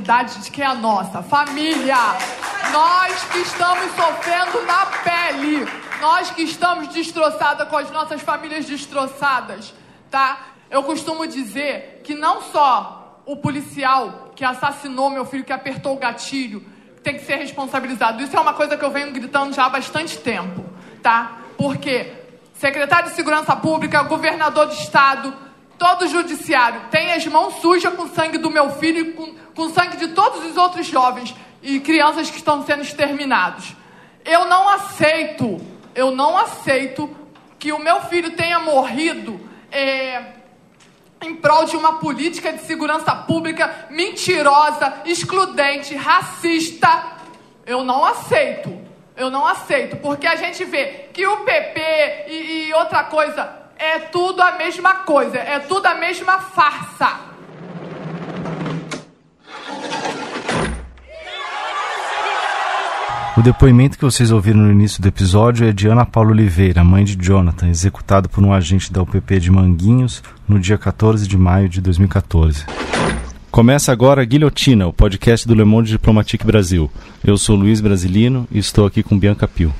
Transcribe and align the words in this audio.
de 0.00 0.50
que 0.50 0.62
é 0.62 0.66
a 0.66 0.74
nossa 0.74 1.22
família. 1.22 1.96
Nós 2.72 3.24
que 3.24 3.38
estamos 3.38 3.90
sofrendo 3.94 4.62
na 4.66 4.86
pele. 4.86 5.66
Nós 6.00 6.30
que 6.30 6.42
estamos 6.42 6.88
destroçadas 6.88 7.68
com 7.68 7.76
as 7.76 7.90
nossas 7.90 8.20
famílias 8.20 8.66
destroçadas, 8.66 9.72
tá? 10.10 10.38
Eu 10.70 10.82
costumo 10.82 11.26
dizer 11.26 12.02
que 12.04 12.14
não 12.14 12.42
só 12.42 13.22
o 13.24 13.36
policial 13.36 14.30
que 14.36 14.44
assassinou 14.44 15.10
meu 15.10 15.24
filho, 15.24 15.44
que 15.44 15.52
apertou 15.52 15.94
o 15.94 15.98
gatilho, 15.98 16.64
tem 17.02 17.14
que 17.14 17.24
ser 17.24 17.36
responsabilizado. 17.36 18.22
Isso 18.22 18.36
é 18.36 18.40
uma 18.40 18.52
coisa 18.52 18.76
que 18.76 18.84
eu 18.84 18.90
venho 18.90 19.12
gritando 19.12 19.54
já 19.54 19.66
há 19.66 19.68
bastante 19.70 20.18
tempo, 20.18 20.64
tá? 21.02 21.38
Porque 21.56 22.12
secretário 22.52 23.10
de 23.10 23.16
Segurança 23.16 23.54
Pública, 23.56 24.02
governador 24.02 24.68
de 24.68 24.74
estado, 24.74 25.32
todo 25.78 26.02
o 26.02 26.08
judiciário 26.08 26.82
tem 26.90 27.12
as 27.12 27.26
mãos 27.26 27.60
sujas 27.60 27.94
com 27.94 28.04
o 28.04 28.08
sangue 28.08 28.38
do 28.38 28.50
meu 28.50 28.70
filho 28.72 28.98
e 28.98 29.12
com, 29.12 29.34
com 29.54 29.62
o 29.62 29.70
sangue 29.70 29.96
de 29.96 30.08
todos 30.08 30.44
os 30.44 30.56
outros 30.56 30.86
jovens 30.86 31.34
e 31.62 31.80
crianças 31.80 32.30
que 32.30 32.36
estão 32.36 32.64
sendo 32.64 32.82
exterminados. 32.82 33.74
Eu 34.24 34.46
não 34.46 34.68
aceito, 34.68 35.60
eu 35.94 36.10
não 36.10 36.36
aceito 36.36 37.14
que 37.58 37.72
o 37.72 37.78
meu 37.78 38.00
filho 38.02 38.32
tenha 38.36 38.58
morrido 38.58 39.40
é, 39.70 40.22
em 41.20 41.34
prol 41.34 41.64
de 41.64 41.76
uma 41.76 41.94
política 41.98 42.52
de 42.52 42.62
segurança 42.62 43.14
pública 43.14 43.86
mentirosa, 43.90 45.02
excludente, 45.04 45.94
racista. 45.94 47.16
Eu 47.64 47.84
não 47.84 48.04
aceito. 48.04 48.86
Eu 49.16 49.30
não 49.30 49.46
aceito, 49.46 49.96
porque 49.96 50.26
a 50.26 50.36
gente 50.36 50.62
vê 50.64 51.08
que 51.12 51.26
o 51.26 51.38
PP 51.38 51.80
e, 52.28 52.68
e 52.68 52.74
outra 52.74 53.04
coisa 53.04 53.65
é 53.78 53.98
tudo 53.98 54.40
a 54.42 54.52
mesma 54.56 54.96
coisa, 54.96 55.36
é 55.36 55.58
tudo 55.58 55.86
a 55.86 55.94
mesma 55.94 56.38
farsa. 56.38 57.36
O 63.36 63.42
depoimento 63.42 63.98
que 63.98 64.04
vocês 64.04 64.30
ouviram 64.30 64.60
no 64.60 64.72
início 64.72 65.02
do 65.02 65.08
episódio 65.08 65.68
é 65.68 65.72
de 65.72 65.86
Ana 65.86 66.06
Paula 66.06 66.30
Oliveira, 66.30 66.82
mãe 66.82 67.04
de 67.04 67.16
Jonathan, 67.16 67.68
executado 67.68 68.30
por 68.30 68.42
um 68.42 68.50
agente 68.50 68.90
da 68.90 69.02
UPP 69.02 69.38
de 69.38 69.50
Manguinhos 69.50 70.22
no 70.48 70.58
dia 70.58 70.78
14 70.78 71.28
de 71.28 71.36
maio 71.36 71.68
de 71.68 71.82
2014. 71.82 72.64
Começa 73.50 73.92
agora 73.92 74.22
a 74.22 74.24
Guilhotina, 74.24 74.86
o 74.86 74.92
podcast 74.92 75.46
do 75.46 75.54
Le 75.54 75.64
Monde 75.64 75.90
Diplomatique 75.90 76.46
Brasil. 76.46 76.90
Eu 77.22 77.36
sou 77.36 77.56
Luiz 77.56 77.80
Brasilino 77.80 78.48
e 78.50 78.58
estou 78.58 78.86
aqui 78.86 79.02
com 79.02 79.18
Bianca 79.18 79.46
Pio. 79.46 79.72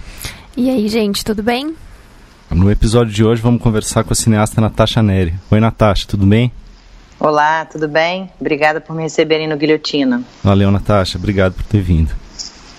E 0.54 0.68
aí, 0.68 0.86
gente, 0.88 1.24
tudo 1.24 1.42
bem? 1.42 1.74
No 2.50 2.70
episódio 2.70 3.12
de 3.12 3.24
hoje 3.24 3.42
vamos 3.42 3.60
conversar 3.60 4.04
com 4.04 4.12
a 4.12 4.16
cineasta 4.16 4.60
Natasha 4.60 5.02
Neri. 5.02 5.34
Oi, 5.50 5.60
Natasha, 5.60 6.06
tudo 6.06 6.24
bem? 6.24 6.52
Olá, 7.18 7.64
tudo 7.64 7.88
bem? 7.88 8.30
Obrigada 8.40 8.80
por 8.80 8.94
me 8.94 9.02
receberem 9.02 9.48
no 9.48 9.56
Guilhotina. 9.56 10.22
Valeu, 10.44 10.70
Natasha. 10.70 11.18
Obrigado 11.18 11.54
por 11.54 11.64
ter 11.64 11.80
vindo. 11.80 12.12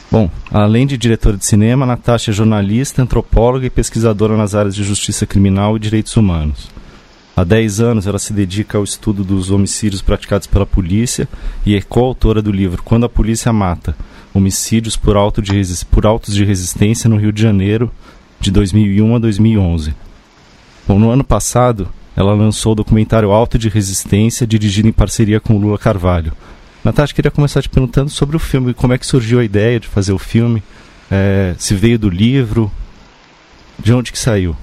Bom, 0.10 0.30
além 0.52 0.88
de 0.88 0.98
diretora 0.98 1.36
de 1.36 1.46
cinema, 1.46 1.86
Natasha 1.86 2.32
é 2.32 2.34
jornalista, 2.34 3.02
antropóloga 3.02 3.66
e 3.66 3.70
pesquisadora 3.70 4.38
nas 4.38 4.56
áreas 4.56 4.74
de 4.74 4.84
justiça 4.84 5.26
criminal 5.26 5.76
e 5.76 5.80
direitos 5.80 6.16
humanos. 6.16 6.70
Há 7.36 7.44
10 7.44 7.82
anos 7.82 8.08
ela 8.08 8.18
se 8.18 8.34
dedica 8.34 8.78
ao 8.78 8.84
estudo 8.84 9.24
dos 9.24 9.52
homicídios 9.52 10.02
praticados 10.02 10.48
pela 10.48 10.66
polícia 10.66 11.28
e 11.66 11.76
é 11.76 11.82
coautora 11.82 12.42
do 12.42 12.52
livro 12.52 12.82
Quando 12.82 13.06
a 13.06 13.10
Polícia 13.10 13.54
Mata, 13.54 13.96
Homicídios 14.34 14.96
por, 14.96 15.16
auto 15.16 15.42
de 15.42 15.86
por 15.86 16.06
autos 16.06 16.34
de 16.34 16.44
resistência 16.44 17.10
no 17.10 17.18
Rio 17.18 17.32
de 17.32 17.42
Janeiro, 17.42 17.92
de 18.40 18.52
2001 18.52 19.16
a 19.16 19.20
2011. 19.20 19.94
Bom, 20.88 21.00
no 21.00 21.10
ano 21.10 21.24
passado, 21.24 21.90
ela 22.16 22.34
lançou 22.34 22.72
o 22.72 22.76
documentário 22.76 23.32
Auto 23.32 23.58
de 23.58 23.70
Resistência, 23.70 24.48
dirigido 24.48 24.88
em 24.88 24.94
parceria 24.94 25.40
com 25.40 25.58
Lula 25.58 25.78
Carvalho, 25.78 26.34
Natasha, 26.88 27.14
queria 27.14 27.30
começar 27.30 27.62
te 27.62 27.68
perguntando 27.68 28.10
sobre 28.10 28.38
o 28.38 28.40
filme, 28.40 28.74
como 28.74 28.94
é 28.94 28.98
que 28.98 29.06
surgiu 29.06 29.42
a 29.42 29.44
ideia 29.44 29.78
de 29.78 29.90
fazer 29.90 30.14
o 30.14 30.18
filme, 30.18 30.64
é, 31.12 31.54
se 31.58 31.76
veio 31.76 32.00
do 32.00 32.10
livro, 32.10 32.72
de 33.78 33.94
onde 33.94 34.10
que 34.10 34.18
saiu? 34.18 34.56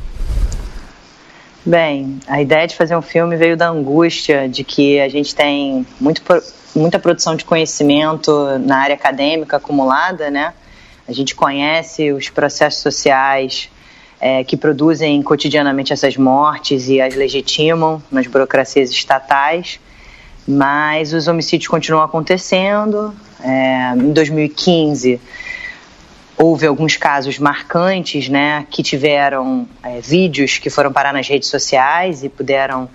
Bem, 1.66 2.18
a 2.26 2.40
ideia 2.40 2.66
de 2.66 2.74
fazer 2.74 2.96
um 2.96 3.02
filme 3.02 3.36
veio 3.36 3.58
da 3.58 3.68
angústia 3.68 4.48
de 4.48 4.64
que 4.64 4.98
a 5.00 5.08
gente 5.10 5.34
tem 5.34 5.86
muito, 6.00 6.22
muita 6.74 6.98
produção 6.98 7.36
de 7.36 7.44
conhecimento 7.44 8.58
na 8.60 8.78
área 8.78 8.94
acadêmica 8.94 9.58
acumulada, 9.58 10.30
né? 10.30 10.54
A 11.06 11.12
gente 11.12 11.34
conhece 11.34 12.12
os 12.12 12.28
processos 12.28 12.80
sociais 12.80 13.70
é, 14.20 14.42
que 14.42 14.56
produzem 14.56 15.22
cotidianamente 15.22 15.92
essas 15.92 16.16
mortes 16.16 16.88
e 16.88 17.00
as 17.00 17.14
legitimam 17.14 18.02
nas 18.10 18.26
burocracias 18.26 18.90
estatais 18.90 19.78
mas 20.46 21.12
os 21.12 21.26
homicídios 21.26 21.68
continuam 21.68 22.04
acontecendo. 22.04 23.14
É, 23.40 23.92
em 23.96 24.12
2015 24.12 25.20
houve 26.36 26.66
alguns 26.66 26.96
casos 26.96 27.38
marcantes, 27.38 28.28
né, 28.28 28.66
que 28.68 28.82
tiveram 28.82 29.68
é, 29.82 30.00
vídeos 30.00 30.58
que 30.58 30.68
foram 30.68 30.92
parar 30.92 31.12
nas 31.12 31.28
redes 31.28 31.48
sociais 31.48 32.24
e 32.24 32.28
puderam 32.28 32.88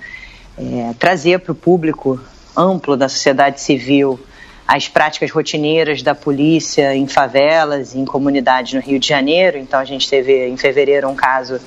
é, 0.58 0.94
trazer 1.00 1.40
para 1.40 1.54
o 1.54 1.56
público 1.56 2.20
amplo 2.56 2.98
da 2.98 3.08
sociedade 3.08 3.62
civil 3.62 4.20
as 4.70 4.88
práticas 4.88 5.32
rotineiras 5.32 6.04
da 6.04 6.14
polícia 6.14 6.96
em 6.96 7.08
favelas, 7.08 7.96
em 7.96 8.06
comunidades 8.06 8.74
no 8.74 8.80
Rio 8.80 9.00
de 9.00 9.08
Janeiro. 9.08 9.58
Então 9.58 9.80
a 9.80 9.84
gente 9.84 10.08
teve 10.08 10.48
em 10.48 10.56
fevereiro 10.58 11.10
um 11.10 11.16
caso 11.16 11.60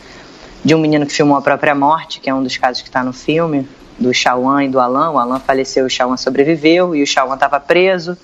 de 0.64 0.72
um 0.72 0.78
menino 0.78 1.04
que 1.04 1.12
filmou 1.12 1.36
a 1.36 1.42
própria 1.42 1.74
morte, 1.74 2.20
que 2.20 2.30
é 2.30 2.34
um 2.34 2.44
dos 2.44 2.56
casos 2.56 2.80
que 2.80 2.88
está 2.88 3.02
no 3.02 3.12
filme, 3.12 3.66
do 3.98 4.14
Chauan 4.14 4.62
e 4.62 4.68
do 4.68 4.78
Alan. 4.78 5.10
O 5.10 5.18
Alan 5.18 5.40
faleceu, 5.40 5.84
o 5.84 5.90
Chauan 5.90 6.16
sobreviveu 6.16 6.94
e 6.94 7.02
o 7.02 7.06
Chauan 7.06 7.34
estava 7.34 7.58
preso. 7.58 8.16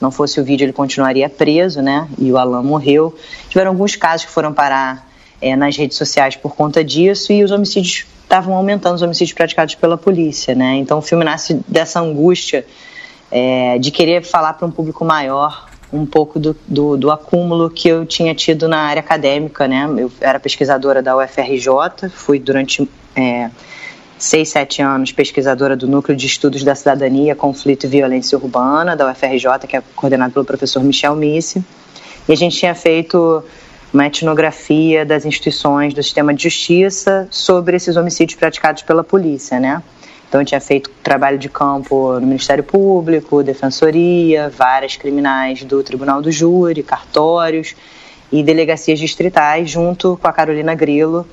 Não 0.00 0.12
fosse 0.12 0.40
o 0.40 0.44
vídeo, 0.44 0.66
ele 0.66 0.72
continuaria 0.72 1.28
preso, 1.28 1.82
né? 1.82 2.06
E 2.16 2.30
o 2.30 2.38
Alan 2.38 2.62
morreu. 2.62 3.12
Tiveram 3.48 3.72
alguns 3.72 3.96
casos 3.96 4.26
que 4.26 4.30
foram 4.30 4.54
parar 4.54 5.04
é, 5.40 5.56
nas 5.56 5.76
redes 5.76 5.96
sociais 5.96 6.36
por 6.36 6.54
conta 6.54 6.84
disso 6.84 7.32
e 7.32 7.42
os 7.42 7.50
homicídios 7.50 8.06
estavam 8.22 8.54
aumentando, 8.54 8.94
os 8.94 9.02
homicídios 9.02 9.34
praticados 9.34 9.74
pela 9.74 9.98
polícia, 9.98 10.54
né? 10.54 10.76
Então 10.76 10.98
o 10.98 11.02
filme 11.02 11.24
nasce 11.24 11.54
dessa 11.66 11.98
angústia 11.98 12.64
é, 13.32 13.78
de 13.78 13.90
querer 13.90 14.22
falar 14.22 14.52
para 14.52 14.66
um 14.66 14.70
público 14.70 15.04
maior 15.04 15.66
um 15.90 16.06
pouco 16.06 16.38
do, 16.38 16.56
do, 16.66 16.96
do, 16.96 17.10
acúmulo 17.10 17.68
que 17.68 17.88
eu 17.88 18.06
tinha 18.06 18.34
tido 18.34 18.66
na 18.66 18.78
área 18.78 19.00
acadêmica, 19.00 19.68
né? 19.68 19.86
Eu 19.98 20.10
era 20.20 20.40
pesquisadora 20.40 21.02
da 21.02 21.16
UFRJ, 21.16 22.08
fui 22.10 22.38
durante 22.38 22.88
é, 23.14 23.50
seis, 24.18 24.48
sete 24.48 24.80
anos, 24.80 25.12
pesquisadora 25.12 25.76
do 25.76 25.86
Núcleo 25.86 26.16
de 26.16 26.26
Estudos 26.26 26.64
da 26.64 26.74
Cidadania, 26.74 27.34
Conflito 27.34 27.84
e 27.84 27.88
Violência 27.88 28.38
Urbana, 28.38 28.96
da 28.96 29.10
UFRJ, 29.10 29.66
que 29.68 29.76
é 29.76 29.82
coordenado 29.94 30.32
pelo 30.32 30.46
professor 30.46 30.82
Michel 30.82 31.14
Missi. 31.14 31.62
E 32.26 32.32
a 32.32 32.36
gente 32.36 32.56
tinha 32.56 32.74
feito 32.74 33.44
uma 33.92 34.06
etnografia 34.06 35.04
das 35.04 35.26
instituições 35.26 35.92
do 35.92 36.02
sistema 36.02 36.32
de 36.32 36.44
justiça 36.44 37.28
sobre 37.30 37.76
esses 37.76 37.96
homicídios 37.96 38.38
praticados 38.38 38.82
pela 38.82 39.04
polícia, 39.04 39.60
né? 39.60 39.82
Então, 40.32 40.40
eu 40.40 40.46
tinha 40.46 40.62
feito 40.62 40.88
trabalho 41.02 41.36
de 41.36 41.50
campo 41.50 42.18
no 42.18 42.26
Ministério 42.26 42.64
Público, 42.64 43.42
Defensoria, 43.42 44.48
várias 44.48 44.96
criminais 44.96 45.62
do 45.62 45.82
Tribunal 45.82 46.22
do 46.22 46.32
Júri, 46.32 46.82
cartórios 46.82 47.76
e 48.32 48.42
delegacias 48.42 48.98
distritais, 48.98 49.68
junto 49.68 50.16
com 50.16 50.26
a 50.26 50.32
Carolina 50.32 50.74
Grilo, 50.74 51.28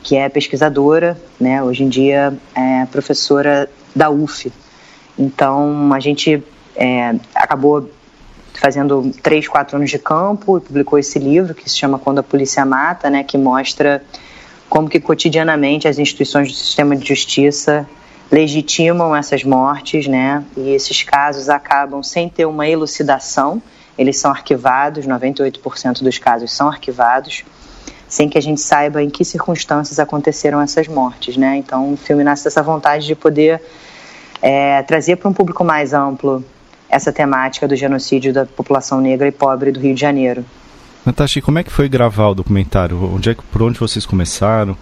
que 0.00 0.14
é 0.14 0.28
pesquisadora, 0.28 1.20
né, 1.40 1.60
hoje 1.60 1.82
em 1.82 1.88
dia 1.88 2.38
é 2.54 2.86
professora 2.86 3.68
da 3.92 4.10
UF. 4.10 4.52
Então, 5.18 5.92
a 5.92 5.98
gente 5.98 6.40
é, 6.76 7.16
acabou 7.34 7.90
fazendo 8.54 9.12
três, 9.24 9.48
quatro 9.48 9.76
anos 9.76 9.90
de 9.90 9.98
campo 9.98 10.58
e 10.58 10.60
publicou 10.60 11.00
esse 11.00 11.18
livro 11.18 11.52
que 11.52 11.68
se 11.68 11.76
chama 11.76 11.98
Quando 11.98 12.20
a 12.20 12.22
Polícia 12.22 12.64
Mata, 12.64 13.10
né, 13.10 13.24
que 13.24 13.36
mostra 13.36 14.04
como 14.70 14.88
que 14.88 15.00
cotidianamente 15.00 15.88
as 15.88 15.98
instituições 15.98 16.46
do 16.46 16.54
sistema 16.54 16.94
de 16.94 17.08
justiça 17.08 17.84
legitimam 18.30 19.14
essas 19.14 19.44
mortes, 19.44 20.06
né, 20.06 20.44
e 20.56 20.70
esses 20.70 21.02
casos 21.02 21.48
acabam 21.48 22.02
sem 22.02 22.28
ter 22.28 22.44
uma 22.46 22.68
elucidação, 22.68 23.62
eles 23.96 24.18
são 24.18 24.30
arquivados, 24.30 25.06
98% 25.06 26.02
dos 26.02 26.18
casos 26.18 26.52
são 26.52 26.68
arquivados, 26.68 27.44
sem 28.08 28.28
que 28.28 28.36
a 28.36 28.42
gente 28.42 28.60
saiba 28.60 29.02
em 29.02 29.10
que 29.10 29.24
circunstâncias 29.24 29.98
aconteceram 29.98 30.60
essas 30.60 30.86
mortes, 30.86 31.36
né? 31.36 31.56
Então, 31.56 31.94
o 31.94 31.96
filme 31.96 32.22
nasce 32.22 32.44
dessa 32.44 32.62
vontade 32.62 33.06
de 33.06 33.14
poder 33.14 33.60
é, 34.40 34.82
trazer 34.82 35.16
para 35.16 35.28
um 35.28 35.32
público 35.32 35.64
mais 35.64 35.92
amplo 35.92 36.44
essa 36.88 37.12
temática 37.12 37.66
do 37.66 37.74
genocídio 37.74 38.32
da 38.32 38.46
população 38.46 39.00
negra 39.00 39.26
e 39.26 39.32
pobre 39.32 39.72
do 39.72 39.80
Rio 39.80 39.94
de 39.94 40.00
Janeiro. 40.00 40.44
Natasha, 41.04 41.40
como 41.40 41.58
é 41.58 41.64
que 41.64 41.70
foi 41.70 41.88
gravar 41.88 42.28
o 42.28 42.34
documentário? 42.34 43.02
Onde 43.14 43.30
é, 43.30 43.36
por 43.52 43.62
onde 43.62 43.78
vocês 43.78 44.04
começaram? 44.04 44.76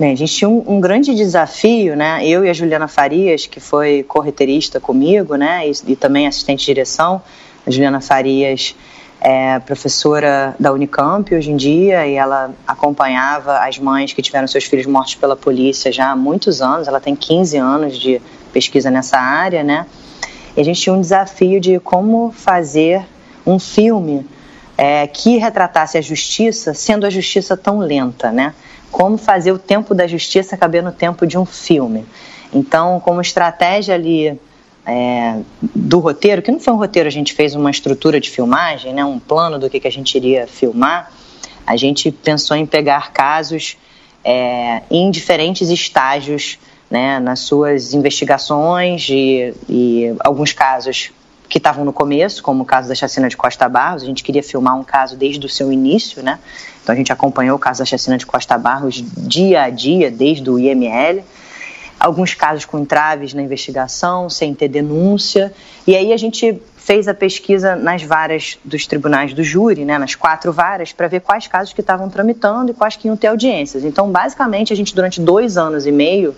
Bem, 0.00 0.12
a 0.12 0.16
gente 0.16 0.32
tinha 0.32 0.48
um, 0.48 0.64
um, 0.66 0.80
grande 0.80 1.14
desafio, 1.14 1.94
né? 1.94 2.26
Eu 2.26 2.42
e 2.42 2.48
a 2.48 2.54
Juliana 2.54 2.88
Farias, 2.88 3.44
que 3.44 3.60
foi 3.60 4.02
correterista 4.02 4.80
comigo, 4.80 5.34
né? 5.34 5.68
E, 5.68 5.92
e 5.92 5.94
também 5.94 6.26
assistente 6.26 6.60
de 6.60 6.64
direção. 6.64 7.20
A 7.66 7.70
Juliana 7.70 8.00
Farias 8.00 8.74
é 9.20 9.58
professora 9.58 10.56
da 10.58 10.72
Unicamp 10.72 11.34
hoje 11.34 11.50
em 11.50 11.56
dia 11.56 12.06
e 12.06 12.14
ela 12.14 12.50
acompanhava 12.66 13.58
as 13.58 13.78
mães 13.78 14.14
que 14.14 14.22
tiveram 14.22 14.48
seus 14.48 14.64
filhos 14.64 14.86
mortos 14.86 15.16
pela 15.16 15.36
polícia 15.36 15.92
já 15.92 16.12
há 16.12 16.16
muitos 16.16 16.62
anos. 16.62 16.88
Ela 16.88 16.98
tem 16.98 17.14
15 17.14 17.58
anos 17.58 17.98
de 17.98 18.22
pesquisa 18.54 18.90
nessa 18.90 19.18
área, 19.18 19.62
né? 19.62 19.84
E 20.56 20.62
a 20.62 20.64
gente 20.64 20.80
tinha 20.80 20.94
um 20.94 21.00
desafio 21.02 21.60
de 21.60 21.78
como 21.78 22.32
fazer 22.32 23.06
um 23.46 23.58
filme 23.58 24.26
é, 24.78 25.06
que 25.06 25.36
retratasse 25.36 25.98
a 25.98 26.00
justiça, 26.00 26.72
sendo 26.72 27.04
a 27.04 27.10
justiça 27.10 27.54
tão 27.54 27.80
lenta, 27.80 28.32
né? 28.32 28.54
Como 28.90 29.16
fazer 29.16 29.52
o 29.52 29.58
tempo 29.58 29.94
da 29.94 30.06
justiça 30.06 30.56
caber 30.56 30.82
no 30.82 30.92
tempo 30.92 31.26
de 31.26 31.38
um 31.38 31.46
filme. 31.46 32.04
Então, 32.52 33.00
como 33.00 33.20
estratégia 33.20 33.94
ali 33.94 34.38
é, 34.84 35.40
do 35.60 35.98
roteiro, 35.98 36.42
que 36.42 36.50
não 36.50 36.58
foi 36.58 36.72
um 36.72 36.76
roteiro, 36.76 37.06
a 37.08 37.12
gente 37.12 37.32
fez 37.32 37.54
uma 37.54 37.70
estrutura 37.70 38.20
de 38.20 38.28
filmagem, 38.28 38.92
né, 38.92 39.04
um 39.04 39.18
plano 39.18 39.58
do 39.58 39.70
que, 39.70 39.78
que 39.78 39.86
a 39.86 39.92
gente 39.92 40.14
iria 40.16 40.46
filmar, 40.46 41.12
a 41.66 41.76
gente 41.76 42.10
pensou 42.10 42.56
em 42.56 42.66
pegar 42.66 43.12
casos 43.12 43.76
é, 44.24 44.82
em 44.90 45.10
diferentes 45.10 45.68
estágios 45.70 46.58
né, 46.90 47.20
nas 47.20 47.40
suas 47.40 47.94
investigações 47.94 49.08
e, 49.08 49.54
e 49.68 50.14
alguns 50.24 50.52
casos 50.52 51.12
que 51.48 51.58
estavam 51.58 51.84
no 51.84 51.92
começo, 51.92 52.42
como 52.42 52.62
o 52.62 52.66
caso 52.66 52.88
da 52.88 52.94
chacina 52.94 53.28
de 53.28 53.36
Costa 53.36 53.68
Barros. 53.68 54.02
A 54.02 54.06
gente 54.06 54.22
queria 54.22 54.42
filmar 54.42 54.76
um 54.76 54.84
caso 54.84 55.16
desde 55.16 55.44
o 55.44 55.48
seu 55.48 55.72
início, 55.72 56.22
né? 56.22 56.38
Então 56.82 56.92
a 56.94 56.96
gente 56.96 57.12
acompanhou 57.12 57.56
o 57.56 57.58
caso 57.58 57.80
da 57.80 57.84
chacina 57.84 58.16
de 58.16 58.26
Costa 58.26 58.56
Barros 58.56 59.02
dia 59.16 59.62
a 59.62 59.70
dia, 59.70 60.10
desde 60.10 60.48
o 60.50 60.58
IML. 60.58 61.22
Alguns 61.98 62.32
casos 62.32 62.64
com 62.64 62.78
entraves 62.78 63.34
na 63.34 63.42
investigação, 63.42 64.30
sem 64.30 64.54
ter 64.54 64.68
denúncia. 64.68 65.52
E 65.86 65.94
aí 65.94 66.12
a 66.12 66.16
gente 66.16 66.60
fez 66.76 67.06
a 67.06 67.14
pesquisa 67.14 67.76
nas 67.76 68.02
varas 68.02 68.58
dos 68.64 68.86
tribunais 68.86 69.34
do 69.34 69.44
júri, 69.44 69.84
né, 69.84 69.98
nas 69.98 70.14
quatro 70.14 70.50
varas, 70.50 70.92
para 70.92 71.06
ver 71.08 71.20
quais 71.20 71.46
casos 71.46 71.74
que 71.74 71.82
estavam 71.82 72.08
tramitando 72.08 72.72
e 72.72 72.74
quais 72.74 72.96
que 72.96 73.06
iam 73.06 73.16
ter 73.16 73.26
audiências. 73.26 73.84
Então, 73.84 74.10
basicamente, 74.10 74.72
a 74.72 74.76
gente, 74.76 74.94
durante 74.94 75.20
dois 75.20 75.58
anos 75.58 75.86
e 75.86 75.92
meio, 75.92 76.34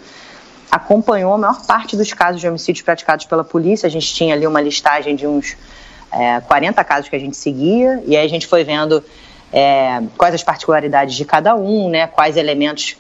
acompanhou 0.70 1.32
a 1.32 1.38
maior 1.38 1.64
parte 1.64 1.96
dos 1.96 2.12
casos 2.12 2.40
de 2.40 2.48
homicídios 2.48 2.82
praticados 2.84 3.24
pela 3.24 3.44
polícia. 3.44 3.86
A 3.86 3.90
gente 3.90 4.12
tinha 4.12 4.34
ali 4.34 4.46
uma 4.46 4.60
listagem 4.60 5.14
de 5.14 5.26
uns 5.26 5.56
é, 6.10 6.40
40 6.40 6.82
casos 6.82 7.08
que 7.08 7.16
a 7.16 7.18
gente 7.18 7.36
seguia, 7.36 8.02
e 8.06 8.16
aí 8.16 8.26
a 8.26 8.28
gente 8.28 8.46
foi 8.46 8.64
vendo 8.64 9.02
é, 9.52 10.02
quais 10.16 10.34
as 10.34 10.42
particularidades 10.42 11.14
de 11.14 11.24
cada 11.24 11.54
um, 11.54 11.88
né, 11.88 12.06
quais 12.06 12.36
elementos 12.36 12.96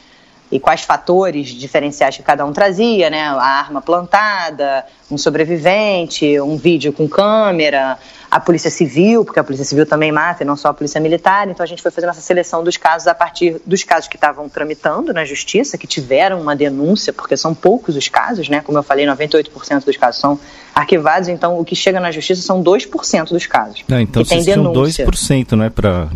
e 0.52 0.60
quais 0.60 0.82
fatores 0.82 1.48
diferenciais 1.48 2.18
que 2.18 2.22
cada 2.22 2.44
um 2.44 2.52
trazia, 2.52 3.08
né? 3.08 3.22
A 3.22 3.42
arma 3.42 3.80
plantada, 3.80 4.84
um 5.10 5.16
sobrevivente, 5.16 6.38
um 6.40 6.58
vídeo 6.58 6.92
com 6.92 7.08
câmera, 7.08 7.98
a 8.30 8.38
polícia 8.38 8.70
civil, 8.70 9.24
porque 9.24 9.40
a 9.40 9.44
polícia 9.44 9.64
civil 9.64 9.86
também 9.86 10.12
mata 10.12 10.42
e 10.42 10.46
não 10.46 10.54
só 10.54 10.68
a 10.68 10.74
polícia 10.74 11.00
militar. 11.00 11.48
Então 11.48 11.64
a 11.64 11.66
gente 11.66 11.80
foi 11.80 11.90
fazendo 11.90 12.10
essa 12.10 12.20
seleção 12.20 12.62
dos 12.62 12.76
casos 12.76 13.08
a 13.08 13.14
partir 13.14 13.62
dos 13.64 13.82
casos 13.82 14.08
que 14.08 14.16
estavam 14.16 14.46
tramitando 14.46 15.14
na 15.14 15.24
justiça, 15.24 15.78
que 15.78 15.86
tiveram 15.86 16.38
uma 16.38 16.54
denúncia, 16.54 17.14
porque 17.14 17.34
são 17.34 17.54
poucos 17.54 17.96
os 17.96 18.08
casos, 18.08 18.50
né? 18.50 18.60
Como 18.60 18.76
eu 18.76 18.82
falei, 18.82 19.06
98% 19.06 19.86
dos 19.86 19.96
casos 19.96 20.20
são 20.20 20.38
arquivados, 20.74 21.30
então 21.30 21.58
o 21.58 21.64
que 21.64 21.74
chega 21.74 21.98
na 21.98 22.10
justiça 22.10 22.42
são 22.42 22.62
2% 22.62 23.30
dos 23.30 23.46
casos. 23.46 23.84
Não, 23.88 23.98
então 23.98 24.22
que 24.22 24.28
tem 24.28 24.44
denúncia. 24.44 25.06
tinham 25.06 25.10
2% 25.10 25.56
né, 25.56 25.70
pra, 25.70 26.08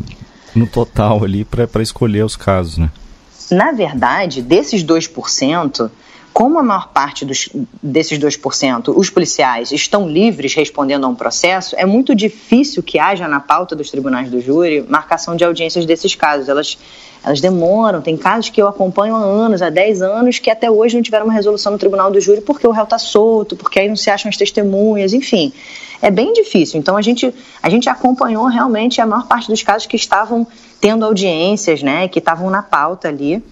no 0.57 0.67
total 0.67 1.23
ali 1.23 1.45
para 1.45 1.83
escolher 1.83 2.25
os 2.25 2.37
casos, 2.37 2.79
né? 2.79 2.91
Na 3.51 3.71
verdade, 3.73 4.43
desses 4.43 4.83
2%, 4.83 5.91
como 6.37 6.59
a 6.59 6.63
maior 6.63 6.89
parte 6.89 7.25
dos, 7.25 7.49
desses 7.83 8.19
2%, 8.19 8.93
os 8.95 9.09
policiais 9.09 9.73
estão 9.73 10.07
livres 10.07 10.53
respondendo 10.53 11.05
a 11.05 11.09
um 11.09 11.15
processo, 11.15 11.75
é 11.79 11.87
muito 11.87 12.15
difícil 12.15 12.83
que 12.83 12.99
haja 12.99 13.27
na 13.27 13.41
pauta 13.41 13.75
dos 13.75 13.91
tribunais 13.91 14.31
do 14.31 14.39
júri 14.39 14.85
marcação 14.87 15.35
de 15.35 15.43
audiências 15.43 15.87
desses 15.87 16.15
casos. 16.15 16.51
Elas, 16.51 16.77
elas 17.25 17.41
demoram, 17.41 18.03
tem 18.03 18.19
casos 18.19 18.51
que 18.51 18.61
eu 18.61 18.69
acompanho 18.69 19.17
há 19.17 19.19
anos, 19.19 19.63
há 19.63 19.71
10 19.71 20.03
anos, 20.03 20.39
que 20.39 20.51
até 20.51 20.71
hoje 20.71 20.97
não 20.97 21.03
tiveram 21.03 21.25
uma 21.25 21.33
resolução 21.33 21.73
no 21.73 21.79
tribunal 21.79 22.11
do 22.11 22.21
júri 22.21 22.43
porque 22.43 22.67
o 22.67 22.71
réu 22.71 22.85
está 22.85 22.99
solto, 22.99 23.57
porque 23.57 23.81
aí 23.81 23.89
não 23.89 23.97
se 23.97 24.11
acham 24.11 24.29
as 24.29 24.37
testemunhas, 24.37 25.15
enfim. 25.15 25.55
É 26.03 26.11
bem 26.11 26.35
difícil. 26.35 26.79
Então 26.79 26.99
a 26.99 27.01
gente, 27.01 27.35
a 27.63 27.71
gente 27.71 27.89
acompanhou 27.89 28.45
realmente 28.45 29.01
a 29.01 29.07
maior 29.07 29.27
parte 29.27 29.49
dos 29.49 29.63
casos 29.63 29.87
que 29.87 29.97
estavam 29.97 30.47
tendo 30.83 31.03
audiências, 31.03 31.83
né, 31.83 32.09
que 32.09 32.19
estavam 32.19 32.51
na 32.51 32.63
pauta 32.63 33.09
ali. 33.09 33.43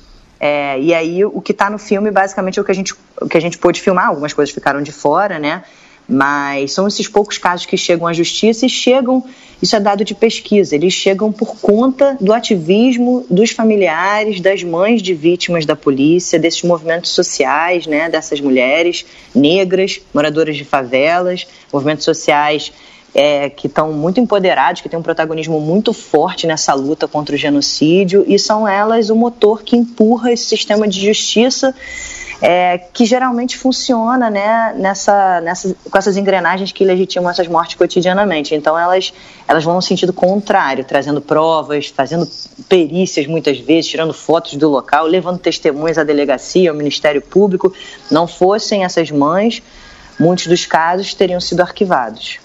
É, 0.46 0.78
e 0.78 0.92
aí 0.92 1.24
o 1.24 1.40
que 1.40 1.52
está 1.52 1.70
no 1.70 1.78
filme 1.78 2.10
basicamente 2.10 2.58
é 2.58 2.62
o 2.62 2.64
que 2.66 2.70
a 2.70 2.74
gente 2.74 2.92
o 3.18 3.26
que 3.26 3.38
a 3.38 3.40
gente 3.40 3.56
pôde 3.56 3.80
filmar. 3.80 4.08
Algumas 4.08 4.34
coisas 4.34 4.54
ficaram 4.54 4.82
de 4.82 4.92
fora, 4.92 5.38
né? 5.38 5.64
Mas 6.06 6.72
são 6.72 6.86
esses 6.86 7.08
poucos 7.08 7.38
casos 7.38 7.64
que 7.64 7.78
chegam 7.78 8.06
à 8.06 8.12
justiça 8.12 8.66
e 8.66 8.68
chegam, 8.68 9.24
isso 9.62 9.74
é 9.74 9.80
dado 9.80 10.04
de 10.04 10.14
pesquisa, 10.14 10.74
eles 10.74 10.92
chegam 10.92 11.32
por 11.32 11.56
conta 11.56 12.18
do 12.20 12.30
ativismo 12.34 13.24
dos 13.30 13.52
familiares, 13.52 14.38
das 14.38 14.62
mães 14.62 15.00
de 15.00 15.14
vítimas 15.14 15.64
da 15.64 15.74
polícia, 15.74 16.38
desses 16.38 16.62
movimentos 16.62 17.12
sociais, 17.12 17.86
né, 17.86 18.10
dessas 18.10 18.38
mulheres 18.38 19.06
negras, 19.34 19.98
moradoras 20.12 20.58
de 20.58 20.64
favelas, 20.66 21.46
movimentos 21.72 22.04
sociais 22.04 22.70
é, 23.14 23.48
que 23.48 23.66
estão 23.66 23.92
muito 23.92 24.18
empoderados, 24.20 24.82
que 24.82 24.88
têm 24.88 24.98
um 24.98 25.02
protagonismo 25.02 25.60
muito 25.60 25.92
forte 25.92 26.46
nessa 26.46 26.74
luta 26.74 27.06
contra 27.06 27.34
o 27.34 27.38
genocídio, 27.38 28.24
e 28.26 28.38
são 28.38 28.66
elas 28.66 29.10
o 29.10 29.16
motor 29.16 29.62
que 29.62 29.76
empurra 29.76 30.32
esse 30.32 30.44
sistema 30.44 30.88
de 30.88 31.00
justiça 31.00 31.74
é, 32.40 32.78
que 32.78 33.06
geralmente 33.06 33.56
funciona 33.56 34.28
né, 34.28 34.74
nessa, 34.76 35.40
nessa, 35.40 35.74
com 35.90 35.96
essas 35.96 36.16
engrenagens 36.16 36.72
que 36.72 36.84
legitimam 36.84 37.30
essas 37.30 37.48
mortes 37.48 37.76
cotidianamente. 37.76 38.54
Então 38.54 38.78
elas, 38.78 39.12
elas 39.48 39.64
vão 39.64 39.74
no 39.74 39.82
sentido 39.82 40.12
contrário, 40.12 40.84
trazendo 40.84 41.20
provas, 41.20 41.86
fazendo 41.86 42.28
perícias 42.68 43.26
muitas 43.26 43.58
vezes, 43.58 43.90
tirando 43.90 44.12
fotos 44.12 44.56
do 44.56 44.68
local, 44.68 45.06
levando 45.06 45.38
testemunhas 45.38 45.96
à 45.96 46.04
delegacia, 46.04 46.70
ao 46.70 46.76
Ministério 46.76 47.22
Público. 47.22 47.72
Não 48.10 48.26
fossem 48.26 48.84
essas 48.84 49.10
mães, 49.10 49.62
muitos 50.18 50.46
dos 50.46 50.66
casos 50.66 51.14
teriam 51.14 51.40
sido 51.40 51.62
arquivados. 51.62 52.43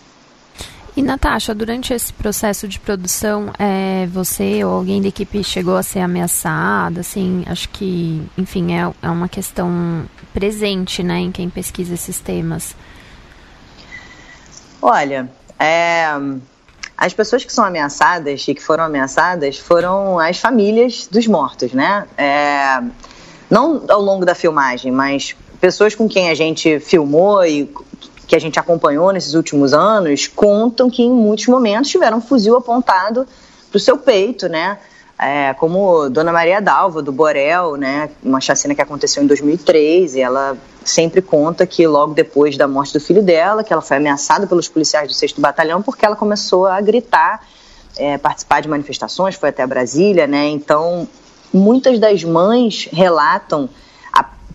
E 1.00 1.02
Natasha, 1.02 1.56
durante 1.56 1.94
esse 1.94 2.12
processo 2.12 2.68
de 2.68 2.78
produção, 2.78 3.54
é, 3.58 4.06
você 4.08 4.66
ou 4.66 4.74
alguém 4.74 5.02
da 5.02 5.08
equipe 5.08 5.42
chegou 5.46 5.78
a 5.78 5.82
ser 5.82 6.00
ameaçada? 6.00 7.00
Assim, 7.00 7.46
acho 7.48 7.70
que, 7.70 8.22
enfim, 8.38 8.74
é, 8.74 8.92
é 9.02 9.10
uma 9.10 9.30
questão 9.30 10.04
presente, 10.34 11.02
né, 11.02 11.20
em 11.20 11.32
quem 11.32 11.50
pesquisa 11.50 11.94
esses 11.94 12.20
temas. 12.20 12.76
Olha, 14.82 15.32
é, 15.58 16.10
as 16.98 17.14
pessoas 17.14 17.46
que 17.46 17.54
são 17.54 17.64
ameaçadas 17.64 18.46
e 18.46 18.54
que 18.54 18.62
foram 18.62 18.84
ameaçadas 18.84 19.58
foram 19.58 20.20
as 20.20 20.38
famílias 20.38 21.08
dos 21.10 21.28
mortos, 21.28 21.72
né? 21.72 22.08
É, 22.18 22.84
não 23.50 23.86
ao 23.88 24.02
longo 24.02 24.26
da 24.26 24.36
filmagem, 24.36 24.92
mas 24.92 25.34
pessoas 25.62 25.96
com 25.96 26.10
quem 26.10 26.30
a 26.30 26.36
gente 26.36 26.78
filmou 26.82 27.46
e 27.46 27.74
que 28.30 28.36
a 28.36 28.40
gente 28.40 28.60
acompanhou 28.60 29.12
nesses 29.12 29.34
últimos 29.34 29.74
anos 29.74 30.28
contam 30.28 30.88
que 30.88 31.02
em 31.02 31.12
muitos 31.12 31.48
momentos 31.48 31.90
tiveram 31.90 32.20
um 32.20 32.22
fuzil 32.22 32.56
apontado 32.56 33.28
para 33.72 33.78
o 33.78 33.80
seu 33.80 33.98
peito, 33.98 34.48
né? 34.48 34.78
É, 35.18 35.54
como 35.56 36.08
Dona 36.10 36.32
Maria 36.32 36.62
Dalva, 36.62 37.02
do 37.02 37.12
Borel, 37.12 37.76
né? 37.76 38.12
Uma 38.24 38.40
chacina 38.40 38.76
que 38.76 38.82
aconteceu 38.82 39.24
em 39.24 39.26
2003 39.28 40.16
e 40.16 40.22
ela 40.22 40.56
sempre 40.86 41.24
conta 41.24 41.66
que 41.66 41.88
logo 41.88 42.14
depois 42.14 42.56
da 42.56 42.68
morte 42.68 42.94
do 42.94 43.00
filho 43.00 43.24
dela, 43.24 43.64
que 43.64 43.74
ela 43.74 43.82
foi 43.82 43.98
ameaçada 43.98 44.46
pelos 44.46 44.68
policiais 44.68 45.08
do 45.08 45.14
6 45.16 45.34
Batalhão 45.40 45.82
porque 45.82 46.06
ela 46.06 46.16
começou 46.16 46.68
a 46.68 46.80
gritar, 46.80 47.42
é, 47.98 48.20
participar 48.20 48.62
de 48.62 48.70
manifestações, 48.70 49.34
foi 49.34 49.50
até 49.50 49.66
Brasília, 49.66 50.28
né? 50.28 50.48
Então, 50.50 51.08
muitas 51.52 51.98
das 51.98 52.24
mães 52.24 52.88
relatam 52.92 53.68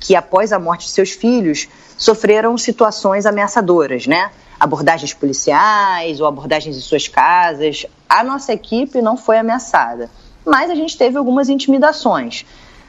que 0.04 0.14
após 0.14 0.52
a 0.52 0.58
morte 0.58 0.86
de 0.86 0.92
seus 0.92 1.10
filhos, 1.12 1.66
sofreram 1.96 2.56
situações 2.58 3.26
ameaçadoras, 3.26 4.06
né? 4.06 4.30
Abordagens 4.58 5.12
policiais 5.12 6.20
ou 6.20 6.26
abordagens 6.26 6.76
em 6.76 6.80
suas 6.80 7.08
casas. 7.08 7.86
A 8.08 8.22
nossa 8.22 8.52
equipe 8.52 9.00
não 9.02 9.16
foi 9.16 9.38
ameaçada, 9.38 10.10
mas 10.44 10.70
a 10.70 10.74
gente 10.74 10.96
teve 10.96 11.16
algumas 11.16 11.48
intimidações, 11.48 12.44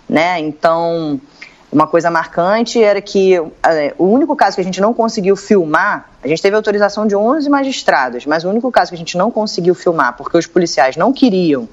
né? 0.08 0.40
Então, 0.40 1.20
uma 1.72 1.88
coisa 1.88 2.10
marcante 2.10 2.82
era 2.82 3.02
que 3.02 3.36
é, 3.36 3.94
o 3.98 4.06
único 4.06 4.36
caso 4.36 4.56
que 4.56 4.62
a 4.62 4.64
gente 4.64 4.80
não 4.80 4.94
conseguiu 4.94 5.36
filmar, 5.36 6.10
a 6.24 6.28
gente 6.28 6.42
teve 6.42 6.56
autorização 6.56 7.06
de 7.06 7.16
11 7.16 7.50
magistrados, 7.50 8.26
mas 8.26 8.44
o 8.44 8.50
único 8.50 8.72
caso 8.72 8.92
que 8.92 8.96
a 8.96 8.98
gente 8.98 9.18
não 9.18 9.30
conseguiu 9.30 9.76
filmar 9.76 10.16
porque 10.16 10.38
os 10.38 10.48
policiais 10.48 10.96
não 10.96 11.12
queriam 11.12 11.68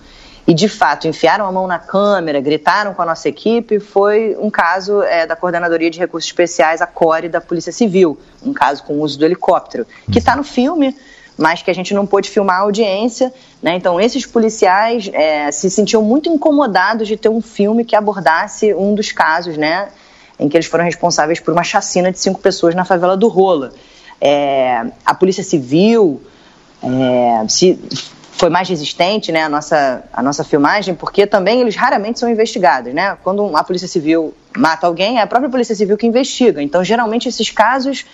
e 0.46 0.52
de 0.52 0.68
fato 0.68 1.06
enfiaram 1.06 1.46
a 1.46 1.52
mão 1.52 1.66
na 1.66 1.78
câmera, 1.78 2.40
gritaram 2.40 2.94
com 2.94 3.02
a 3.02 3.06
nossa 3.06 3.28
equipe, 3.28 3.78
foi 3.78 4.36
um 4.40 4.50
caso 4.50 5.02
é, 5.02 5.26
da 5.26 5.36
Coordenadoria 5.36 5.90
de 5.90 5.98
Recursos 5.98 6.28
Especiais, 6.28 6.82
a 6.82 6.86
CORE 6.86 7.28
da 7.28 7.40
Polícia 7.40 7.72
Civil, 7.72 8.18
um 8.44 8.52
caso 8.52 8.82
com 8.82 8.94
o 8.94 9.00
uso 9.02 9.18
do 9.18 9.24
helicóptero, 9.24 9.86
que 10.10 10.18
está 10.18 10.34
no 10.34 10.42
filme, 10.42 10.96
mas 11.38 11.62
que 11.62 11.70
a 11.70 11.74
gente 11.74 11.94
não 11.94 12.06
pôde 12.06 12.28
filmar 12.28 12.56
a 12.56 12.60
audiência. 12.62 13.32
Né? 13.62 13.76
Então, 13.76 14.00
esses 14.00 14.26
policiais 14.26 15.08
é, 15.12 15.50
se 15.52 15.70
sentiam 15.70 16.02
muito 16.02 16.28
incomodados 16.28 17.06
de 17.06 17.16
ter 17.16 17.28
um 17.28 17.40
filme 17.40 17.84
que 17.84 17.94
abordasse 17.94 18.74
um 18.74 18.94
dos 18.94 19.12
casos, 19.12 19.56
né, 19.56 19.88
em 20.38 20.48
que 20.48 20.56
eles 20.56 20.66
foram 20.66 20.84
responsáveis 20.84 21.38
por 21.38 21.52
uma 21.52 21.62
chacina 21.62 22.10
de 22.10 22.18
cinco 22.18 22.40
pessoas 22.40 22.74
na 22.74 22.84
favela 22.84 23.16
do 23.16 23.28
Rola. 23.28 23.72
É, 24.20 24.86
a 25.06 25.14
Polícia 25.14 25.44
Civil 25.44 26.20
é, 26.82 27.48
se 27.48 27.78
foi 28.42 28.50
mais 28.50 28.68
resistente, 28.68 29.30
né, 29.30 29.44
a 29.44 29.48
nossa, 29.48 30.02
a 30.12 30.20
nossa 30.20 30.42
filmagem, 30.42 30.96
porque 30.96 31.28
também 31.28 31.60
eles 31.60 31.76
raramente 31.76 32.18
são 32.18 32.28
investigados, 32.28 32.92
né? 32.92 33.16
Quando 33.22 33.56
a 33.56 33.62
Polícia 33.62 33.86
Civil 33.86 34.34
mata 34.56 34.84
alguém, 34.84 35.18
é 35.18 35.22
a 35.22 35.28
própria 35.28 35.48
Polícia 35.48 35.76
Civil 35.76 35.96
que 35.96 36.08
investiga. 36.08 36.60
Então, 36.60 36.82
geralmente, 36.82 37.28
esses 37.28 37.50
casos 37.52 38.04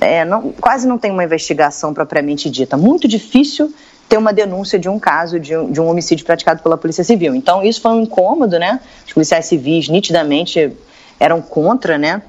é, 0.00 0.24
não, 0.24 0.50
quase 0.50 0.88
não 0.88 0.98
tem 0.98 1.12
uma 1.12 1.22
investigação 1.22 1.94
propriamente 1.94 2.50
dita. 2.50 2.76
Muito 2.76 3.06
difícil 3.06 3.72
ter 4.08 4.18
uma 4.18 4.32
denúncia 4.32 4.76
de 4.76 4.88
um 4.88 4.98
caso 4.98 5.38
de 5.38 5.56
um, 5.56 5.70
de 5.70 5.80
um 5.80 5.88
homicídio 5.88 6.26
praticado 6.26 6.64
pela 6.64 6.76
Polícia 6.76 7.04
Civil. 7.04 7.32
Então, 7.36 7.62
isso 7.62 7.80
foi 7.80 7.92
um 7.92 8.00
incômodo, 8.00 8.58
né? 8.58 8.80
Os 9.06 9.12
policiais 9.12 9.46
civis 9.46 9.88
nitidamente 9.88 10.76
eram 11.20 11.40
contra, 11.40 11.96
né? 11.96 12.22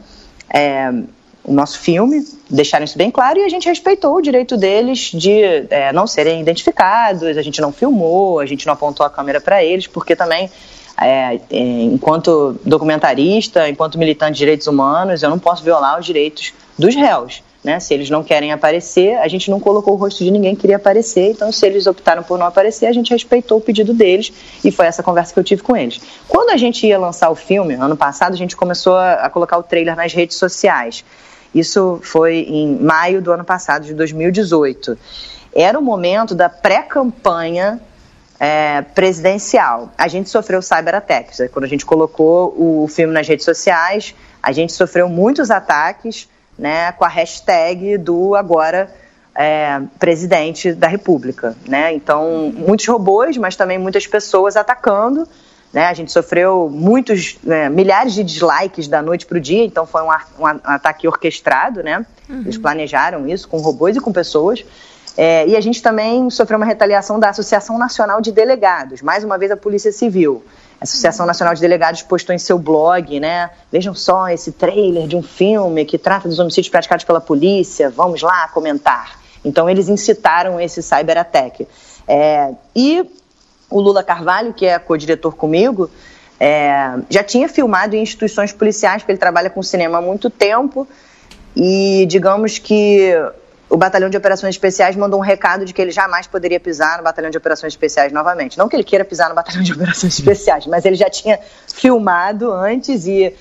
É, 0.54 0.92
o 1.44 1.54
nosso 1.54 1.80
filme, 1.80 2.26
deixaram 2.50 2.86
isso 2.86 2.98
bem 2.98 3.10
claro 3.10 3.40
e 3.40 3.44
a 3.44 3.50
gente 3.50 3.68
respeitou 3.68 4.16
o 4.16 4.22
direito 4.22 4.56
deles 4.58 5.12
de 5.14 5.42
é, 5.70 5.92
não 5.92 6.06
serem 6.06 6.40
identificados, 6.40 7.24
a 7.24 7.42
gente 7.42 7.60
não 7.60 7.72
filmou, 7.72 8.40
a 8.40 8.46
gente 8.46 8.66
não 8.66 8.74
apontou 8.74 9.06
a 9.06 9.10
câmera 9.10 9.42
para 9.42 9.64
eles, 9.64 9.88
porque 9.88 10.16
também, 10.16 10.50
é, 11.00 11.40
é, 11.50 11.60
enquanto 11.84 12.60
documentarista, 12.64 13.68
enquanto 13.68 13.98
militante 13.98 14.34
de 14.34 14.40
direitos 14.40 14.68
humanos, 14.68 15.24
eu 15.24 15.30
não 15.30 15.40
posso 15.40 15.64
violar 15.64 16.00
os 16.00 16.06
direitos 16.06 16.54
dos 16.78 16.96
réus. 16.96 17.42
Né? 17.64 17.80
Se 17.80 17.94
eles 17.94 18.10
não 18.10 18.24
querem 18.24 18.52
aparecer, 18.52 19.18
a 19.18 19.28
gente 19.28 19.52
não 19.52 19.60
colocou 19.60 19.94
o 19.94 19.98
rosto 19.98 20.24
de 20.24 20.32
ninguém 20.32 20.56
que 20.56 20.62
queria 20.62 20.78
aparecer, 20.78 21.32
então 21.32 21.52
se 21.52 21.64
eles 21.66 21.86
optaram 21.86 22.24
por 22.24 22.38
não 22.38 22.48
aparecer, 22.48 22.88
a 22.88 22.92
gente 22.92 23.12
respeitou 23.12 23.60
o 23.60 23.62
pedido 23.62 23.94
deles 23.94 24.34
e 24.66 24.72
foi 24.72 24.88
essa 24.88 25.04
conversa 25.04 25.32
que 25.32 25.40
eu 25.40 25.44
tive 25.44 25.62
com 25.62 25.78
eles. 25.78 26.02
Quando 26.28 26.50
a 26.50 26.58
gente 26.58 26.88
ia 26.88 26.98
lançar 26.98 27.30
o 27.30 27.36
filme, 27.36 27.76
ano 27.76 27.96
passado, 27.96 28.34
a 28.34 28.38
gente 28.38 28.56
começou 28.56 28.96
a, 28.96 29.14
a 29.14 29.30
colocar 29.30 29.58
o 29.58 29.64
trailer 29.64 29.96
nas 29.96 30.12
redes 30.12 30.38
sociais. 30.38 31.04
Isso 31.54 32.00
foi 32.02 32.38
em 32.48 32.76
maio 32.78 33.22
do 33.22 33.32
ano 33.32 33.44
passado, 33.44 33.86
de 33.86 33.94
2018. 33.94 34.98
Era 35.54 35.78
o 35.78 35.82
momento 35.82 36.34
da 36.34 36.50
pré-campanha 36.50 37.80
é, 38.40 38.82
presidencial. 38.82 39.92
A 39.98 40.08
gente 40.08 40.30
sofreu 40.30 40.62
cyberataques. 40.62 41.40
Quando 41.52 41.66
a 41.66 41.68
gente 41.68 41.86
colocou 41.86 42.56
o 42.58 42.88
filme 42.88 43.14
nas 43.14 43.28
redes 43.28 43.46
sociais, 43.46 44.16
a 44.42 44.52
gente 44.52 44.74
sofreu 44.74 45.08
muitos 45.08 45.52
ataques 45.52 46.28
né, 46.58 46.92
com 46.94 47.06
a 47.06 47.08
hashtag 47.08 47.98
do 47.98 48.36
agora 48.36 48.90
é, 49.36 49.82
presidente 50.00 50.74
da 50.74 50.88
República. 50.88 51.56
Né? 51.68 51.94
Então, 51.94 52.52
muitos 52.56 52.88
robôs, 52.88 53.38
mas 53.38 53.56
também 53.56 53.78
muitas 53.78 54.08
pessoas 54.08 54.56
atacando. 54.56 55.28
Né? 55.74 55.86
A 55.86 55.94
gente 55.94 56.12
sofreu 56.12 56.70
muitos, 56.70 57.38
né, 57.44 57.70
milhares 57.70 58.14
de 58.14 58.24
dislikes 58.24 58.88
da 58.88 59.02
noite 59.02 59.26
para 59.26 59.38
o 59.38 59.42
dia, 59.42 59.64
então 59.64 59.86
foi 59.86 60.02
um, 60.02 60.10
um, 60.40 60.46
ataque 60.66 61.08
orquestrado. 61.08 61.82
Né? 61.82 62.06
Uhum. 62.30 62.42
Eles 62.42 62.58
planejaram 62.58 63.28
isso 63.28 63.48
com 63.48 63.58
robôs 63.60 63.96
e 63.96 64.00
com 64.00 64.12
pessoas. 64.12 64.66
É, 65.18 65.46
e 65.48 65.56
a 65.56 65.62
gente 65.62 65.82
também 65.82 66.30
sofreu 66.30 66.58
uma 66.58 66.66
retaliação 66.66 67.20
da 67.20 67.30
Associação 67.30 67.78
Nacional 67.78 68.22
de 68.22 68.32
Delegados, 68.32 69.02
mais 69.02 69.24
uma 69.24 69.38
vez 69.38 69.52
a 69.52 69.58
Polícia 69.58 69.92
Civil. 69.92 70.44
A 70.80 70.84
Associação 70.86 71.26
Nacional 71.26 71.54
de 71.54 71.62
Delegados 71.62 72.02
postou 72.02 72.34
em 72.34 72.40
seu 72.40 72.58
blog, 72.58 73.20
né? 73.20 73.52
Vejam 73.72 73.94
só 73.94 74.30
esse 74.30 74.54
trailer 74.54 75.08
de 75.08 75.16
um 75.16 75.22
filme 75.22 75.86
que 75.86 75.98
trata 75.98 76.28
dos 76.28 76.40
homicídios 76.40 76.70
praticados 76.70 77.06
pela 77.06 77.22
polícia, 77.22 77.90
vamos 77.90 78.22
lá 78.22 78.48
comentar. 78.48 79.20
Então 79.44 79.70
eles 79.70 79.90
incitaram 79.90 80.60
esse 80.60 80.82
cyberattack. 80.82 81.68
É, 82.08 82.54
e 82.76 83.06
o 83.72 83.80
Lula 83.80 84.04
Carvalho, 84.04 84.54
que 84.54 84.66
é 84.66 84.78
co-diretor 84.78 85.36
comigo, 85.36 85.90
é, 86.40 87.00
já 87.10 87.24
tinha 87.24 87.48
filmado 87.48 87.96
em 87.96 88.02
instituições 88.02 88.52
policiais, 88.52 89.02
porque 89.02 89.14
ele 89.14 89.20
trabalha 89.20 89.50
com 89.50 89.64
cinema 89.64 90.00
há 90.00 90.02
muito 90.02 90.30
tempo, 90.30 90.88
e 91.56 92.06
digamos 92.08 92.58
que 92.58 93.14
o 93.70 93.78
Batalhão 93.78 94.10
de 94.10 94.18
Operações 94.18 94.56
Especiais 94.56 94.96
mandou 94.98 95.20
um 95.20 95.24
recado 95.24 95.64
de 95.64 95.74
que 95.74 95.82
ele 95.82 95.92
jamais 95.92 96.28
poderia 96.28 96.60
pisar 96.60 96.98
no 96.98 97.04
Batalhão 97.04 97.32
de 97.32 97.38
Operações 97.38 97.72
Especiais 97.72 98.12
novamente. 98.12 98.58
Não 98.58 98.68
que 98.68 98.76
ele 98.76 98.84
queira 98.84 99.06
pisar 99.06 99.30
no 99.30 99.36
Batalhão 99.36 99.64
de 99.64 99.72
Operações 99.72 100.20
Especiais, 100.20 100.68
mas 100.68 100.84
ele 100.84 100.96
já 100.96 101.10
tinha 101.10 101.40
filmado 101.74 102.52
antes 102.52 103.08
e, 103.08 103.34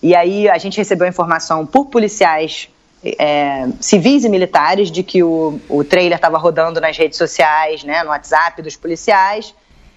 e 0.00 0.14
aí 0.14 0.48
a 0.48 0.56
gente 0.56 0.78
recebeu 0.78 1.04
a 1.04 1.08
informação 1.08 1.66
por 1.66 1.86
policiais 1.86 2.68
é, 3.04 3.66
civis 3.80 4.24
e 4.24 4.28
militares 4.28 4.90
de 4.90 5.02
que 5.02 5.22
o, 5.22 5.60
o 5.68 5.82
trailer 5.82 6.16
estava 6.16 6.38
rodando 6.38 6.80
nas 6.80 6.96
redes 6.96 7.18
sociais, 7.18 7.82
né, 7.82 8.04
no 8.04 8.10
WhatsApp 8.10 8.62
dos 8.62 8.76
policiais, 8.76 9.52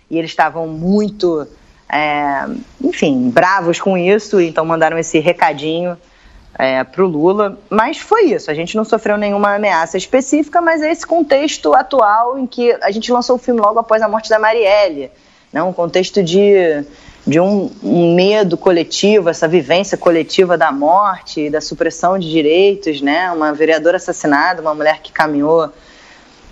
e 0.09 0.17
eles 0.17 0.31
estavam 0.31 0.67
muito, 0.67 1.47
é, 1.89 2.45
enfim, 2.81 3.29
bravos 3.29 3.79
com 3.79 3.97
isso, 3.97 4.39
então 4.39 4.65
mandaram 4.65 4.97
esse 4.97 5.19
recadinho 5.19 5.97
é, 6.57 6.83
para 6.83 7.03
o 7.03 7.07
Lula. 7.07 7.59
Mas 7.69 7.97
foi 7.97 8.25
isso, 8.25 8.49
a 8.49 8.53
gente 8.53 8.75
não 8.75 8.83
sofreu 8.83 9.17
nenhuma 9.17 9.55
ameaça 9.55 9.97
específica, 9.97 10.61
mas 10.61 10.81
é 10.81 10.91
esse 10.91 11.05
contexto 11.05 11.73
atual 11.73 12.37
em 12.39 12.47
que 12.47 12.71
a 12.81 12.91
gente 12.91 13.11
lançou 13.11 13.35
o 13.35 13.39
filme 13.39 13.59
logo 13.59 13.79
após 13.79 14.01
a 14.01 14.07
morte 14.07 14.29
da 14.29 14.39
Marielle. 14.39 15.11
Né? 15.51 15.61
Um 15.63 15.73
contexto 15.73 16.21
de, 16.21 16.83
de 17.25 17.39
um, 17.39 17.71
um 17.83 18.13
medo 18.15 18.57
coletivo, 18.57 19.29
essa 19.29 19.47
vivência 19.47 19.97
coletiva 19.97 20.57
da 20.57 20.71
morte, 20.71 21.49
da 21.49 21.61
supressão 21.61 22.19
de 22.19 22.29
direitos, 22.29 23.01
né? 23.01 23.31
uma 23.31 23.53
vereadora 23.53 23.97
assassinada, 23.97 24.61
uma 24.61 24.75
mulher 24.75 25.01
que 25.01 25.11
caminhou 25.11 25.71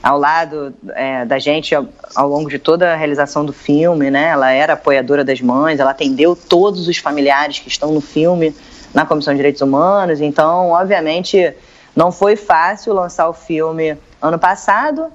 ao 0.04 0.20
lado 0.20 0.74
é, 0.94 1.24
da 1.24 1.40
gente 1.40 1.74
ao, 1.74 1.86
ao, 2.14 2.28
longo 2.28 2.50
de 2.50 2.60
toda 2.60 2.92
a 2.92 2.96
realização 2.96 3.46
do 3.46 3.54
filme, 3.54 4.12
né? 4.12 4.28
Ela 4.28 4.52
era 4.52 4.74
apoiadora 4.74 5.24
das 5.24 5.40
mães, 5.40 5.80
ela 5.80 5.92
atendeu 5.92 6.36
todos 6.36 6.90
os 6.90 6.98
familiares 6.98 7.60
que 7.60 7.70
estão 7.70 7.94
no 7.94 8.02
filme 8.02 8.54
na 8.94 9.06
Comissão 9.06 9.34
de 9.34 9.38
Direitos 9.38 9.62
Humanos. 9.62 10.20
Então, 10.20 10.72
obviamente, 10.72 11.54
não 11.96 12.12
foi 12.12 12.36
fácil 12.36 12.94
lançar 12.94 13.30
o 13.30 13.34
filme 13.34 13.98
ano 14.22 14.38
passado, 14.38 15.08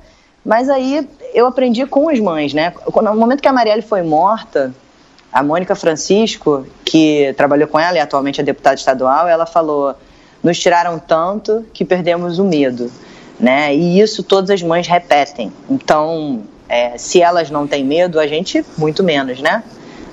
mas 0.43 0.71
aí 0.71 1.07
eu 1.35 1.47
aprendi 1.47 1.85
com 1.85 2.09
as 2.09 2.19
mães, 2.19 2.55
né? 2.55 2.73
No 2.95 3.15
momento 3.15 3.43
que 3.43 3.49
a 3.49 3.53
Marielle 3.53 3.83
foi 3.83 4.03
morta, 4.03 4.73
a 5.31 5.43
Mônica 5.43 5.75
Francisco, 5.75 6.67
que 6.83 7.35
trabalhou 7.37 7.69
com 7.69 7.79
ela 7.79 7.99
e 7.99 8.01
atualmente 8.01 8.41
é 8.41 8.45
deputada 8.45 8.77
estadual, 8.77 9.29
ela 9.29 9.45
falou: 9.45 9.95
nos 10.43 10.59
tiraram 10.59 10.99
tanto 10.99 11.67
que 11.75 11.85
perdemos 11.85 12.39
o 12.39 12.45
medo, 12.45 12.91
né? 13.39 13.75
E 13.75 14.01
isso 14.01 14.23
todas 14.23 14.51
as 14.51 14.63
mães 14.63 14.87
repetem. 14.87 15.53
Então, 15.69 16.43
é, 16.69 16.99
se 16.99 17.23
elas 17.23 17.51
não 17.51 17.67
têm 17.67 17.85
medo, 17.85 18.19
a 18.19 18.27
gente 18.27 18.65
muito 18.77 19.03
menos, 19.03 19.41
né? 19.41 19.63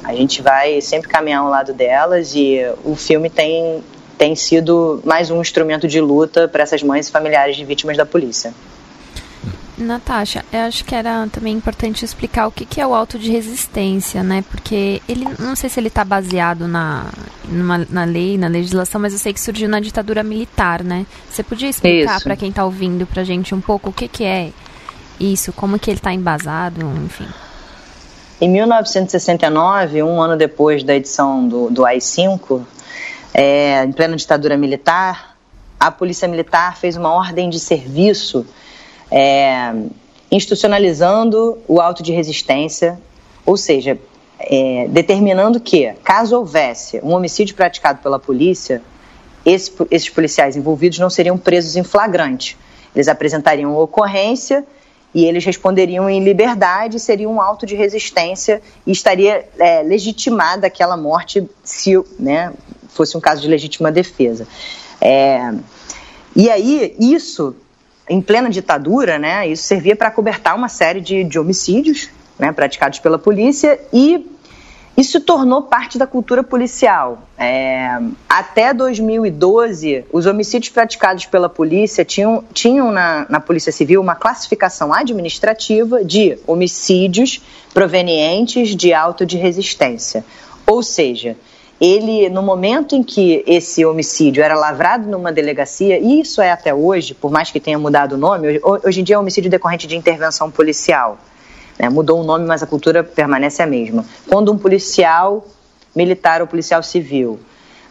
A 0.03 0.13
gente 0.13 0.41
vai 0.41 0.79
sempre 0.81 1.09
caminhar 1.09 1.41
ao 1.41 1.49
lado 1.49 1.73
delas 1.73 2.35
e 2.35 2.59
o 2.83 2.95
filme 2.95 3.29
tem, 3.29 3.83
tem 4.17 4.35
sido 4.35 5.01
mais 5.03 5.31
um 5.31 5.41
instrumento 5.41 5.87
de 5.87 5.99
luta 5.99 6.47
para 6.47 6.61
essas 6.61 6.83
mães 6.83 7.07
e 7.07 7.11
familiares 7.11 7.55
de 7.55 7.65
vítimas 7.65 7.97
da 7.97 8.05
polícia. 8.05 8.53
Natasha, 9.77 10.45
eu 10.53 10.61
acho 10.61 10.85
que 10.85 10.95
era 10.95 11.27
também 11.27 11.53
importante 11.53 12.05
explicar 12.05 12.47
o 12.47 12.51
que, 12.51 12.65
que 12.65 12.79
é 12.79 12.87
o 12.87 12.93
auto 12.93 13.19
de 13.19 13.29
resistência, 13.29 14.23
né? 14.23 14.43
Porque 14.49 15.01
ele, 15.07 15.25
não 15.37 15.55
sei 15.55 15.69
se 15.69 15.79
ele 15.79 15.89
está 15.89 16.05
baseado 16.05 16.67
na, 16.67 17.05
numa, 17.47 17.85
na 17.89 18.03
lei, 18.05 18.37
na 18.37 18.47
legislação, 18.47 19.01
mas 19.01 19.13
eu 19.13 19.19
sei 19.19 19.33
que 19.33 19.39
surgiu 19.39 19.67
na 19.67 19.79
ditadura 19.79 20.23
militar, 20.23 20.83
né? 20.83 21.05
Você 21.29 21.43
podia 21.43 21.69
explicar 21.69 22.21
para 22.21 22.35
quem 22.35 22.49
está 22.49 22.63
ouvindo 22.63 23.05
para 23.05 23.23
gente 23.23 23.53
um 23.53 23.61
pouco 23.61 23.89
o 23.89 23.93
que, 23.93 24.07
que 24.07 24.23
é 24.23 24.51
isso, 25.19 25.51
como 25.51 25.77
que 25.77 25.89
ele 25.89 25.97
está 25.97 26.13
embasado, 26.13 26.85
enfim. 27.03 27.27
Em 28.39 28.49
1969, 28.49 30.03
um 30.03 30.21
ano 30.21 30.37
depois 30.37 30.83
da 30.83 30.95
edição 30.95 31.47
do, 31.47 31.69
do 31.69 31.85
AI-5, 31.85 32.61
é, 33.33 33.83
em 33.83 33.91
plena 33.91 34.15
ditadura 34.15 34.57
militar, 34.57 35.35
a 35.79 35.91
Polícia 35.91 36.27
Militar 36.27 36.77
fez 36.77 36.95
uma 36.95 37.09
ordem 37.09 37.49
de 37.49 37.59
serviço 37.59 38.45
é, 39.11 39.73
institucionalizando 40.31 41.57
o 41.67 41.79
auto 41.79 42.01
de 42.03 42.11
resistência, 42.11 42.99
ou 43.45 43.57
seja, 43.57 43.97
é, 44.39 44.87
determinando 44.89 45.59
que, 45.59 45.93
caso 46.03 46.37
houvesse 46.37 46.99
um 47.03 47.13
homicídio 47.13 47.55
praticado 47.55 47.99
pela 48.01 48.19
polícia, 48.19 48.81
esse, 49.45 49.71
esses 49.91 50.09
policiais 50.09 50.55
envolvidos 50.55 50.99
não 50.99 51.09
seriam 51.09 51.37
presos 51.37 51.75
em 51.75 51.83
flagrante. 51.83 52.57
Eles 52.95 53.07
apresentariam 53.07 53.75
ocorrência 53.75 54.65
e 55.13 55.25
eles 55.25 55.45
responderiam 55.45 56.09
em 56.09 56.23
liberdade, 56.23 56.99
seria 56.99 57.29
um 57.29 57.39
auto 57.39 57.65
de 57.65 57.75
resistência 57.75 58.61
e 58.85 58.91
estaria 58.91 59.47
é, 59.59 59.81
legitimada 59.83 60.67
aquela 60.67 60.97
morte 60.97 61.47
se 61.63 61.93
né, 62.19 62.51
fosse 62.89 63.15
um 63.15 63.21
caso 63.21 63.41
de 63.41 63.47
legítima 63.47 63.91
defesa. 63.91 64.47
É, 64.99 65.53
e 66.35 66.49
aí, 66.49 66.95
isso, 66.99 67.55
em 68.09 68.21
plena 68.21 68.49
ditadura, 68.49 69.17
né, 69.17 69.47
isso 69.47 69.63
servia 69.63 69.95
para 69.95 70.11
cobertar 70.11 70.55
uma 70.55 70.69
série 70.69 71.01
de, 71.01 71.23
de 71.23 71.39
homicídios 71.39 72.09
né, 72.37 72.51
praticados 72.51 72.99
pela 72.99 73.17
polícia 73.17 73.79
e 73.91 74.31
isso 74.97 75.19
tornou 75.19 75.63
parte 75.63 75.97
da 75.97 76.07
cultura 76.07 76.41
policial. 76.41 77.23
É, 77.37 77.99
até 78.29 78.73
2012, 78.73 80.05
os 80.11 80.25
homicídios 80.25 80.71
praticados 80.71 81.25
pela 81.25 81.49
polícia 81.49 82.05
tinham, 82.05 82.43
tinham 82.53 82.91
na, 82.91 83.25
na 83.29 83.41
Polícia 83.41 83.73
Civil 83.73 83.99
uma 83.99 84.15
classificação 84.15 84.93
administrativa 84.93 86.03
de 86.03 86.37
homicídios 86.47 87.41
provenientes 87.73 88.73
de 88.73 88.93
auto 88.93 89.25
de 89.25 89.35
resistência. 89.35 90.23
Ou 90.65 90.81
seja, 90.81 91.35
ele, 91.79 92.29
no 92.29 92.41
momento 92.41 92.95
em 92.95 93.03
que 93.03 93.43
esse 93.45 93.85
homicídio 93.85 94.41
era 94.43 94.55
lavrado 94.55 95.09
numa 95.09 95.31
delegacia, 95.31 95.99
e 95.99 96.21
isso 96.21 96.41
é 96.41 96.51
até 96.51 96.73
hoje, 96.73 97.13
por 97.13 97.29
mais 97.29 97.51
que 97.51 97.59
tenha 97.59 97.77
mudado 97.77 98.13
o 98.13 98.17
nome, 98.17 98.59
hoje 98.63 99.01
em 99.01 99.03
dia 99.03 99.15
é 99.15 99.19
homicídio 99.19 99.51
decorrente 99.51 99.85
de 99.85 99.95
intervenção 99.95 100.49
policial. 100.49 101.17
Né? 101.77 101.89
Mudou 101.89 102.21
o 102.21 102.23
nome, 102.23 102.45
mas 102.45 102.63
a 102.63 102.67
cultura 102.67 103.03
permanece 103.03 103.61
a 103.61 103.67
mesma. 103.67 104.05
Quando 104.29 104.51
um 104.51 104.57
policial 104.57 105.45
militar 105.93 106.41
ou 106.41 106.47
policial 106.47 106.81
civil 106.81 107.39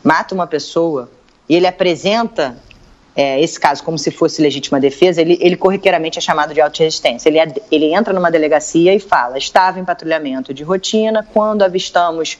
mata 0.03 0.35
uma 0.35 0.47
pessoa 0.47 1.11
e 1.49 1.55
ele 1.55 1.67
apresenta 1.67 2.57
é, 3.17 3.41
esse 3.41 3.61
caso 3.61 3.83
como 3.85 3.99
se 3.99 4.11
fosse 4.11 4.43
legítima 4.43 4.81
defesa, 4.81 5.21
ele, 5.21 5.38
ele 5.41 5.57
corriqueiramente 5.57 6.19
é 6.19 6.23
chamado 6.23 6.53
de 6.53 6.61
auto-resistência. 6.61 7.29
Ele, 7.29 7.38
é, 7.38 7.55
ele 7.71 7.95
entra 7.95 8.12
numa 8.12 8.31
delegacia 8.31 8.95
e 8.95 8.99
fala: 8.99 9.38
estava 9.38 9.79
em 9.79 9.85
patrulhamento 9.85 10.53
de 10.53 10.64
rotina 10.64 11.25
quando 11.33 11.62
avistamos 11.62 12.38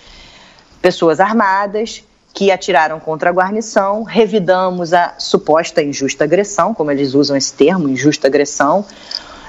pessoas 0.85 1.19
armadas 1.19 2.05
que 2.35 2.51
atiraram 2.51 3.01
contra 3.01 3.31
a 3.31 3.33
guarnição, 3.33 4.03
revidamos 4.03 4.93
a 4.93 5.15
suposta 5.19 5.83
injusta 5.83 6.25
agressão, 6.25 6.75
como 6.75 6.91
eles 6.91 7.15
usam 7.15 7.35
esse 7.35 7.55
termo, 7.55 7.89
injusta 7.89 8.27
agressão, 8.27 8.85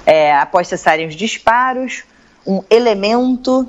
é, 0.05 0.33
após 0.33 0.69
cessarem 0.69 1.05
os 1.05 1.13
disparos, 1.13 2.05
um 2.47 2.63
elemento, 2.69 3.67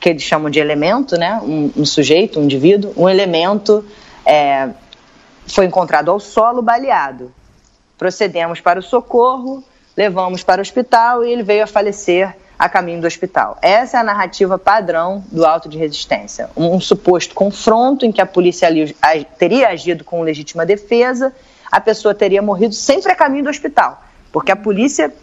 que 0.00 0.08
eles 0.08 0.24
chamam 0.24 0.50
de 0.50 0.58
elemento, 0.58 1.16
né, 1.16 1.40
um, 1.40 1.70
um 1.76 1.86
sujeito, 1.86 2.40
um 2.40 2.42
indivíduo, 2.42 2.92
um 2.96 3.08
elemento 3.08 3.84
é, 4.26 4.70
foi 5.46 5.66
encontrado 5.66 6.10
ao 6.10 6.18
solo 6.18 6.60
baleado. 6.60 7.32
Procedemos 7.96 8.60
para 8.60 8.80
o 8.80 8.82
socorro, 8.82 9.62
levamos 9.96 10.42
para 10.42 10.60
o 10.60 10.62
hospital 10.62 11.24
e 11.24 11.30
ele 11.30 11.44
veio 11.44 11.62
a 11.62 11.66
falecer 11.68 12.36
a 12.58 12.68
caminho 12.68 13.00
do 13.00 13.06
hospital. 13.06 13.56
Essa 13.62 13.98
é 13.98 14.00
a 14.00 14.04
narrativa 14.04 14.58
padrão 14.58 15.22
do 15.30 15.46
auto 15.46 15.68
de 15.68 15.78
resistência. 15.78 16.50
Um, 16.56 16.80
suposto 16.80 17.34
confronto 17.34 18.04
em 18.04 18.10
que 18.10 18.20
a 18.20 18.26
polícia 18.26 18.66
ali, 18.66 18.94
teria 19.38 19.68
agido 19.68 20.02
com 20.02 20.22
legítima 20.22 20.66
defesa, 20.66 21.32
a 21.70 21.80
pessoa 21.80 22.14
teria 22.14 22.42
morrido 22.42 22.74
sempre 22.74 23.12
a 23.12 23.14
caminho 23.14 23.44
do 23.44 23.50
hospital. 23.50 24.02
Porque 24.32 24.50
a 24.50 24.56
polícia, 24.56 25.14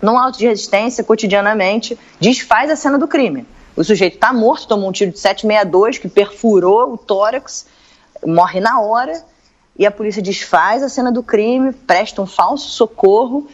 no 0.00 0.18
auto 0.18 0.38
de 0.38 0.46
resistência, 0.46 1.04
cotidianamente, 1.04 1.96
desfaz 2.18 2.68
a 2.68 2.74
cena 2.74 2.98
do 2.98 3.06
crime. 3.06 3.46
O 3.76 3.84
sujeito 3.84 4.14
está 4.14 4.32
morto, 4.32 4.66
tomou 4.66 4.88
um 4.88 4.92
tiro 4.92 5.12
de 5.12 5.18
762 5.20 5.98
que 5.98 6.08
perfurou 6.08 6.92
o 6.92 6.98
tórax, 6.98 7.66
morre 8.26 8.60
na 8.60 8.80
hora, 8.80 9.24
e 9.78 9.86
a 9.86 9.90
polícia 9.90 10.20
desfaz 10.20 10.82
a 10.82 10.88
cena 10.88 11.10
do 11.10 11.22
crime, 11.22 11.72
presta 11.72 12.20
um 12.20 12.26
falso 12.26 12.68
socorro 12.70 13.48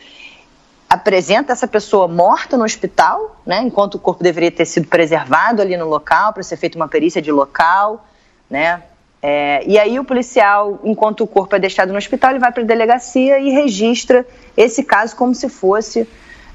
apresenta 0.99 1.53
essa 1.53 1.69
pessoa 1.69 2.09
morta 2.09 2.57
no 2.57 2.65
hospital, 2.65 3.41
né, 3.47 3.63
enquanto 3.63 3.95
o 3.95 3.99
corpo 3.99 4.23
deveria 4.23 4.51
ter 4.51 4.65
sido 4.65 4.89
preservado 4.89 5.63
ali 5.63 5.77
no 5.77 5.89
local 5.89 6.33
para 6.33 6.43
ser 6.43 6.57
feita 6.57 6.77
uma 6.77 6.89
perícia 6.89 7.23
de 7.23 7.31
local, 7.31 8.05
né, 8.51 8.83
é, 9.23 9.65
e 9.67 9.79
aí 9.79 9.99
o 9.99 10.05
policial, 10.05 10.81
enquanto 10.85 11.23
o 11.23 11.27
corpo 11.27 11.55
é 11.55 11.59
deixado 11.59 11.93
no 11.93 11.99
hospital, 11.99 12.31
ele 12.31 12.41
vai 12.41 12.53
para 12.53 12.63
a 12.63 12.67
delegacia 12.67 13.39
e 13.39 13.51
registra 13.51 14.27
esse 14.57 14.83
caso 14.83 15.17
como 15.17 15.35
se 15.35 15.49
fosse 15.49 16.09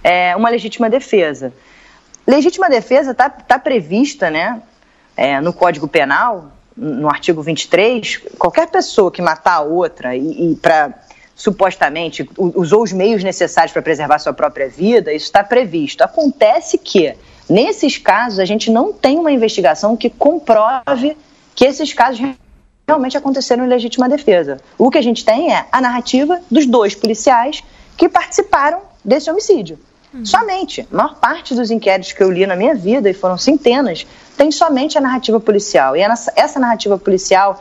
é, 0.03 0.35
uma 0.35 0.49
legítima 0.49 0.89
defesa. 0.89 1.53
Legítima 2.27 2.69
defesa 2.69 3.11
está 3.11 3.29
tá 3.29 3.57
prevista, 3.57 4.29
né, 4.29 4.61
é, 5.15 5.39
no 5.39 5.53
Código 5.53 5.87
Penal, 5.87 6.51
no 6.75 7.07
artigo 7.07 7.41
23, 7.41 8.17
qualquer 8.37 8.67
pessoa 8.67 9.11
que 9.11 9.21
matar 9.21 9.55
a 9.55 9.61
outra 9.61 10.15
e, 10.15 10.51
e 10.51 10.55
para 10.55 10.93
supostamente 11.35 12.29
usou 12.37 12.83
os 12.83 12.91
meios 12.91 13.23
necessários 13.23 13.73
para 13.73 13.81
preservar 13.81 14.19
sua 14.19 14.33
própria 14.33 14.69
vida, 14.69 15.13
isso 15.13 15.25
está 15.25 15.43
previsto. 15.43 16.03
Acontece 16.03 16.77
que, 16.77 17.15
nesses 17.49 17.97
casos, 17.97 18.39
a 18.39 18.45
gente 18.45 18.69
não 18.71 18.93
tem 18.93 19.17
uma 19.17 19.31
investigação 19.31 19.97
que 19.97 20.09
comprove 20.09 21.17
que 21.55 21.65
esses 21.65 21.93
casos 21.93 22.19
realmente 22.87 23.17
aconteceram 23.17 23.65
em 23.65 23.67
legítima 23.67 24.07
defesa. 24.09 24.59
O 24.77 24.89
que 24.89 24.97
a 24.97 25.01
gente 25.01 25.25
tem 25.25 25.53
é 25.53 25.65
a 25.71 25.81
narrativa 25.81 26.39
dos 26.49 26.65
dois 26.65 26.93
policiais 26.93 27.63
que 27.97 28.09
participaram 28.09 28.81
desse 29.03 29.29
homicídio. 29.29 29.79
Uhum. 30.13 30.25
Somente. 30.25 30.87
A 30.91 30.95
maior 30.95 31.15
parte 31.15 31.55
dos 31.55 31.71
inquéritos 31.71 32.11
que 32.11 32.21
eu 32.21 32.31
li 32.31 32.45
na 32.45 32.55
minha 32.55 32.75
vida, 32.75 33.09
e 33.09 33.13
foram 33.13 33.37
centenas, 33.37 34.05
tem 34.37 34.51
somente 34.51 34.97
a 34.97 35.01
narrativa 35.01 35.39
policial. 35.39 35.95
E 35.95 36.01
essa 36.01 36.59
narrativa 36.59 36.97
policial 36.97 37.59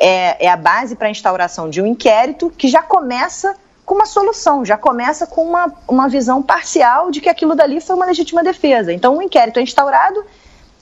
é, 0.00 0.46
é 0.46 0.48
a 0.48 0.56
base 0.56 0.96
para 0.96 1.08
a 1.08 1.10
instauração 1.10 1.68
de 1.68 1.82
um 1.82 1.86
inquérito 1.86 2.50
que 2.56 2.66
já 2.66 2.82
começa 2.82 3.54
com 3.84 3.94
uma 3.94 4.06
solução, 4.06 4.64
já 4.64 4.78
começa 4.78 5.26
com 5.26 5.42
uma, 5.42 5.72
uma 5.86 6.08
visão 6.08 6.40
parcial 6.40 7.10
de 7.10 7.20
que 7.20 7.28
aquilo 7.28 7.54
dali 7.54 7.80
foi 7.80 7.96
uma 7.96 8.06
legítima 8.06 8.42
defesa. 8.42 8.92
Então, 8.92 9.18
o 9.18 9.22
inquérito 9.22 9.58
é 9.58 9.62
instaurado, 9.62 10.24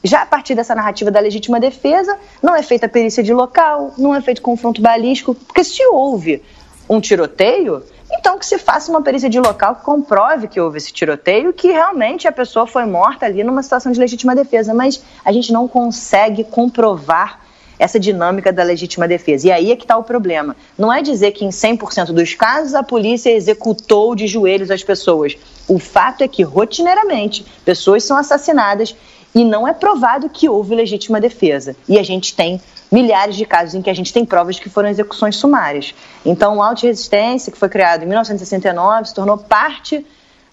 já 0.04 0.22
a 0.22 0.26
partir 0.26 0.54
dessa 0.54 0.74
narrativa 0.74 1.10
da 1.10 1.18
legítima 1.18 1.58
defesa, 1.58 2.16
não 2.42 2.54
é 2.54 2.62
feita 2.62 2.88
perícia 2.88 3.22
de 3.22 3.32
local, 3.32 3.92
não 3.98 4.14
é 4.14 4.20
feito 4.20 4.40
confronto 4.40 4.80
balístico, 4.80 5.34
porque 5.34 5.64
se 5.64 5.84
houve 5.86 6.42
um 6.88 7.00
tiroteio, 7.00 7.82
então 8.10 8.38
que 8.38 8.46
se 8.46 8.58
faça 8.58 8.90
uma 8.90 9.02
perícia 9.02 9.28
de 9.28 9.40
local 9.40 9.76
que 9.76 9.84
comprove 9.84 10.46
que 10.46 10.60
houve 10.60 10.78
esse 10.78 10.92
tiroteio, 10.92 11.52
que 11.52 11.68
realmente 11.68 12.28
a 12.28 12.32
pessoa 12.32 12.66
foi 12.66 12.86
morta 12.86 13.26
ali 13.26 13.42
numa 13.42 13.62
situação 13.62 13.90
de 13.90 13.98
legítima 13.98 14.34
defesa, 14.34 14.72
mas 14.72 15.02
a 15.24 15.32
gente 15.32 15.52
não 15.52 15.66
consegue 15.66 16.44
comprovar 16.44 17.47
essa 17.78 17.98
dinâmica 17.98 18.52
da 18.52 18.62
legítima 18.62 19.06
defesa. 19.06 19.48
E 19.48 19.52
aí 19.52 19.72
é 19.72 19.76
que 19.76 19.84
está 19.84 19.96
o 19.96 20.02
problema. 20.02 20.56
Não 20.76 20.92
é 20.92 21.00
dizer 21.00 21.32
que 21.32 21.44
em 21.44 21.50
100% 21.50 22.06
dos 22.06 22.34
casos 22.34 22.74
a 22.74 22.82
polícia 22.82 23.30
executou 23.30 24.14
de 24.14 24.26
joelhos 24.26 24.70
as 24.70 24.82
pessoas. 24.82 25.36
O 25.68 25.78
fato 25.78 26.22
é 26.22 26.28
que, 26.28 26.42
rotineiramente, 26.42 27.44
pessoas 27.64 28.04
são 28.04 28.16
assassinadas 28.16 28.96
e 29.34 29.44
não 29.44 29.68
é 29.68 29.72
provado 29.72 30.28
que 30.28 30.48
houve 30.48 30.74
legítima 30.74 31.20
defesa. 31.20 31.76
E 31.88 31.98
a 31.98 32.02
gente 32.02 32.34
tem 32.34 32.60
milhares 32.90 33.36
de 33.36 33.44
casos 33.44 33.74
em 33.74 33.82
que 33.82 33.90
a 33.90 33.94
gente 33.94 34.12
tem 34.12 34.24
provas 34.24 34.56
de 34.56 34.62
que 34.62 34.70
foram 34.70 34.88
execuções 34.88 35.36
sumárias. 35.36 35.94
Então, 36.24 36.56
o 36.56 36.62
auto 36.62 36.86
resistência, 36.86 37.52
que 37.52 37.58
foi 37.58 37.68
criado 37.68 38.02
em 38.02 38.06
1969, 38.06 39.08
se 39.08 39.14
tornou 39.14 39.36
parte 39.36 40.04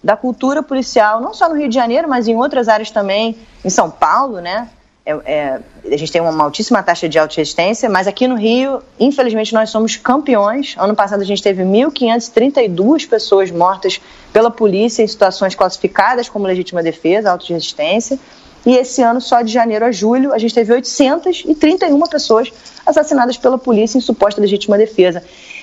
da 0.04 0.16
cultura 0.16 0.62
policial, 0.62 1.20
não 1.20 1.34
só 1.34 1.48
no 1.48 1.56
Rio 1.56 1.68
de 1.68 1.74
Janeiro, 1.74 2.08
mas 2.08 2.28
em 2.28 2.36
outras 2.36 2.68
áreas 2.68 2.90
também, 2.90 3.36
em 3.64 3.70
São 3.70 3.90
Paulo, 3.90 4.40
né? 4.40 4.68
É, 5.06 5.12
é, 5.24 5.60
a 5.84 5.96
gente 5.96 6.10
tem 6.10 6.20
uma 6.20 6.42
altíssima 6.42 6.82
taxa 6.82 7.08
de 7.08 7.16
resistência, 7.16 7.88
mas 7.88 8.08
aqui 8.08 8.26
no 8.26 8.34
Rio, 8.34 8.82
infelizmente, 8.98 9.54
nós 9.54 9.70
somos 9.70 9.94
campeões. 9.94 10.74
Ano 10.76 10.96
passado 10.96 11.20
a 11.20 11.24
gente 11.24 11.40
teve 11.40 11.62
1.532 11.62 13.08
pessoas 13.08 13.52
mortas 13.52 14.00
pela 14.32 14.50
polícia 14.50 15.04
em 15.04 15.06
situações 15.06 15.54
classificadas 15.54 16.28
como 16.28 16.44
legítima 16.44 16.82
defesa, 16.82 17.38
resistência. 17.48 18.18
E 18.66 18.74
esse 18.74 19.00
ano, 19.00 19.20
só 19.20 19.42
de 19.42 19.52
janeiro 19.52 19.84
a 19.84 19.92
julho, 19.92 20.32
a 20.32 20.38
gente 20.38 20.52
teve 20.52 20.72
831 20.72 22.00
pessoas 22.08 22.52
assassinadas 22.84 23.36
pela 23.38 23.56
polícia 23.56 23.96
em 23.96 24.00
suposta 24.00 24.40
legítima 24.40 24.76
defesa. 24.76 25.22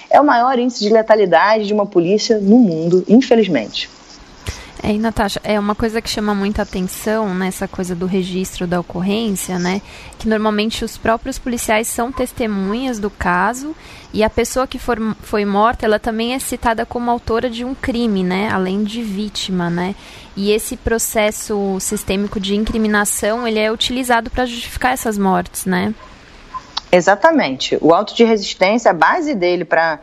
É 0.09 0.21
o 0.21 0.23
maior 0.23 0.57
índice 0.57 0.79
de 0.79 0.89
letalidade 0.89 1.67
de 1.67 1.73
uma 1.73 1.85
polícia 1.85 2.37
no 2.37 2.57
mundo, 2.57 3.03
infelizmente. 3.09 3.89
É, 4.85 4.91
Natasha, 4.97 5.39
é 5.45 5.57
uma 5.57 5.73
coisa 5.73 6.01
que 6.01 6.09
chama 6.09 6.35
muita 6.35 6.63
atenção 6.63 7.33
nessa 7.33 7.69
coisa 7.69 7.95
do 7.95 8.05
registro 8.05 8.67
da 8.67 8.81
ocorrência, 8.81 9.57
né? 9.57 9.81
Que 10.19 10.27
normalmente 10.27 10.83
os 10.83 10.97
próprios 10.97 11.39
policiais 11.39 11.87
são 11.87 12.11
testemunhas 12.11 12.99
do 12.99 13.09
caso 13.09 13.73
e 14.13 14.21
a 14.25 14.29
pessoa 14.29 14.67
que 14.67 14.77
for, 14.77 14.99
foi 15.21 15.45
morta, 15.45 15.85
ela 15.85 15.99
também 15.99 16.33
é 16.33 16.39
citada 16.39 16.85
como 16.85 17.09
autora 17.09 17.49
de 17.49 17.63
um 17.63 17.73
crime, 17.73 18.25
né? 18.25 18.49
Além 18.51 18.83
de 18.83 19.01
vítima, 19.01 19.69
né? 19.69 19.95
E 20.35 20.51
esse 20.51 20.75
processo 20.75 21.77
sistêmico 21.79 22.37
de 22.37 22.53
incriminação, 22.53 23.47
ele 23.47 23.59
é 23.59 23.71
utilizado 23.71 24.29
para 24.29 24.45
justificar 24.45 24.91
essas 24.91 25.17
mortes, 25.17 25.65
né? 25.65 25.95
Exatamente. 26.91 27.77
O 27.79 27.93
auto 27.93 28.13
de 28.13 28.25
resistência, 28.25 28.91
a 28.91 28.93
base 28.93 29.33
dele 29.33 29.63
para 29.63 30.01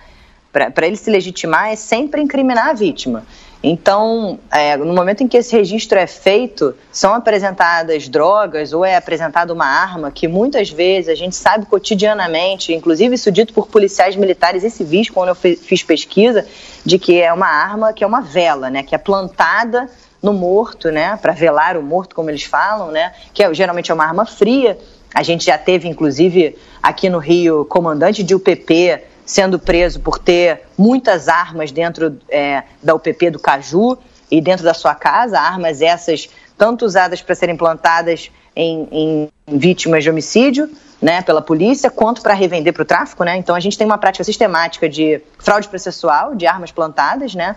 ele 0.82 0.96
se 0.96 1.10
legitimar 1.10 1.68
é 1.68 1.76
sempre 1.76 2.22
incriminar 2.22 2.70
a 2.70 2.72
vítima. 2.72 3.26
Então, 3.62 4.38
é, 4.50 4.74
no 4.76 4.94
momento 4.94 5.22
em 5.22 5.28
que 5.28 5.36
esse 5.36 5.54
registro 5.54 5.98
é 5.98 6.06
feito, 6.06 6.74
são 6.90 7.12
apresentadas 7.12 8.08
drogas 8.08 8.72
ou 8.72 8.84
é 8.84 8.96
apresentada 8.96 9.52
uma 9.52 9.66
arma 9.66 10.10
que 10.10 10.26
muitas 10.26 10.70
vezes 10.70 11.10
a 11.10 11.14
gente 11.14 11.36
sabe 11.36 11.66
cotidianamente, 11.66 12.72
inclusive 12.72 13.14
isso 13.14 13.30
dito 13.30 13.52
por 13.52 13.66
policiais 13.68 14.16
militares 14.16 14.64
e 14.64 14.70
civis 14.70 15.10
quando 15.10 15.28
eu 15.28 15.34
fiz 15.34 15.82
pesquisa, 15.82 16.46
de 16.86 16.98
que 16.98 17.20
é 17.20 17.30
uma 17.30 17.48
arma 17.48 17.92
que 17.92 18.02
é 18.02 18.06
uma 18.06 18.22
vela, 18.22 18.70
né, 18.70 18.82
que 18.82 18.94
é 18.94 18.98
plantada 18.98 19.90
no 20.22 20.32
morto, 20.32 20.90
né, 20.90 21.18
para 21.20 21.32
velar 21.32 21.76
o 21.76 21.82
morto, 21.82 22.14
como 22.14 22.30
eles 22.30 22.44
falam, 22.44 22.90
né, 22.90 23.12
que 23.34 23.42
é, 23.42 23.52
geralmente 23.52 23.90
é 23.90 23.94
uma 23.94 24.04
arma 24.04 24.24
fria. 24.24 24.78
A 25.14 25.22
gente 25.22 25.44
já 25.44 25.58
teve, 25.58 25.88
inclusive, 25.88 26.56
aqui 26.82 27.10
no 27.10 27.18
Rio, 27.18 27.64
comandante 27.64 28.22
de 28.22 28.34
UPP 28.34 29.00
sendo 29.30 29.60
preso 29.60 30.00
por 30.00 30.18
ter 30.18 30.62
muitas 30.76 31.28
armas 31.28 31.70
dentro 31.70 32.18
é, 32.28 32.64
da 32.82 32.96
UPP 32.96 33.30
do 33.30 33.38
Caju 33.38 33.96
e 34.28 34.40
dentro 34.40 34.64
da 34.64 34.74
sua 34.74 34.92
casa, 34.92 35.38
armas 35.38 35.80
essas 35.80 36.28
tanto 36.58 36.84
usadas 36.84 37.22
para 37.22 37.36
serem 37.36 37.56
plantadas 37.56 38.28
em, 38.56 38.88
em, 38.90 39.28
vítimas 39.46 40.02
de 40.02 40.10
homicídio, 40.10 40.68
né, 41.00 41.22
pela 41.22 41.40
polícia, 41.40 41.88
quanto 41.88 42.22
para 42.22 42.34
revender 42.34 42.72
para 42.72 42.82
o 42.82 42.84
tráfico, 42.84 43.22
né? 43.22 43.36
Então 43.36 43.54
a 43.54 43.60
gente 43.60 43.78
tem 43.78 43.86
uma 43.86 43.98
prática 43.98 44.24
sistemática 44.24 44.88
de 44.88 45.22
fraude 45.38 45.68
processual 45.68 46.34
de 46.34 46.48
armas 46.48 46.72
plantadas, 46.72 47.32
né? 47.32 47.54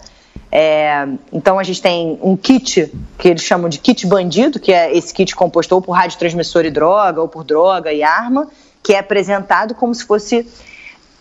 É, 0.51 1.07
então 1.31 1.57
a 1.57 1.63
gente 1.63 1.81
tem 1.81 2.19
um 2.21 2.37
kit 2.37 2.93
que 3.17 3.29
eles 3.29 3.41
chamam 3.41 3.67
de 3.67 3.79
kit 3.79 4.05
bandido, 4.05 4.59
que 4.59 4.71
é 4.71 4.95
esse 4.95 5.11
kit 5.11 5.35
composto 5.35 5.73
ou 5.73 5.81
por 5.81 5.93
radiotransmissor 5.93 6.65
e 6.65 6.69
droga, 6.69 7.19
ou 7.19 7.27
por 7.27 7.43
droga 7.43 7.91
e 7.91 8.03
arma, 8.03 8.47
que 8.83 8.93
é 8.93 8.99
apresentado 8.99 9.73
como 9.73 9.95
se 9.95 10.05
fosse 10.05 10.47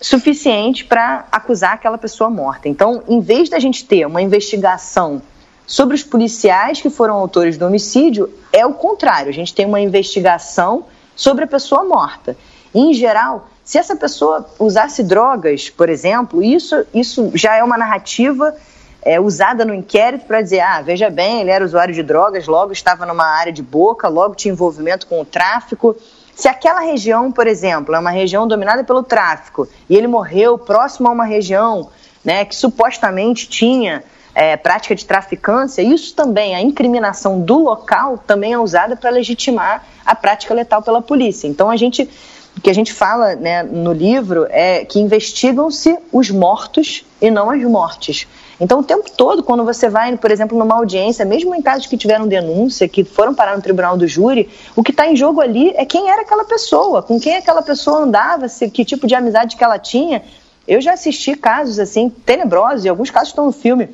suficiente 0.03 0.85
para 0.85 1.25
acusar 1.31 1.75
aquela 1.75 1.97
pessoa 1.97 2.29
morta. 2.29 2.69
Então, 2.69 3.03
em 3.09 3.21
vez 3.21 3.49
da 3.49 3.59
gente 3.59 3.85
ter 3.85 4.05
uma 4.05 4.21
investigação 4.21 5.23
sobre 5.67 5.95
os 5.95 6.03
policiais 6.03 6.81
que 6.81 6.91
foram 6.91 7.15
autores 7.15 7.57
do 7.57 7.65
homicídio, 7.65 8.29
é 8.53 8.67
o 8.67 8.75
contrário. 8.75 9.31
A 9.31 9.33
gente 9.33 9.55
tem 9.55 9.65
uma 9.65 9.81
investigação 9.81 10.85
sobre 11.15 11.45
a 11.45 11.47
pessoa 11.47 11.85
morta. 11.85 12.37
em 12.75 12.93
geral, 12.93 13.49
Se 13.65 13.79
essa 13.79 13.95
pessoa 13.95 14.45
usasse 14.59 15.05
drogas, 15.05 15.71
por 15.71 15.89
exemplo, 15.89 16.43
isso, 16.43 16.85
isso 16.93 17.31
já 17.35 17.55
é 17.55 17.63
uma 17.63 17.79
narrativa 17.79 18.53
é, 19.01 19.21
usada 19.21 19.65
no 19.65 19.73
inquérito 19.73 20.27
para 20.27 20.43
dizer: 20.43 20.61
ah, 20.61 20.83
veja 20.83 21.09
bem, 21.09 21.41
ele 21.41 21.51
era 21.51 21.65
usuário 21.65 21.95
de 21.95 22.03
drogas, 22.03 22.49
logo 22.49 22.73
estava 22.73 23.07
numa 23.07 23.25
área 23.25 23.53
de 23.53 23.63
boca, 23.63 24.09
logo 24.09 24.35
tinha 24.35 24.53
envolvimento 24.53 25.07
com 25.07 25.21
o 25.21 25.25
tráfico. 25.25 25.97
Se 26.35 26.49
aquela 26.49 26.81
região, 26.81 27.31
por 27.31 27.47
exemplo, 27.47 27.95
é 27.95 27.99
uma 27.99 28.11
região 28.11 28.49
dominada 28.49 28.83
pelo 28.83 29.03
tráfico 29.03 29.69
e 29.89 29.97
ele 29.97 30.07
morreu 30.07 30.59
próximo 30.59 31.09
a 31.09 31.13
uma 31.13 31.25
região 31.25 31.91
né, 32.25 32.45
que 32.45 32.57
supostamente 32.57 33.49
tinha 33.49 34.03
é, 34.35 34.57
prática 34.57 34.95
de 34.95 35.05
traficância, 35.05 35.83
isso 35.83 36.15
também, 36.15 36.55
a 36.55 36.61
incriminação 36.61 37.41
do 37.41 37.59
local 37.59 38.19
também 38.19 38.53
é 38.53 38.59
usada 38.59 38.97
para 38.97 39.11
legitimar 39.11 39.85
a 40.05 40.15
prática 40.15 40.55
letal 40.55 40.83
pela 40.83 41.03
polícia. 41.03 41.47
Então 41.47 41.71
a 41.71 41.77
gente, 41.77 42.09
o 42.57 42.61
que 42.61 42.71
a 42.71 42.75
gente 42.75 42.93
fala 42.93 43.35
né, 43.35 43.63
no 43.63 43.93
livro 43.93 44.47
é 44.49 44.85
que 44.85 44.99
investigam-se 44.99 45.99
os 46.11 46.31
mortos 46.31 47.05
e 47.21 47.31
não 47.31 47.51
as 47.51 47.63
mortes. 47.63 48.27
Então, 48.61 48.81
o 48.81 48.83
tempo 48.83 49.11
todo, 49.17 49.43
quando 49.43 49.65
você 49.65 49.89
vai, 49.89 50.17
por 50.17 50.31
exemplo, 50.31 50.59
numa 50.59 50.77
audiência, 50.77 51.25
mesmo 51.25 51.55
em 51.55 51.63
casos 51.63 51.87
que 51.87 51.97
tiveram 51.97 52.29
denúncia, 52.29 52.89
que 52.89 53.03
foram 53.05 53.35
parar 53.35 53.57
no 53.57 53.63
tribunal 53.63 53.97
do 53.97 54.07
júri, 54.07 54.49
o 54.77 54.83
que 54.83 54.91
está 54.91 55.07
em 55.07 55.17
jogo 55.17 55.41
ali 55.41 55.71
é 55.77 55.85
quem 55.85 56.11
era 56.11 56.23
aquela 56.23 56.45
pessoa, 56.45 57.03
com 57.03 57.19
quem 57.19 57.37
aquela 57.37 57.63
pessoa 57.63 58.01
andava, 58.01 58.49
se, 58.49 58.71
que 58.71 58.85
tipo 58.85 59.07
de 59.07 59.15
amizade 59.15 59.57
que 59.57 59.65
ela 59.65 59.79
tinha. 59.79 60.23
Eu 60.67 60.81
já 60.81 60.93
assisti 60.93 61.35
casos 61.35 61.79
assim 61.79 62.09
tenebrosos, 62.09 62.85
e 62.85 62.89
alguns 62.89 63.11
casos 63.11 63.29
estão 63.29 63.47
no 63.47 63.53
filme, 63.53 63.89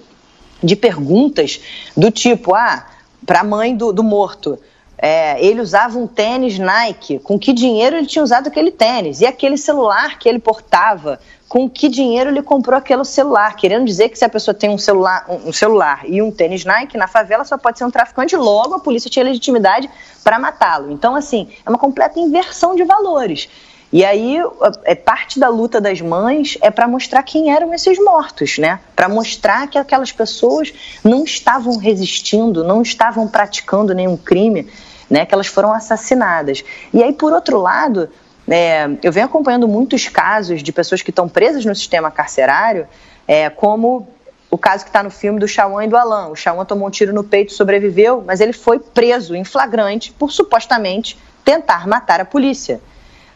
de 0.62 0.76
perguntas 0.76 1.60
do 1.96 2.10
tipo: 2.10 2.54
ah, 2.54 2.84
para 3.24 3.40
a 3.40 3.44
mãe 3.44 3.76
do, 3.76 3.92
do 3.92 4.02
morto. 4.02 4.58
É, 5.00 5.40
ele 5.44 5.60
usava 5.60 5.96
um 5.96 6.08
tênis 6.08 6.58
Nike, 6.58 7.20
com 7.20 7.38
que 7.38 7.52
dinheiro 7.52 7.96
ele 7.96 8.06
tinha 8.06 8.22
usado 8.22 8.48
aquele 8.48 8.72
tênis? 8.72 9.20
E 9.20 9.26
aquele 9.26 9.56
celular 9.56 10.18
que 10.18 10.28
ele 10.28 10.40
portava, 10.40 11.20
com 11.48 11.70
que 11.70 11.88
dinheiro 11.88 12.30
ele 12.30 12.42
comprou 12.42 12.76
aquele 12.76 13.04
celular? 13.04 13.54
Querendo 13.54 13.84
dizer 13.84 14.08
que 14.08 14.18
se 14.18 14.24
a 14.24 14.28
pessoa 14.28 14.52
tem 14.52 14.68
um 14.68 14.76
celular, 14.76 15.24
um, 15.28 15.52
celular 15.52 16.02
e 16.04 16.20
um 16.20 16.32
tênis 16.32 16.64
Nike, 16.64 16.98
na 16.98 17.06
favela 17.06 17.44
só 17.44 17.56
pode 17.56 17.78
ser 17.78 17.84
um 17.84 17.90
traficante, 17.92 18.34
logo 18.34 18.74
a 18.74 18.80
polícia 18.80 19.08
tinha 19.08 19.24
legitimidade 19.24 19.88
para 20.24 20.36
matá-lo. 20.36 20.90
Então, 20.90 21.14
assim, 21.14 21.48
é 21.64 21.70
uma 21.70 21.78
completa 21.78 22.18
inversão 22.18 22.74
de 22.74 22.82
valores. 22.82 23.48
E 23.90 24.04
aí, 24.04 24.36
é 24.84 24.94
parte 24.94 25.40
da 25.40 25.48
luta 25.48 25.80
das 25.80 26.00
mães 26.00 26.58
é 26.60 26.70
para 26.70 26.86
mostrar 26.86 27.22
quem 27.22 27.50
eram 27.50 27.72
esses 27.72 27.98
mortos, 27.98 28.58
né? 28.58 28.80
Para 28.94 29.08
mostrar 29.08 29.66
que 29.66 29.78
aquelas 29.78 30.12
pessoas 30.12 30.74
não 31.02 31.24
estavam 31.24 31.78
resistindo, 31.78 32.62
não 32.62 32.82
estavam 32.82 33.26
praticando 33.26 33.94
nenhum 33.94 34.16
crime, 34.16 34.68
né? 35.10 35.26
Que 35.26 35.34
elas 35.34 35.46
foram 35.46 35.72
assassinadas. 35.72 36.64
E 36.92 37.02
aí, 37.02 37.12
por 37.12 37.32
outro 37.32 37.58
lado, 37.58 38.08
é, 38.48 38.88
eu 39.02 39.12
venho 39.12 39.26
acompanhando 39.26 39.68
muitos 39.68 40.08
casos 40.08 40.62
de 40.62 40.72
pessoas 40.72 41.02
que 41.02 41.10
estão 41.10 41.28
presas 41.28 41.64
no 41.64 41.74
sistema 41.74 42.10
carcerário, 42.10 42.86
é, 43.26 43.50
como 43.50 44.08
o 44.50 44.56
caso 44.56 44.84
que 44.84 44.90
está 44.90 45.02
no 45.02 45.10
filme 45.10 45.38
do 45.38 45.46
Chauan 45.46 45.84
e 45.84 45.88
do 45.88 45.96
Alan. 45.96 46.28
O 46.28 46.36
Chauan 46.36 46.64
tomou 46.64 46.88
um 46.88 46.90
tiro 46.90 47.12
no 47.12 47.22
peito, 47.22 47.52
sobreviveu, 47.52 48.22
mas 48.26 48.40
ele 48.40 48.52
foi 48.52 48.78
preso 48.78 49.34
em 49.36 49.44
flagrante 49.44 50.12
por 50.12 50.32
supostamente 50.32 51.18
tentar 51.44 51.86
matar 51.86 52.20
a 52.20 52.24
polícia. 52.24 52.80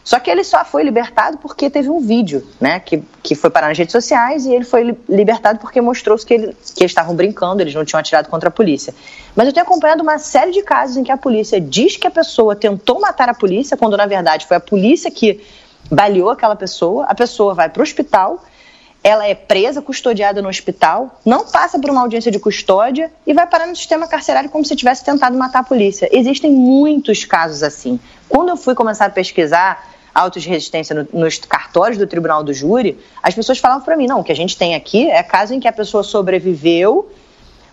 Só 0.04 0.18
que 0.18 0.30
ele 0.30 0.42
só 0.42 0.64
foi 0.64 0.82
libertado 0.82 1.38
porque 1.38 1.70
teve 1.70 1.88
um 1.88 2.00
vídeo, 2.00 2.46
né, 2.60 2.80
que, 2.80 3.02
que 3.22 3.34
foi 3.34 3.50
parar 3.50 3.68
nas 3.68 3.78
redes 3.78 3.92
sociais 3.92 4.44
e 4.46 4.52
ele 4.52 4.64
foi 4.64 4.96
libertado 5.08 5.58
porque 5.60 5.80
mostrou-se 5.80 6.26
que, 6.26 6.34
ele, 6.34 6.46
que 6.74 6.82
eles 6.82 6.90
estavam 6.90 7.14
brincando, 7.14 7.62
eles 7.62 7.74
não 7.74 7.84
tinham 7.84 8.00
atirado 8.00 8.28
contra 8.28 8.48
a 8.48 8.52
polícia. 8.52 8.92
Mas 9.36 9.46
eu 9.46 9.52
tenho 9.52 9.64
acompanhado 9.64 10.02
uma 10.02 10.18
série 10.18 10.50
de 10.50 10.62
casos 10.62 10.96
em 10.96 11.04
que 11.04 11.12
a 11.12 11.16
polícia 11.16 11.60
diz 11.60 11.96
que 11.96 12.06
a 12.06 12.10
pessoa 12.10 12.56
tentou 12.56 13.00
matar 13.00 13.28
a 13.28 13.34
polícia, 13.34 13.76
quando 13.76 13.96
na 13.96 14.06
verdade 14.06 14.46
foi 14.46 14.56
a 14.56 14.60
polícia 14.60 15.10
que 15.10 15.40
baleou 15.90 16.30
aquela 16.30 16.56
pessoa, 16.56 17.04
a 17.04 17.14
pessoa 17.14 17.54
vai 17.54 17.68
para 17.68 17.80
o 17.80 17.82
hospital, 17.82 18.42
ela 19.04 19.26
é 19.26 19.34
presa, 19.34 19.82
custodiada 19.82 20.40
no 20.40 20.48
hospital, 20.48 21.18
não 21.24 21.44
passa 21.46 21.78
por 21.78 21.90
uma 21.90 22.00
audiência 22.00 22.30
de 22.30 22.38
custódia 22.38 23.10
e 23.26 23.34
vai 23.34 23.46
parar 23.46 23.66
no 23.66 23.74
sistema 23.74 24.06
carcerário 24.06 24.48
como 24.48 24.64
se 24.64 24.76
tivesse 24.76 25.04
tentado 25.04 25.36
matar 25.36 25.60
a 25.60 25.64
polícia. 25.64 26.08
Existem 26.12 26.52
muitos 26.52 27.24
casos 27.24 27.62
assim. 27.62 27.98
Quando 28.28 28.50
eu 28.50 28.56
fui 28.56 28.74
começar 28.74 29.06
a 29.06 29.10
pesquisar 29.10 29.90
autos 30.14 30.42
de 30.42 30.48
resistência 30.48 30.94
no, 30.94 31.20
nos 31.20 31.38
cartórios 31.38 31.98
do 31.98 32.06
tribunal 32.06 32.44
do 32.44 32.52
júri, 32.52 32.98
as 33.22 33.34
pessoas 33.34 33.58
falavam 33.58 33.84
para 33.84 33.96
mim, 33.96 34.06
não, 34.06 34.20
o 34.20 34.24
que 34.24 34.30
a 34.30 34.36
gente 34.36 34.56
tem 34.56 34.74
aqui 34.74 35.10
é 35.10 35.22
caso 35.22 35.52
em 35.52 35.58
que 35.58 35.66
a 35.66 35.72
pessoa 35.72 36.04
sobreviveu, 36.04 37.10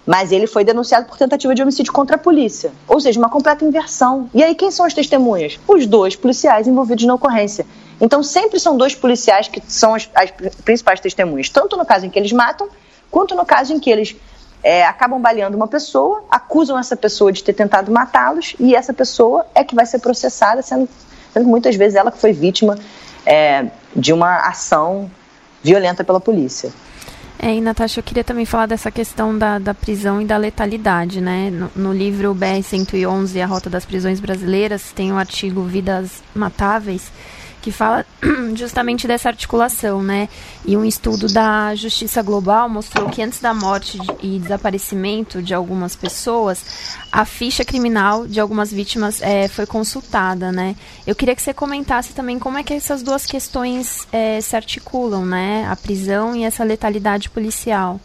mas 0.05 0.31
ele 0.31 0.47
foi 0.47 0.63
denunciado 0.63 1.05
por 1.05 1.17
tentativa 1.17 1.53
de 1.53 1.61
homicídio 1.61 1.93
contra 1.93 2.15
a 2.15 2.19
polícia. 2.19 2.71
Ou 2.87 2.99
seja, 2.99 3.19
uma 3.19 3.29
completa 3.29 3.63
inversão. 3.63 4.27
E 4.33 4.43
aí 4.43 4.55
quem 4.55 4.71
são 4.71 4.83
as 4.83 4.93
testemunhas? 4.95 5.59
Os 5.67 5.85
dois 5.85 6.15
policiais 6.15 6.67
envolvidos 6.67 7.05
na 7.05 7.13
ocorrência. 7.13 7.67
Então 7.99 8.23
sempre 8.23 8.59
são 8.59 8.77
dois 8.77 8.95
policiais 8.95 9.47
que 9.47 9.61
são 9.67 9.93
as, 9.93 10.09
as 10.15 10.31
principais 10.63 10.99
testemunhas, 10.99 11.49
tanto 11.49 11.75
no 11.75 11.85
caso 11.85 12.05
em 12.05 12.09
que 12.09 12.17
eles 12.17 12.31
matam, 12.31 12.69
quanto 13.11 13.35
no 13.35 13.45
caso 13.45 13.73
em 13.73 13.79
que 13.79 13.89
eles 13.89 14.15
é, 14.63 14.85
acabam 14.85 15.21
baleando 15.21 15.55
uma 15.55 15.67
pessoa, 15.67 16.23
acusam 16.29 16.77
essa 16.77 16.95
pessoa 16.95 17.31
de 17.31 17.43
ter 17.43 17.53
tentado 17.53 17.91
matá-los 17.91 18.55
e 18.59 18.75
essa 18.75 18.93
pessoa 18.93 19.45
é 19.53 19.63
que 19.63 19.75
vai 19.75 19.85
ser 19.85 19.99
processada, 19.99 20.61
sendo 20.61 20.87
sendo 21.31 21.47
muitas 21.47 21.75
vezes 21.75 21.95
ela 21.95 22.11
que 22.11 22.17
foi 22.17 22.33
vítima 22.33 22.77
é, 23.25 23.67
de 23.95 24.13
uma 24.13 24.47
ação 24.47 25.09
violenta 25.63 26.03
pela 26.03 26.19
polícia. 26.19 26.71
É, 27.41 27.53
e 27.55 27.61
Natasha, 27.61 27.99
eu 27.99 28.03
queria 28.03 28.23
também 28.23 28.45
falar 28.45 28.65
dessa 28.65 28.91
questão 28.91 29.37
da, 29.37 29.59
da 29.59 29.73
prisão 29.73 30.21
e 30.21 30.25
da 30.25 30.35
letalidade, 30.35 31.21
né? 31.21 31.49
No, 31.49 31.71
no 31.73 31.93
livro 31.93 32.35
BR-111, 32.35 33.41
A 33.41 33.45
Rota 33.45 33.69
das 33.69 33.85
Prisões 33.85 34.19
Brasileiras, 34.19 34.91
tem 34.93 35.13
o 35.13 35.17
artigo 35.17 35.63
Vidas 35.63 36.21
Matáveis, 36.35 37.09
que 37.61 37.71
fala 37.71 38.05
justamente 38.55 39.07
dessa 39.07 39.29
articulação, 39.29 40.01
né? 40.01 40.29
E 40.65 40.77
um 40.77 40.85
estudo 40.85 41.27
da 41.27 41.75
Justiça 41.75 42.21
Global 42.21 42.69
mostrou 42.69 43.09
que 43.09 43.21
antes 43.21 43.39
da 43.39 43.53
morte 43.53 43.97
e 44.21 44.39
desaparecimento 44.39 45.41
de 45.41 45.53
algumas 45.53 45.95
pessoas, 45.95 46.97
a 47.11 47.25
ficha 47.25 47.65
criminal 47.65 48.27
de 48.27 48.39
algumas 48.39 48.71
vítimas 48.71 49.21
é, 49.21 49.47
foi 49.47 49.65
consultada, 49.65 50.51
né? 50.51 50.75
Eu 51.05 51.15
queria 51.15 51.35
que 51.35 51.41
você 51.41 51.53
comentasse 51.53 52.13
também 52.13 52.39
como 52.39 52.57
é 52.57 52.63
que 52.63 52.73
essas 52.73 53.01
duas 53.01 53.25
questões 53.25 54.07
é, 54.11 54.39
se 54.41 54.55
articulam, 54.55 55.25
né? 55.25 55.67
A 55.69 55.75
prisão 55.75 56.35
e 56.35 56.43
essa 56.43 56.63
letalidade 56.63 57.29
policial. 57.29 57.99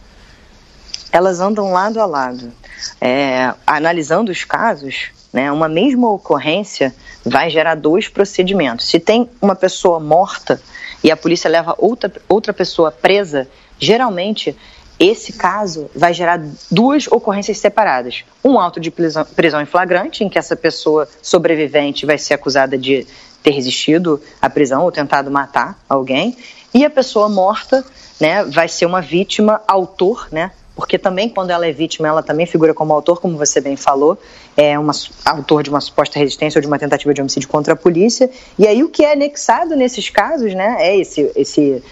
Elas 1.12 1.38
andam 1.38 1.73
lado 1.73 2.01
a 2.01 2.07
lado. 2.07 2.53
É, 3.01 3.53
analisando 3.67 4.31
os 4.31 4.45
casos, 4.45 5.11
né, 5.33 5.51
uma 5.51 5.69
mesma 5.69 6.11
ocorrência 6.11 6.95
vai 7.25 7.51
gerar 7.51 7.75
dois 7.75 8.09
procedimentos. 8.09 8.87
Se 8.87 9.01
tem 9.01 9.29
uma 9.41 9.57
pessoa 9.57 9.99
morta 9.99 10.61
e 11.03 11.11
a 11.11 11.17
polícia 11.17 11.51
leva 11.51 11.75
outra, 11.79 12.13
outra 12.29 12.53
pessoa 12.53 12.91
presa, 12.91 13.49
geralmente 13.79 14.57
esse 14.99 15.33
caso 15.33 15.91
vai 15.95 16.15
gerar 16.15 16.41
duas 16.71 17.09
ocorrências 17.09 17.59
separadas. 17.59 18.25
Um 18.45 18.59
auto 18.59 18.79
de 18.79 18.91
prisão, 18.91 19.25
prisão 19.25 19.61
em 19.61 19.67
flagrante, 19.67 20.23
em 20.23 20.29
que 20.29 20.39
essa 20.39 20.55
pessoa 20.55 21.09
sobrevivente 21.21 22.07
vai 22.07 22.17
ser 22.17 22.35
acusada 22.35 22.79
de 22.79 23.07
ter 23.43 23.51
resistido 23.51 24.23
à 24.41 24.49
prisão 24.49 24.83
ou 24.83 24.93
tentado 24.93 25.31
matar 25.31 25.79
alguém, 25.89 26.37
e 26.73 26.85
a 26.85 26.91
pessoa 26.91 27.29
morta 27.29 27.85
né, 28.21 28.45
vai 28.45 28.69
ser 28.69 28.87
uma 28.87 29.01
vítima 29.01 29.61
autor, 29.67 30.29
né, 30.31 30.53
porque 30.75 30.99
também 30.99 31.29
quando 31.29 31.51
ela 31.51 31.67
é 31.67 31.73
vítima, 31.73 32.09
ela 32.09 32.23
também 32.23 32.47
figura 32.47 32.75
como 32.75 32.93
autor, 32.93 33.21
como 33.21 33.37
você 33.37 33.61
bem 33.61 33.77
falou, 33.77 34.19
é 34.57 34.79
uma, 34.79 34.93
autor 35.25 35.63
de 35.63 35.71
uma 35.71 35.81
suposta 35.81 36.19
resistência 36.19 36.59
ou 36.59 36.63
de 36.63 36.67
uma 36.67 36.79
tentativa 36.79 37.15
de 37.15 37.21
homicídio 37.21 37.49
contra 37.49 37.75
a 37.75 37.77
polícia. 37.77 38.31
E 38.59 38.67
aí 38.67 38.83
o 38.83 38.89
que 38.89 39.05
é 39.05 39.13
anexado 39.13 39.77
nesses 39.77 40.11
casos, 40.11 40.55
né, 40.55 40.77
é 40.81 40.97
esse, 40.97 41.31
esse, 41.37 41.83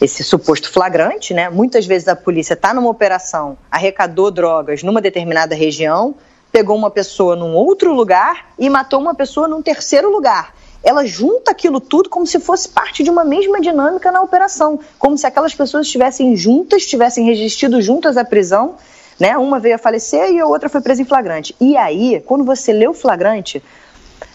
esse 0.00 0.24
suposto 0.24 0.70
flagrante, 0.70 1.32
né? 1.32 1.48
Muitas 1.48 1.86
vezes 1.86 2.08
a 2.08 2.16
polícia 2.16 2.54
está 2.54 2.74
numa 2.74 2.90
operação, 2.90 3.56
arrecadou 3.70 4.30
drogas 4.30 4.82
numa 4.82 5.00
determinada 5.00 5.54
região, 5.54 6.14
pegou 6.50 6.76
uma 6.76 6.90
pessoa 6.90 7.36
num 7.36 7.54
outro 7.54 7.94
lugar 7.94 8.52
e 8.58 8.68
matou 8.68 9.00
uma 9.00 9.14
pessoa 9.14 9.46
num 9.46 9.62
terceiro 9.62 10.10
lugar 10.10 10.52
ela 10.82 11.06
junta 11.06 11.52
aquilo 11.52 11.80
tudo 11.80 12.08
como 12.08 12.26
se 12.26 12.40
fosse 12.40 12.68
parte 12.68 13.02
de 13.02 13.10
uma 13.10 13.24
mesma 13.24 13.60
dinâmica 13.60 14.10
na 14.10 14.20
operação, 14.20 14.80
como 14.98 15.16
se 15.16 15.26
aquelas 15.26 15.54
pessoas 15.54 15.86
estivessem 15.86 16.36
juntas, 16.36 16.84
tivessem 16.84 17.24
resistido 17.24 17.80
juntas 17.80 18.16
à 18.16 18.24
prisão, 18.24 18.76
né? 19.18 19.36
Uma 19.36 19.60
veio 19.60 19.76
a 19.76 19.78
falecer 19.78 20.32
e 20.32 20.40
a 20.40 20.46
outra 20.46 20.68
foi 20.68 20.80
presa 20.80 21.02
em 21.02 21.04
flagrante. 21.04 21.54
E 21.60 21.76
aí, 21.76 22.22
quando 22.26 22.44
você 22.44 22.72
lê 22.72 22.88
o 22.88 22.94
flagrante, 22.94 23.62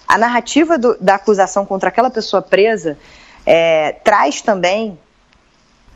a 0.07 0.17
narrativa 0.17 0.77
do, 0.77 0.97
da 0.99 1.15
acusação 1.15 1.65
contra 1.65 1.89
aquela 1.89 2.09
pessoa 2.09 2.41
presa 2.41 2.97
é, 3.45 3.91
traz 4.03 4.41
também 4.41 4.97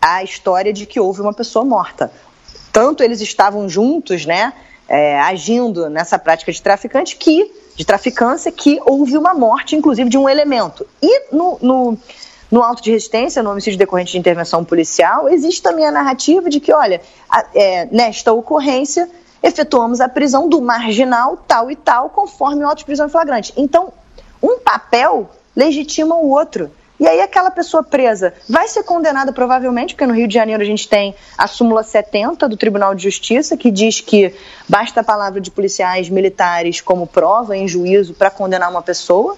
a 0.02 0.24
história 0.24 0.74
de 0.74 0.86
que 0.86 1.00
houve 1.00 1.22
uma 1.22 1.34
pessoa 1.34 1.64
morta. 1.64 2.12
Tanto 2.74 3.04
eles 3.04 3.22
estavam 3.22 3.70
juntos, 3.70 4.26
né? 4.26 4.52
É, 4.88 5.18
agindo 5.22 5.90
nessa 5.90 6.20
prática 6.20 6.52
de 6.52 6.62
traficante 6.62 7.16
que 7.16 7.61
de 7.76 7.86
traficância 7.86 8.52
que 8.52 8.80
houve 8.86 9.18
uma 9.18 9.34
morte, 9.34 9.76
inclusive, 9.76 10.10
de 10.10 10.18
um 10.18 10.28
elemento. 10.28 10.86
E 11.02 11.34
no, 11.34 11.58
no, 11.62 11.98
no 12.50 12.64
auto 12.64 12.82
de 12.82 12.92
resistência, 12.92 13.42
no 13.42 13.52
homicídio 13.52 13.80
decorrente 13.80 14.12
de 14.12 14.18
intervenção 14.18 14.64
policial, 14.64 15.30
existe 15.30 15.62
também 15.62 15.86
a 15.86 15.92
narrativa 15.92 16.50
de 16.50 16.60
que, 16.60 16.74
olha, 16.74 17.02
a, 17.30 17.46
é, 17.56 17.86
nesta 17.92 18.34
ocorrência, 18.34 19.10
efetuamos 19.42 20.02
a 20.02 20.10
prisão 20.10 20.48
do 20.48 20.62
marginal 20.62 21.38
tal 21.48 21.72
e 21.72 21.76
tal, 21.76 22.10
conforme 22.10 22.64
o 22.64 22.68
auto 22.68 22.80
de 22.80 22.86
prisão 22.86 23.10
flagrante. 23.10 23.54
Então, 23.56 23.92
um 24.42 24.60
papel 24.60 25.30
legitima 25.56 26.16
o 26.16 26.30
outro. 26.30 26.72
E 27.02 27.08
aí 27.08 27.20
aquela 27.20 27.50
pessoa 27.50 27.82
presa 27.82 28.32
vai 28.48 28.68
ser 28.68 28.84
condenada 28.84 29.34
provavelmente, 29.34 29.96
porque 29.96 30.06
no 30.06 30.14
Rio 30.14 30.28
de 30.28 30.36
Janeiro 30.36 30.62
a 30.62 30.66
gente 30.66 30.88
tem 30.88 31.16
a 31.36 31.48
súmula 31.48 31.82
70 31.82 32.48
do 32.48 32.56
Tribunal 32.56 32.94
de 32.94 33.02
Justiça, 33.02 33.58
que 33.58 33.72
diz 33.72 34.00
que 34.00 34.32
basta 34.70 35.02
a 35.02 35.04
palavra 35.04 35.42
de 35.42 35.50
policiais 35.50 36.10
militares 36.10 36.80
como 36.80 37.08
prova 37.08 37.58
em 37.58 37.68
juízo 37.68 38.14
para 38.14 38.30
condenar 38.30 38.70
uma 38.70 38.84
pessoa, 38.84 39.36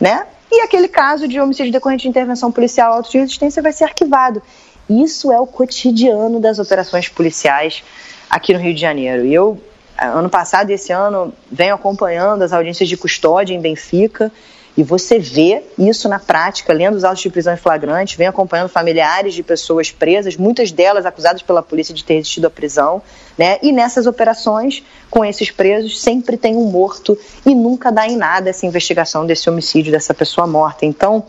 né? 0.00 0.26
E 0.50 0.60
aquele 0.62 0.88
caso 0.88 1.28
de 1.28 1.40
homicídio 1.40 1.70
decorrente 1.70 2.02
de 2.02 2.08
intervenção 2.08 2.50
policial 2.50 2.94
auto 2.94 3.08
de 3.08 3.18
resistência 3.18 3.62
vai 3.62 3.72
ser 3.72 3.84
arquivado. 3.84 4.42
Isso 4.90 5.30
é 5.30 5.38
o 5.38 5.46
cotidiano 5.46 6.40
das 6.40 6.58
operações 6.58 7.08
policiais 7.08 7.84
aqui 8.28 8.52
no 8.52 8.58
Rio 8.58 8.74
de 8.74 8.80
Janeiro. 8.80 9.24
E 9.24 9.32
eu, 9.32 9.60
ano 9.96 10.28
passado 10.28 10.70
e 10.70 10.72
esse 10.72 10.92
ano, 10.92 11.32
venho 11.48 11.76
acompanhando 11.76 12.42
as 12.42 12.52
audiências 12.52 12.88
de 12.88 12.96
custódia 12.96 13.54
em 13.54 13.60
Benfica 13.60 14.32
e 14.76 14.82
você 14.82 15.18
vê 15.18 15.62
isso 15.78 16.06
na 16.06 16.18
prática, 16.18 16.72
lendo 16.72 16.96
os 16.96 17.04
autos 17.04 17.22
de 17.22 17.30
prisão 17.30 17.54
em 17.54 17.56
flagrante, 17.56 18.18
vem 18.18 18.26
acompanhando 18.26 18.68
familiares 18.68 19.32
de 19.32 19.42
pessoas 19.42 19.90
presas, 19.90 20.36
muitas 20.36 20.70
delas 20.70 21.06
acusadas 21.06 21.40
pela 21.40 21.62
polícia 21.62 21.94
de 21.94 22.04
ter 22.04 22.14
resistido 22.14 22.46
à 22.46 22.50
prisão, 22.50 23.00
né? 23.38 23.58
E 23.62 23.72
nessas 23.72 24.06
operações, 24.06 24.82
com 25.10 25.24
esses 25.24 25.50
presos, 25.50 26.00
sempre 26.00 26.36
tem 26.36 26.54
um 26.54 26.66
morto 26.66 27.18
e 27.46 27.54
nunca 27.54 27.90
dá 27.90 28.06
em 28.06 28.16
nada 28.16 28.50
essa 28.50 28.66
investigação 28.66 29.24
desse 29.24 29.48
homicídio 29.48 29.90
dessa 29.90 30.12
pessoa 30.12 30.46
morta. 30.46 30.84
Então, 30.84 31.24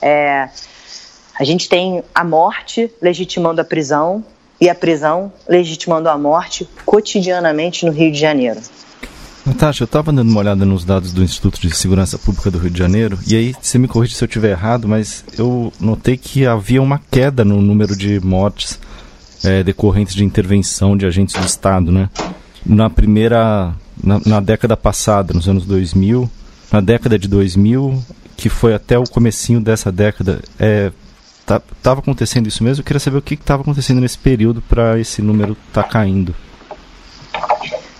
é, 0.00 0.48
a 1.38 1.44
gente 1.44 1.68
tem 1.68 2.02
a 2.14 2.24
morte 2.24 2.90
legitimando 3.00 3.60
a 3.60 3.64
prisão 3.64 4.24
e 4.58 4.70
a 4.70 4.74
prisão 4.74 5.30
legitimando 5.46 6.08
a 6.08 6.16
morte 6.16 6.66
cotidianamente 6.86 7.84
no 7.84 7.92
Rio 7.92 8.10
de 8.10 8.18
Janeiro. 8.18 8.60
Natasha, 9.44 9.84
eu 9.84 9.86
estava 9.86 10.12
dando 10.12 10.28
uma 10.28 10.40
olhada 10.40 10.64
nos 10.66 10.84
dados 10.84 11.12
do 11.12 11.22
Instituto 11.22 11.60
de 11.60 11.74
Segurança 11.74 12.18
Pública 12.18 12.50
do 12.50 12.58
Rio 12.58 12.70
de 12.70 12.78
Janeiro, 12.78 13.18
e 13.26 13.34
aí 13.34 13.54
você 13.60 13.78
me 13.78 13.88
corrige 13.88 14.14
se 14.14 14.22
eu 14.22 14.26
estiver 14.26 14.50
errado, 14.50 14.86
mas 14.86 15.24
eu 15.38 15.72
notei 15.80 16.16
que 16.16 16.46
havia 16.46 16.82
uma 16.82 17.00
queda 17.10 17.44
no 17.44 17.62
número 17.62 17.96
de 17.96 18.20
mortes 18.20 18.78
é, 19.42 19.62
decorrentes 19.62 20.14
de 20.14 20.24
intervenção 20.24 20.96
de 20.96 21.06
agentes 21.06 21.34
do 21.34 21.46
Estado, 21.46 21.90
né? 21.90 22.10
Na 22.64 22.90
primeira, 22.90 23.74
na, 24.02 24.20
na, 24.26 24.40
década 24.40 24.76
passada, 24.76 25.32
nos 25.32 25.48
anos 25.48 25.64
2000, 25.64 26.30
na 26.70 26.82
década 26.82 27.18
de 27.18 27.26
2000, 27.26 28.04
que 28.36 28.50
foi 28.50 28.74
até 28.74 28.98
o 28.98 29.04
comecinho 29.04 29.60
dessa 29.60 29.90
década, 29.90 30.42
é, 30.58 30.92
estava 31.40 31.62
tá, 31.82 31.92
acontecendo 31.92 32.46
isso 32.46 32.62
mesmo? 32.62 32.82
Eu 32.82 32.84
queria 32.84 33.00
saber 33.00 33.16
o 33.16 33.22
que 33.22 33.34
estava 33.34 33.62
acontecendo 33.62 34.00
nesse 34.00 34.18
período 34.18 34.62
para 34.62 34.98
esse 34.98 35.22
número 35.22 35.56
estar 35.68 35.82
tá 35.84 35.88
caindo. 35.88 36.34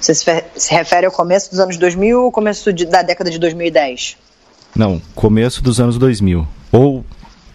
Você 0.00 0.14
se 0.14 0.74
refere 0.74 1.04
ao 1.04 1.12
começo 1.12 1.50
dos 1.50 1.60
anos 1.60 1.76
2000 1.76 2.24
ou 2.24 2.32
começo 2.32 2.72
de, 2.72 2.86
da 2.86 3.02
década 3.02 3.30
de 3.30 3.38
2010? 3.38 4.16
Não, 4.74 5.00
começo 5.14 5.62
dos 5.62 5.78
anos 5.78 5.98
2000. 5.98 6.46
Ou 6.72 7.04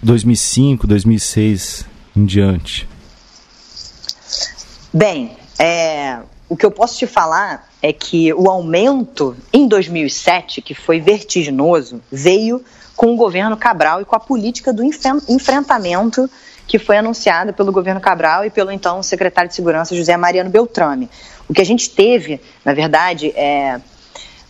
2005, 0.02 0.86
2006 0.86 1.86
em 2.16 2.26
diante. 2.26 2.88
Bem, 4.94 5.36
é, 5.58 6.20
o 6.48 6.56
que 6.56 6.66
eu 6.66 6.72
posso 6.72 6.98
te 6.98 7.08
falar 7.08 7.68
é 7.82 7.92
que 7.92 8.32
o 8.34 8.50
aumento 8.50 9.36
em 9.52 9.68
2007, 9.68 10.62
que 10.62 10.76
foi 10.76 11.00
vertiginoso, 11.00 12.02
veio 12.12 12.64
com 12.96 13.14
o 13.14 13.18
governo 13.18 13.58
Cabral 13.58 14.02
e 14.02 14.06
com 14.06 14.16
a 14.16 14.20
política 14.20 14.72
do 14.72 14.84
enfrentamento 14.84 16.30
que 16.68 16.80
foi 16.80 16.98
anunciada 16.98 17.54
pelo 17.54 17.72
governo 17.72 18.02
Cabral 18.02 18.46
e 18.46 18.50
pelo 18.50 18.72
então 18.72 19.02
secretário 19.04 19.50
de 19.50 19.56
Segurança 19.56 19.96
José 19.96 20.18
Mariano 20.18 20.50
Beltrame. 20.50 21.10
O 21.48 21.54
que 21.54 21.62
a 21.62 21.66
gente 21.66 21.90
teve, 21.90 22.42
na 22.64 22.74
verdade, 22.74 23.32
é, 23.36 23.80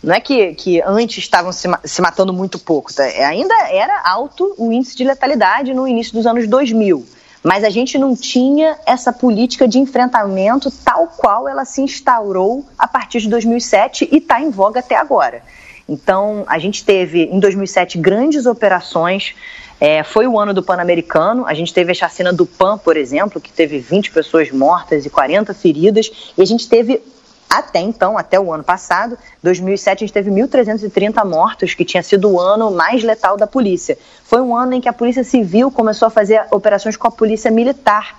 não 0.02 0.14
é 0.14 0.20
que, 0.20 0.54
que 0.54 0.80
antes 0.82 1.18
estavam 1.18 1.52
se, 1.52 1.68
se 1.84 2.00
matando 2.00 2.32
muito 2.32 2.58
pouco, 2.58 2.94
tá? 2.94 3.04
É, 3.06 3.24
ainda 3.24 3.54
era 3.70 4.02
alto 4.04 4.54
o 4.56 4.72
índice 4.72 4.96
de 4.96 5.04
letalidade 5.04 5.74
no 5.74 5.86
início 5.86 6.12
dos 6.12 6.26
anos 6.26 6.46
2000, 6.46 7.04
mas 7.42 7.64
a 7.64 7.70
gente 7.70 7.98
não 7.98 8.14
tinha 8.14 8.78
essa 8.86 9.12
política 9.12 9.68
de 9.68 9.78
enfrentamento 9.78 10.70
tal 10.70 11.08
qual 11.08 11.48
ela 11.48 11.64
se 11.64 11.82
instaurou 11.82 12.64
a 12.78 12.86
partir 12.88 13.20
de 13.20 13.28
2007 13.28 14.08
e 14.10 14.18
está 14.18 14.40
em 14.40 14.50
voga 14.50 14.80
até 14.80 14.96
agora. 14.96 15.42
Então, 15.88 16.44
a 16.48 16.58
gente 16.58 16.84
teve 16.84 17.24
em 17.24 17.38
2007 17.38 17.98
grandes 17.98 18.46
operações 18.46 19.34
é, 19.80 20.02
foi 20.02 20.26
o 20.26 20.38
ano 20.38 20.54
do 20.54 20.62
Pan-Americano, 20.62 21.46
a 21.46 21.54
gente 21.54 21.72
teve 21.72 21.92
a 21.92 21.94
chacina 21.94 22.32
do 22.32 22.46
PAN, 22.46 22.78
por 22.78 22.96
exemplo, 22.96 23.40
que 23.40 23.52
teve 23.52 23.78
20 23.78 24.10
pessoas 24.10 24.50
mortas 24.50 25.04
e 25.04 25.10
40 25.10 25.52
feridas, 25.52 26.32
e 26.36 26.42
a 26.42 26.44
gente 26.44 26.68
teve 26.68 27.02
até 27.48 27.78
então, 27.78 28.18
até 28.18 28.40
o 28.40 28.52
ano 28.52 28.64
passado, 28.64 29.16
2007, 29.42 30.04
a 30.04 30.06
gente 30.06 30.12
teve 30.12 30.30
1.330 30.30 31.24
mortos, 31.24 31.74
que 31.74 31.84
tinha 31.84 32.02
sido 32.02 32.30
o 32.30 32.40
ano 32.40 32.70
mais 32.70 33.02
letal 33.04 33.36
da 33.36 33.46
polícia. 33.46 33.96
Foi 34.24 34.40
um 34.40 34.56
ano 34.56 34.74
em 34.74 34.80
que 34.80 34.88
a 34.88 34.92
Polícia 34.92 35.22
Civil 35.22 35.70
começou 35.70 36.08
a 36.08 36.10
fazer 36.10 36.44
operações 36.50 36.96
com 36.96 37.06
a 37.06 37.10
Polícia 37.10 37.50
Militar. 37.50 38.18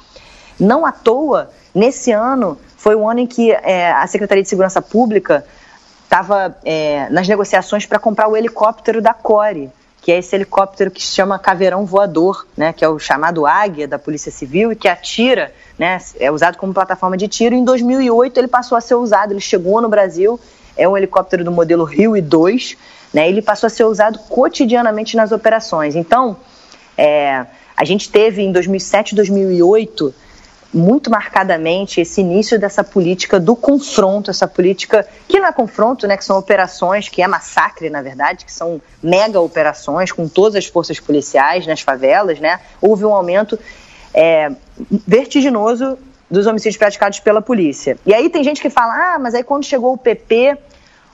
Não 0.60 0.86
à 0.86 0.92
toa, 0.92 1.52
nesse 1.76 2.12
ano, 2.12 2.58
foi 2.78 2.96
o 2.96 3.08
ano 3.08 3.20
em 3.20 3.28
que 3.28 3.52
é, 3.52 3.92
a 3.92 4.08
Secretaria 4.08 4.44
de 4.44 4.50
Segurança 4.50 4.82
Pública 4.82 5.46
estava 6.04 6.58
é, 6.64 7.10
nas 7.10 7.28
negociações 7.28 7.86
para 7.86 8.00
comprar 8.00 8.30
o 8.30 8.38
helicóptero 8.38 9.02
da 9.02 9.14
CORE, 9.14 9.70
que 10.08 10.12
é 10.14 10.20
esse 10.20 10.34
helicóptero 10.34 10.90
que 10.90 11.04
se 11.04 11.14
chama 11.14 11.38
Caveirão 11.38 11.86
Voador, 11.86 12.48
né, 12.56 12.72
que 12.72 12.86
é 12.86 12.88
o 12.88 12.98
chamado 12.98 13.46
Águia 13.46 13.86
da 13.86 14.00
Polícia 14.00 14.32
Civil 14.32 14.72
e 14.72 14.76
que 14.78 14.88
atira, 14.88 15.52
né, 15.78 15.98
é 16.18 16.32
usado 16.32 16.58
como 16.58 16.74
plataforma 16.74 17.18
de 17.18 17.28
tiro. 17.28 17.54
Em 17.54 17.66
2008 17.66 18.38
ele 18.38 18.48
passou 18.48 18.78
a 18.78 18.80
ser 18.80 18.96
usado, 18.96 19.34
ele 19.34 19.42
chegou 19.42 19.82
no 19.82 19.90
Brasil, 19.90 20.40
é 20.78 20.88
um 20.88 20.96
helicóptero 20.96 21.44
do 21.44 21.52
modelo 21.52 21.84
Rio 21.84 22.16
e 22.16 22.22
2, 22.22 22.78
né, 23.14 23.28
ele 23.28 23.42
passou 23.42 23.68
a 23.68 23.70
ser 23.70 23.84
usado 23.84 24.18
cotidianamente 24.30 25.18
nas 25.18 25.34
operações. 25.34 25.94
Então, 25.94 26.38
é, 26.98 27.46
a 27.76 27.84
gente 27.84 28.10
teve 28.10 28.42
em 28.42 28.54
2007 28.54 29.12
e 29.12 29.16
2008 29.18 30.16
muito 30.74 31.10
marcadamente 31.10 32.02
esse 32.02 32.22
início 32.22 32.60
dessa 32.60 32.84
política 32.84 33.40
do 33.40 33.56
confronto, 33.56 34.30
essa 34.30 34.48
política 34.48 35.08
que 35.28 35.40
não 35.40 35.48
é 35.48 35.52
confronto, 35.52 36.06
né, 36.08 36.18
que 36.18 36.26
são 36.26 36.38
operações, 36.38 37.08
que 37.10 37.22
é 37.22 37.28
massacre, 37.28 37.90
na 37.90 38.02
verdade, 38.02 38.46
que 38.46 38.52
são 38.52 38.82
mega 39.02 39.40
operações 39.40 40.12
com 40.12 40.28
todas 40.28 40.56
as 40.56 40.66
forças 40.66 41.00
policiais 41.00 41.66
nas 41.66 41.82
favelas, 41.82 42.40
né, 42.40 42.60
houve 42.82 43.06
um 43.06 43.14
aumento 43.14 43.58
é, 44.14 44.52
vertiginoso 45.08 45.98
dos 46.30 46.46
homicídios 46.46 46.78
praticados 46.78 47.20
pela 47.20 47.42
polícia. 47.42 47.98
E 48.06 48.14
aí 48.14 48.30
tem 48.30 48.44
gente 48.44 48.62
que 48.62 48.70
fala, 48.70 49.16
ah, 49.16 49.20
mas 49.20 49.34
aí 49.34 49.44
quando 49.44 49.64
chegou 49.64 49.94
o 49.94 49.98
PP, 49.98 50.58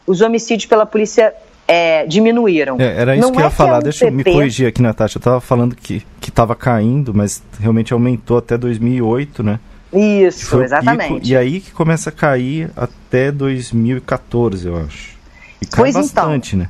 os 0.08 0.22
homicídios 0.22 0.66
pela 0.66 0.86
polícia 0.86 1.34
é, 1.74 2.06
diminuíram. 2.06 2.80
É, 2.80 3.02
era 3.02 3.16
isso 3.16 3.26
não 3.26 3.32
que 3.32 3.40
eu 3.40 3.42
ia 3.42 3.48
é 3.48 3.50
falar. 3.50 3.76
É 3.76 3.80
um 3.80 3.84
Deixa 3.84 4.06
eu 4.06 4.12
me 4.12 4.24
corrigir 4.24 4.68
aqui, 4.68 4.82
Natasha. 4.82 5.18
Eu 5.18 5.22
estava 5.22 5.42
falando 5.42 5.76
que 5.76 6.04
estava 6.22 6.56
caindo, 6.56 7.14
mas 7.14 7.42
realmente 7.60 7.92
aumentou 7.92 8.38
até 8.38 8.56
2008, 8.58 9.42
né? 9.42 9.60
Isso, 9.92 10.62
exatamente. 10.62 11.14
Pico, 11.14 11.28
e 11.28 11.36
aí 11.36 11.60
que 11.60 11.72
começa 11.72 12.10
a 12.10 12.12
cair 12.12 12.70
até 12.76 13.32
2014, 13.32 14.68
eu 14.68 14.78
acho. 14.78 15.18
E 15.62 15.66
cai 15.66 15.80
pois 15.82 15.96
então. 15.96 16.26
bastante, 16.26 16.56
então. 16.56 16.68
né? 16.68 16.70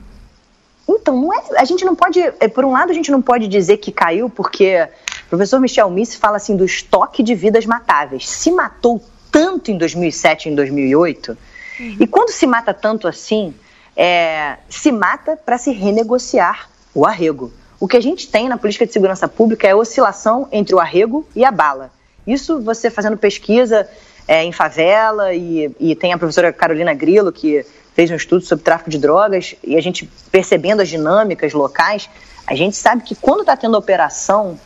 Então, 0.87 1.21
não 1.21 1.33
é, 1.33 1.41
a 1.57 1.65
gente 1.65 1.83
não 1.83 1.95
pode. 1.95 2.19
É, 2.19 2.47
por 2.47 2.63
um 2.63 2.71
lado, 2.71 2.91
a 2.91 2.93
gente 2.93 3.11
não 3.11 3.21
pode 3.21 3.47
dizer 3.47 3.77
que 3.77 3.91
caiu, 3.91 4.29
porque 4.29 4.87
o 5.25 5.29
professor 5.29 5.59
Michel 5.59 5.89
Miss 5.89 6.15
fala 6.15 6.37
assim 6.37 6.55
do 6.55 6.63
estoque 6.63 7.23
de 7.23 7.35
vidas 7.35 7.65
matáveis. 7.65 8.29
Se 8.29 8.51
matou 8.51 9.01
tanto 9.31 9.71
em 9.71 9.77
2007 9.77 10.47
e 10.47 10.51
em 10.51 10.55
2008, 10.55 11.37
uhum. 11.79 11.97
e 11.99 12.07
quando 12.07 12.29
se 12.29 12.45
mata 12.45 12.73
tanto 12.73 13.07
assim, 13.07 13.53
é, 13.95 14.57
se 14.69 14.91
mata 14.91 15.37
para 15.37 15.57
se 15.57 15.71
renegociar 15.71 16.69
o 16.93 17.05
arrego. 17.05 17.51
O 17.79 17.87
que 17.87 17.97
a 17.97 18.01
gente 18.01 18.27
tem 18.27 18.47
na 18.47 18.57
política 18.57 18.85
de 18.85 18.93
segurança 18.93 19.27
pública 19.27 19.67
é 19.67 19.75
oscilação 19.75 20.47
entre 20.51 20.73
o 20.73 20.79
arrego 20.79 21.27
e 21.35 21.43
a 21.43 21.51
bala. 21.51 21.91
Isso 22.25 22.61
você 22.61 22.89
fazendo 22.89 23.17
pesquisa 23.17 23.89
é, 24.27 24.43
em 24.43 24.51
favela 24.51 25.33
e, 25.33 25.75
e 25.79 25.95
tem 25.95 26.13
a 26.13 26.17
professora 26.17 26.53
Carolina 26.53 26.93
Grillo 26.93 27.31
que 27.31 27.65
fez 27.93 28.09
um 28.09 28.15
estudo 28.15 28.43
sobre 28.45 28.63
tráfico 28.63 28.89
de 28.89 28.97
drogas 28.97 29.55
e 29.63 29.75
a 29.75 29.81
gente 29.81 30.09
percebendo 30.31 30.81
as 30.81 30.89
dinâmicas 30.89 31.53
locais, 31.53 32.09
a 32.47 32.55
gente 32.55 32.75
sabe 32.75 33.03
que 33.03 33.15
quando 33.15 33.41
está 33.41 33.55
tendo 33.55 33.77
operação, 33.77 34.59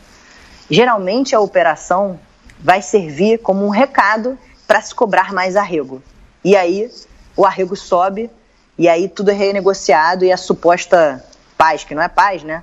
geralmente 0.70 1.34
a 1.34 1.40
operação 1.40 2.18
vai 2.58 2.82
servir 2.82 3.38
como 3.38 3.66
um 3.66 3.70
recado 3.70 4.38
para 4.66 4.80
se 4.80 4.94
cobrar 4.94 5.32
mais 5.32 5.56
arrego. 5.56 6.02
E 6.44 6.56
aí 6.56 6.90
o 7.36 7.44
arrego 7.44 7.76
sobe 7.76 8.30
e 8.78 8.88
aí 8.88 9.08
tudo 9.08 9.30
é 9.30 9.34
renegociado 9.34 10.24
e 10.24 10.32
a 10.32 10.36
suposta 10.36 11.22
paz, 11.56 11.82
que 11.82 11.94
não 11.94 12.02
é 12.02 12.08
paz, 12.08 12.44
né? 12.44 12.62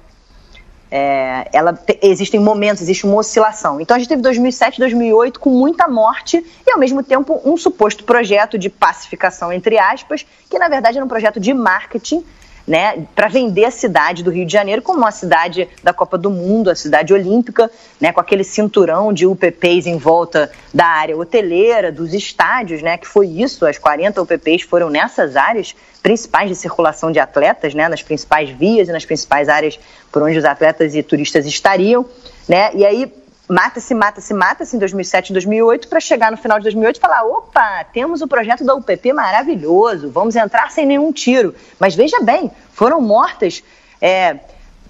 É, 0.90 1.50
ela 1.52 1.74
te, 1.74 2.00
existem 2.02 2.40
momentos, 2.40 2.82
existe 2.82 3.06
uma 3.06 3.18
oscilação. 3.18 3.82
Então 3.82 3.96
a 3.96 4.00
gente 4.00 4.08
teve 4.08 4.22
2007, 4.22 4.80
2008 4.80 5.40
com 5.40 5.50
muita 5.50 5.88
morte 5.88 6.46
e 6.66 6.72
ao 6.72 6.80
mesmo 6.80 7.04
tempo 7.04 7.42
um 7.44 7.58
suposto 7.58 8.04
projeto 8.04 8.58
de 8.58 8.70
pacificação 8.70 9.52
entre 9.52 9.78
aspas, 9.78 10.26
que 10.50 10.58
na 10.58 10.70
verdade 10.70 10.98
era 10.98 11.06
um 11.06 11.10
projeto 11.10 11.40
de 11.40 11.54
marketing 11.54 12.24
né, 12.68 13.06
para 13.14 13.28
vender 13.28 13.66
a 13.66 13.72
cidade 13.72 14.24
do 14.24 14.32
Rio 14.32 14.46
de 14.46 14.52
Janeiro 14.52 14.82
como 14.82 15.00
uma 15.00 15.12
cidade 15.12 15.70
da 15.84 15.94
Copa 15.94 16.18
do 16.18 16.30
Mundo, 16.30 16.70
a 16.70 16.76
cidade 16.76 17.14
olímpica, 17.14 17.70
né, 18.02 18.12
com 18.12 18.20
aquele 18.20 18.44
cinturão 18.44 19.14
de 19.14 19.28
UPPs 19.28 19.86
em 19.86 19.98
volta 19.98 20.52
da 20.74 20.86
área 20.86 21.16
hoteleira, 21.16 21.92
dos 21.92 22.14
estádios, 22.14 22.82
né, 22.82 22.98
que 22.98 23.08
foi 23.08 23.28
isso, 23.28 23.66
as 23.66 23.78
40 23.78 24.22
UPPs 24.22 24.64
foram 24.64 24.90
nessas 24.90 25.36
áreas 25.36 25.76
principais 26.02 26.50
de 26.50 26.56
circulação 26.56 27.12
de 27.12 27.20
atletas, 27.20 27.74
né, 27.74 27.88
nas 27.88 28.02
principais 28.02 28.50
vias 28.50 28.88
e 28.88 28.92
nas 28.92 29.06
principais 29.06 29.48
áreas 29.48 29.80
por 30.12 30.24
onde 30.24 30.38
os 30.38 30.46
atletas 30.46 30.96
e 30.96 31.04
turistas 31.04 31.46
estariam, 31.46 32.06
né, 32.48 32.72
e 32.74 32.86
aí 32.86 33.12
mata-se, 33.48 33.94
mata-se, 33.94 34.34
mata-se 34.34 34.76
em 34.76 34.80
2007 34.80 35.30
e 35.30 35.34
2008 35.34 35.88
para 35.88 36.00
chegar 36.00 36.32
no 36.32 36.38
final 36.38 36.58
de 36.58 36.64
2008 36.64 36.98
e 36.98 37.00
falar: 37.00 37.24
opa, 37.24 37.84
temos 37.94 38.22
o 38.22 38.28
projeto 38.28 38.64
da 38.64 38.76
UPP 38.76 39.14
maravilhoso, 39.14 40.10
vamos 40.10 40.36
entrar 40.36 40.72
sem 40.72 40.86
nenhum 40.86 41.12
tiro. 41.12 41.56
Mas 41.80 41.96
veja 41.96 42.20
bem, 42.22 42.52
foram 42.72 43.02
mortas 43.02 43.64
é, 44.02 44.38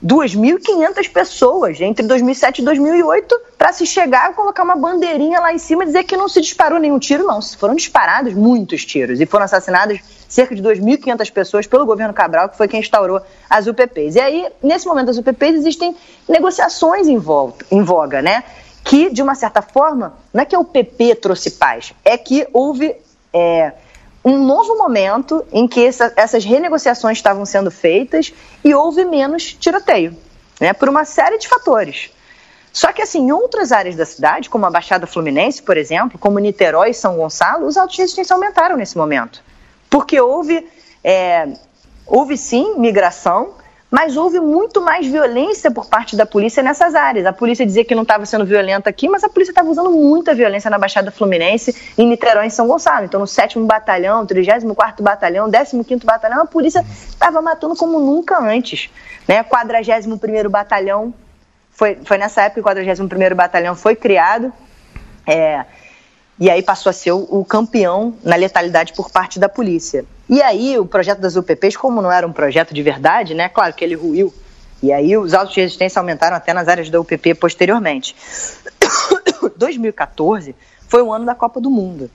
2.500 0.06 1.12
pessoas 1.12 1.82
entre 1.82 2.06
2007 2.06 2.62
e 2.62 2.66
2008 2.66 3.42
para 3.58 3.74
se 3.74 3.88
chegar 3.88 4.32
e 4.32 4.34
colocar 4.36 4.62
uma 4.62 4.76
bandeirinha 4.76 5.40
lá 5.40 5.52
em 5.52 5.58
cima 5.58 5.82
e 5.82 5.88
dizer 5.88 6.04
que 6.04 6.16
não 6.16 6.30
se 6.30 6.40
disparou 6.40 6.78
nenhum 6.80 7.00
tiro, 7.00 7.26
não. 7.26 7.42
Foram 7.42 7.74
disparados 7.74 8.36
muitos 8.36 8.86
tiros 8.86 9.20
e 9.20 9.26
foram 9.26 9.46
assassinadas 9.46 10.00
cerca 10.30 10.54
de 10.54 10.62
2.500 10.62 11.32
pessoas 11.32 11.66
pelo 11.66 11.88
governo 11.88 12.14
Cabral, 12.14 12.50
que 12.50 12.58
foi 12.58 12.68
quem 12.68 12.82
instaurou 12.82 13.20
as 13.50 13.66
UPPs. 13.66 14.16
E 14.16 14.20
aí, 14.20 14.48
nesse 14.62 14.86
momento 14.86 15.08
das 15.08 15.18
UPPs, 15.18 15.56
existem 15.56 15.96
negociações 16.30 17.08
em, 17.08 17.18
volta, 17.18 17.66
em 17.72 17.82
voga, 17.82 18.22
né? 18.22 18.44
Que, 18.84 19.10
de 19.10 19.24
uma 19.24 19.34
certa 19.34 19.64
forma, 19.64 20.14
não 20.32 20.44
é 20.44 20.46
que 20.46 20.56
a 20.56 20.60
UPP 20.60 21.16
trouxe 21.16 21.52
paz, 21.52 21.94
é 22.04 22.16
que 22.16 22.48
houve 22.54 22.96
é, 23.34 23.74
um 24.26 24.44
novo 24.44 24.76
momento 24.76 25.46
em 25.52 25.68
que 25.68 25.86
essa, 25.86 26.12
essas 26.16 26.44
renegociações 26.44 27.20
estavam 27.20 27.46
sendo 27.46 27.70
feitas 27.70 28.34
e 28.64 28.74
houve 28.74 29.06
menos 29.06 29.54
tiroteio, 29.54 30.18
né? 30.60 30.74
Por 30.74 30.90
uma 30.90 31.06
série 31.06 31.38
de 31.38 31.48
fatores. 31.48 32.10
Só 32.74 32.92
que, 32.92 33.04
assim, 33.04 33.20
em 33.20 33.32
outras 33.32 33.72
áreas 33.72 33.96
da 33.96 34.06
cidade, 34.06 34.50
como 34.50 34.66
a 34.66 34.70
Baixada 34.72 35.06
Fluminense, 35.06 35.62
por 35.62 35.78
exemplo, 35.78 36.18
como 36.18 36.40
Niterói 36.40 36.90
e 36.90 36.94
São 36.94 37.16
Gonçalo, 37.16 37.68
os 37.68 37.78
autos 37.78 37.96
de 37.96 38.02
resistência 38.02 38.34
aumentaram 38.34 38.76
nesse 38.76 38.98
momento. 38.98 39.42
Porque 39.90 40.20
houve, 40.20 40.68
é, 41.04 41.48
houve 42.06 42.36
sim 42.36 42.78
migração, 42.78 43.54
mas 43.96 44.18
houve 44.18 44.42
muito 44.42 44.82
mais 44.82 45.08
violência 45.08 45.72
por 45.72 45.86
parte 45.86 46.18
da 46.18 46.26
polícia 46.26 46.62
nessas 46.62 46.94
áreas. 46.96 47.26
A 47.26 47.32
polícia 47.32 47.66
dizia 47.66 47.86
que 47.86 47.96
não 47.96 48.02
estava 48.02 48.26
sendo 48.26 48.44
violenta 48.44 48.90
aqui, 48.90 49.08
mas 49.08 49.24
a 49.24 49.30
polícia 49.30 49.54
estava 49.54 49.70
usando 49.70 49.90
muita 49.90 50.36
violência 50.36 50.70
na 50.70 50.78
Baixada 50.78 51.12
Fluminense, 51.12 51.74
em 51.98 52.06
Niterói, 52.06 52.48
em 52.48 52.50
São 52.50 52.68
Gonçalo. 52.68 53.06
Então, 53.06 53.22
no 53.22 53.26
7 53.26 53.58
Batalhão, 53.60 54.28
34º 54.28 55.02
Batalhão, 55.02 55.50
15º 55.50 56.04
Batalhão, 56.04 56.42
a 56.42 56.46
polícia 56.46 56.86
estava 57.08 57.42
matando 57.42 57.74
como 57.74 57.98
nunca 58.02 58.38
antes. 58.38 58.90
Né? 59.26 59.42
41º 59.42 60.50
Batalhão, 60.50 61.14
foi, 61.72 61.98
foi 62.04 62.18
nessa 62.18 62.42
época 62.42 62.62
que 62.62 62.82
o 62.82 62.84
41º 62.84 63.34
Batalhão 63.34 63.78
foi 63.78 63.96
criado. 63.96 64.52
É, 65.26 65.64
e 66.38 66.50
aí 66.50 66.62
passou 66.62 66.90
a 66.90 66.94
ser 66.94 67.14
o 67.14 67.46
campeão 67.46 68.14
na 68.22 68.36
letalidade 68.36 68.92
por 68.92 69.10
parte 69.10 69.40
da 69.40 69.48
polícia. 69.48 70.04
E 70.28 70.42
aí 70.42 70.78
o 70.78 70.86
projeto 70.86 71.20
das 71.20 71.36
UPPs, 71.36 71.78
como 71.78 72.02
não 72.02 72.12
era 72.12 72.26
um 72.26 72.34
projeto 72.34 72.74
de 72.74 72.82
verdade, 72.82 73.34
né? 73.34 73.48
Claro 73.48 73.74
que 73.74 73.84
ele 73.84 73.96
ruiu. 73.96 74.34
E 74.82 74.92
aí 74.92 75.16
os 75.18 75.34
autos 75.34 75.54
de 75.54 75.62
resistência 75.62 76.00
aumentaram 76.00 76.36
até 76.36 76.54
nas 76.54 76.68
áreas 76.68 76.90
da 76.90 77.00
UPP 77.00 77.36
posteriormente. 77.36 78.16
2014 79.56 80.56
foi 80.88 81.02
o 81.02 81.14
ano 81.14 81.26
da 81.26 81.36
Copa 81.36 81.62
do 81.62 81.70
Mundo. 81.70 82.10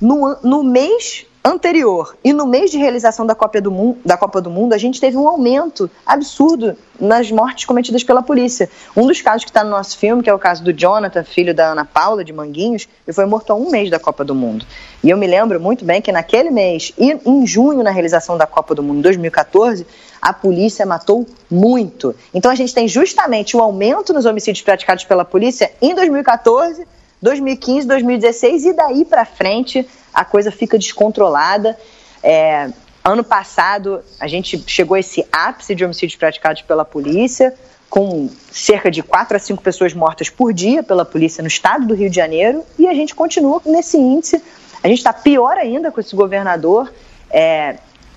No, 0.00 0.36
no 0.42 0.62
mês 0.62 1.26
anterior 1.46 2.16
e 2.24 2.32
no 2.32 2.44
mês 2.44 2.72
de 2.72 2.76
realização 2.76 3.24
da 3.24 3.32
Copa, 3.32 3.60
do 3.60 3.70
Mundo, 3.70 3.98
da 4.04 4.16
Copa 4.16 4.40
do 4.40 4.50
Mundo, 4.50 4.72
a 4.72 4.78
gente 4.78 5.00
teve 5.00 5.16
um 5.16 5.28
aumento 5.28 5.88
absurdo 6.04 6.76
nas 6.98 7.30
mortes 7.30 7.64
cometidas 7.64 8.02
pela 8.02 8.20
polícia. 8.20 8.68
Um 8.96 9.06
dos 9.06 9.22
casos 9.22 9.44
que 9.44 9.50
está 9.50 9.62
no 9.62 9.70
nosso 9.70 9.96
filme, 9.96 10.24
que 10.24 10.28
é 10.28 10.34
o 10.34 10.40
caso 10.40 10.64
do 10.64 10.72
Jonathan, 10.72 11.22
filho 11.22 11.54
da 11.54 11.70
Ana 11.70 11.84
Paula, 11.84 12.24
de 12.24 12.32
Manguinhos, 12.32 12.88
ele 13.06 13.14
foi 13.14 13.26
morto 13.26 13.52
há 13.52 13.54
um 13.54 13.70
mês 13.70 13.88
da 13.88 13.98
Copa 14.00 14.24
do 14.24 14.34
Mundo. 14.34 14.66
E 15.04 15.10
eu 15.10 15.16
me 15.16 15.26
lembro 15.28 15.60
muito 15.60 15.84
bem 15.84 16.02
que 16.02 16.10
naquele 16.10 16.50
mês, 16.50 16.92
e 16.98 17.16
em 17.24 17.46
junho, 17.46 17.84
na 17.84 17.90
realização 17.90 18.36
da 18.36 18.46
Copa 18.46 18.74
do 18.74 18.82
Mundo 18.82 19.02
2014, 19.02 19.86
a 20.20 20.32
polícia 20.32 20.84
matou 20.84 21.24
muito. 21.48 22.12
Então 22.34 22.50
a 22.50 22.56
gente 22.56 22.74
tem 22.74 22.88
justamente 22.88 23.56
o 23.56 23.60
um 23.60 23.62
aumento 23.62 24.12
nos 24.12 24.24
homicídios 24.24 24.64
praticados 24.64 25.04
pela 25.04 25.24
polícia 25.24 25.70
em 25.80 25.94
2014 25.94 26.96
2015, 27.20 27.86
2016 27.86 28.64
e 28.66 28.72
daí 28.72 29.04
para 29.04 29.24
frente 29.24 29.86
a 30.16 30.24
coisa 30.24 30.50
fica 30.50 30.78
descontrolada. 30.78 31.78
É, 32.22 32.70
ano 33.04 33.22
passado 33.22 34.02
a 34.18 34.26
gente 34.26 34.64
chegou 34.66 34.94
a 34.94 35.00
esse 35.00 35.26
ápice 35.30 35.74
de 35.74 35.84
homicídios 35.84 36.16
praticados 36.16 36.62
pela 36.62 36.86
polícia, 36.86 37.54
com 37.90 38.28
cerca 38.50 38.90
de 38.90 39.02
4 39.02 39.36
a 39.36 39.38
5 39.38 39.62
pessoas 39.62 39.92
mortas 39.92 40.30
por 40.30 40.54
dia 40.54 40.82
pela 40.82 41.04
polícia 41.04 41.42
no 41.42 41.48
estado 41.48 41.86
do 41.86 41.94
Rio 41.94 42.08
de 42.08 42.16
Janeiro, 42.16 42.64
e 42.78 42.88
a 42.88 42.94
gente 42.94 43.14
continua 43.14 43.60
nesse 43.66 43.98
índice. 43.98 44.42
A 44.82 44.88
gente 44.88 44.98
está 44.98 45.12
pior 45.12 45.58
ainda 45.58 45.92
com 45.92 46.00
esse 46.00 46.16
governador. 46.16 46.90
É, 47.30 47.76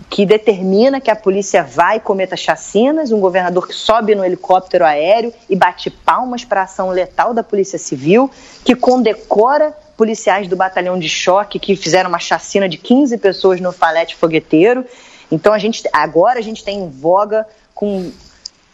que 0.10 0.26
determina 0.26 1.02
que 1.02 1.12
a 1.12 1.16
polícia 1.16 1.62
vai 1.62 1.98
e 1.98 2.00
cometa 2.00 2.38
chacinas, 2.38 3.12
um 3.12 3.20
governador 3.20 3.68
que 3.68 3.74
sobe 3.74 4.16
no 4.16 4.24
helicóptero 4.24 4.86
aéreo 4.86 5.34
e 5.50 5.56
bate 5.58 5.90
palmas 5.90 6.46
para 6.46 6.62
a 6.62 6.64
ação 6.64 6.90
letal 6.90 7.34
da 7.34 7.44
Polícia 7.44 7.78
Civil, 7.78 8.32
que 8.64 8.76
condecora 8.76 9.76
policiais 10.00 10.48
do 10.48 10.56
batalhão 10.56 10.98
de 10.98 11.10
choque 11.10 11.60
que 11.60 11.76
fizeram 11.76 12.08
uma 12.10 12.20
chacina 12.20 12.70
de 12.70 12.78
15 12.78 13.18
pessoas 13.18 13.60
no 13.60 13.74
falete 13.74 14.16
fogueteiro. 14.16 14.86
Então 15.30 15.52
a 15.52 15.60
gente 15.60 15.84
agora 15.92 16.40
a 16.40 16.42
gente 16.42 16.64
tem 16.64 16.80
em 16.80 16.90
voga 16.90 17.46
com 17.76 18.10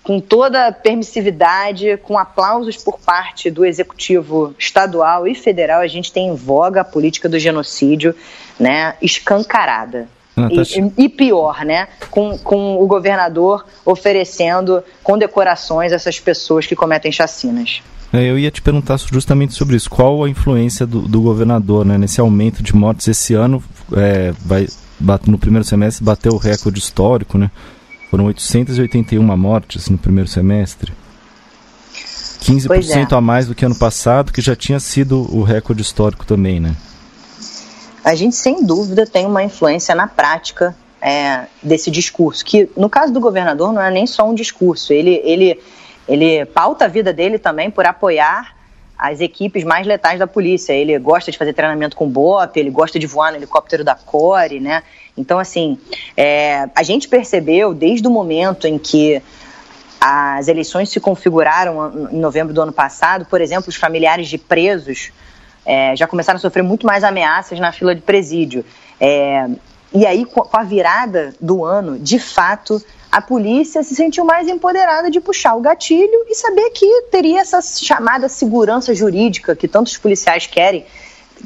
com 0.03 0.19
toda 0.19 0.71
permissividade, 0.71 1.97
com 2.03 2.15
aplausos 2.15 2.77
por 2.77 2.99
parte 2.99 3.49
do 3.49 3.65
executivo 3.65 4.53
estadual 4.59 5.27
e 5.27 5.33
federal, 5.33 5.81
a 5.81 5.87
gente 5.87 6.11
tem 6.11 6.27
em 6.27 6.35
voga 6.35 6.81
a 6.81 6.83
política 6.83 7.27
do 7.27 7.39
genocídio, 7.39 8.13
né, 8.59 8.93
escancarada. 9.01 10.07
Tá 10.35 10.47
e, 10.51 11.05
e, 11.05 11.09
pior, 11.09 11.65
né? 11.65 11.87
Com, 12.11 12.37
com 12.37 12.77
o 12.77 12.85
governador 12.85 13.65
oferecendo 13.83 14.83
condecorações 15.01 15.91
a 15.91 15.95
essas 15.95 16.19
pessoas 16.19 16.67
que 16.67 16.75
cometem 16.75 17.11
chacinas. 17.11 17.81
É, 18.15 18.23
eu 18.29 18.39
ia 18.39 18.51
te 18.51 18.61
perguntar 18.61 18.97
justamente 18.97 19.53
sobre 19.53 19.75
isso. 19.75 19.89
Qual 19.89 20.23
a 20.23 20.29
influência 20.29 20.85
do, 20.85 21.01
do 21.01 21.21
governador 21.21 21.85
né, 21.85 21.97
nesse 21.97 22.21
aumento 22.21 22.63
de 22.63 22.75
mortes 22.75 23.07
esse 23.07 23.33
ano? 23.33 23.63
É, 23.93 24.33
vai, 24.43 24.67
no 25.27 25.37
primeiro 25.37 25.65
semestre 25.65 26.03
bateu 26.03 26.33
o 26.33 26.37
recorde 26.37 26.79
histórico, 26.79 27.37
né? 27.37 27.51
Foram 28.09 28.25
881 28.25 29.37
mortes 29.37 29.89
no 29.89 29.97
primeiro 29.97 30.29
semestre. 30.29 30.93
15% 32.41 33.11
é. 33.11 33.15
a 33.15 33.21
mais 33.21 33.47
do 33.47 33.55
que 33.55 33.65
ano 33.65 33.75
passado, 33.75 34.31
que 34.31 34.41
já 34.41 34.55
tinha 34.55 34.79
sido 34.79 35.27
o 35.35 35.43
recorde 35.43 35.81
histórico 35.81 36.25
também, 36.25 36.59
né? 36.59 36.75
a 38.05 38.13
gente 38.13 38.35
sem 38.35 38.63
dúvida 38.63 39.07
tem 39.07 39.25
uma 39.25 39.43
influência 39.43 39.95
na 39.95 40.07
prática 40.07 40.75
é, 41.01 41.45
desse 41.61 41.89
discurso, 41.89 42.45
que 42.45 42.69
no 42.77 42.87
caso 42.87 43.11
do 43.11 43.19
governador 43.19 43.73
não 43.73 43.81
é 43.81 43.89
nem 43.89 44.05
só 44.05 44.29
um 44.29 44.35
discurso, 44.35 44.93
ele, 44.93 45.19
ele, 45.25 45.59
ele 46.07 46.45
pauta 46.45 46.85
a 46.85 46.87
vida 46.87 47.11
dele 47.11 47.39
também 47.39 47.69
por 47.69 47.85
apoiar 47.85 48.55
as 48.97 49.19
equipes 49.19 49.63
mais 49.63 49.85
letais 49.85 50.19
da 50.19 50.27
polícia. 50.27 50.73
Ele 50.73 50.97
gosta 50.99 51.31
de 51.31 51.37
fazer 51.37 51.53
treinamento 51.53 51.95
com 51.95 52.07
BOP, 52.07 52.57
ele 52.57 52.69
gosta 52.69 52.97
de 52.97 53.05
voar 53.05 53.31
no 53.31 53.37
helicóptero 53.37 53.83
da 53.83 53.95
Core, 53.95 54.59
né? 54.59 54.83
Então, 55.17 55.39
assim, 55.39 55.77
é, 56.15 56.69
a 56.75 56.83
gente 56.83 57.07
percebeu 57.07 57.73
desde 57.73 58.07
o 58.07 58.11
momento 58.11 58.67
em 58.67 58.77
que 58.77 59.21
as 59.99 60.47
eleições 60.47 60.89
se 60.89 60.99
configuraram 60.99 62.09
em 62.11 62.17
novembro 62.17 62.53
do 62.53 62.61
ano 62.61 62.71
passado, 62.71 63.25
por 63.25 63.41
exemplo, 63.41 63.69
os 63.69 63.75
familiares 63.75 64.27
de 64.27 64.37
presos 64.37 65.11
é, 65.65 65.95
já 65.95 66.05
começaram 66.05 66.37
a 66.37 66.39
sofrer 66.39 66.61
muito 66.61 66.85
mais 66.85 67.03
ameaças 67.03 67.59
na 67.59 67.71
fila 67.71 67.95
de 67.95 68.01
presídio. 68.01 68.63
É, 68.99 69.47
e 69.93 70.05
aí, 70.05 70.25
com 70.25 70.47
a 70.55 70.63
virada 70.63 71.33
do 71.41 71.65
ano, 71.65 71.97
de 71.97 72.19
fato, 72.19 72.81
a 73.15 73.21
polícia 73.21 73.81
se 73.81 73.95
sentiu 73.95 74.25
mais 74.25 74.45
empoderada 74.45 75.09
de 75.09 75.21
puxar 75.21 75.55
o 75.55 75.61
gatilho 75.61 76.25
e 76.27 76.35
saber 76.35 76.69
que 76.71 77.03
teria 77.03 77.39
essa 77.39 77.61
chamada 77.61 78.27
segurança 78.27 78.93
jurídica 78.93 79.55
que 79.55 79.69
tantos 79.69 79.95
policiais 79.95 80.45
querem, 80.45 80.85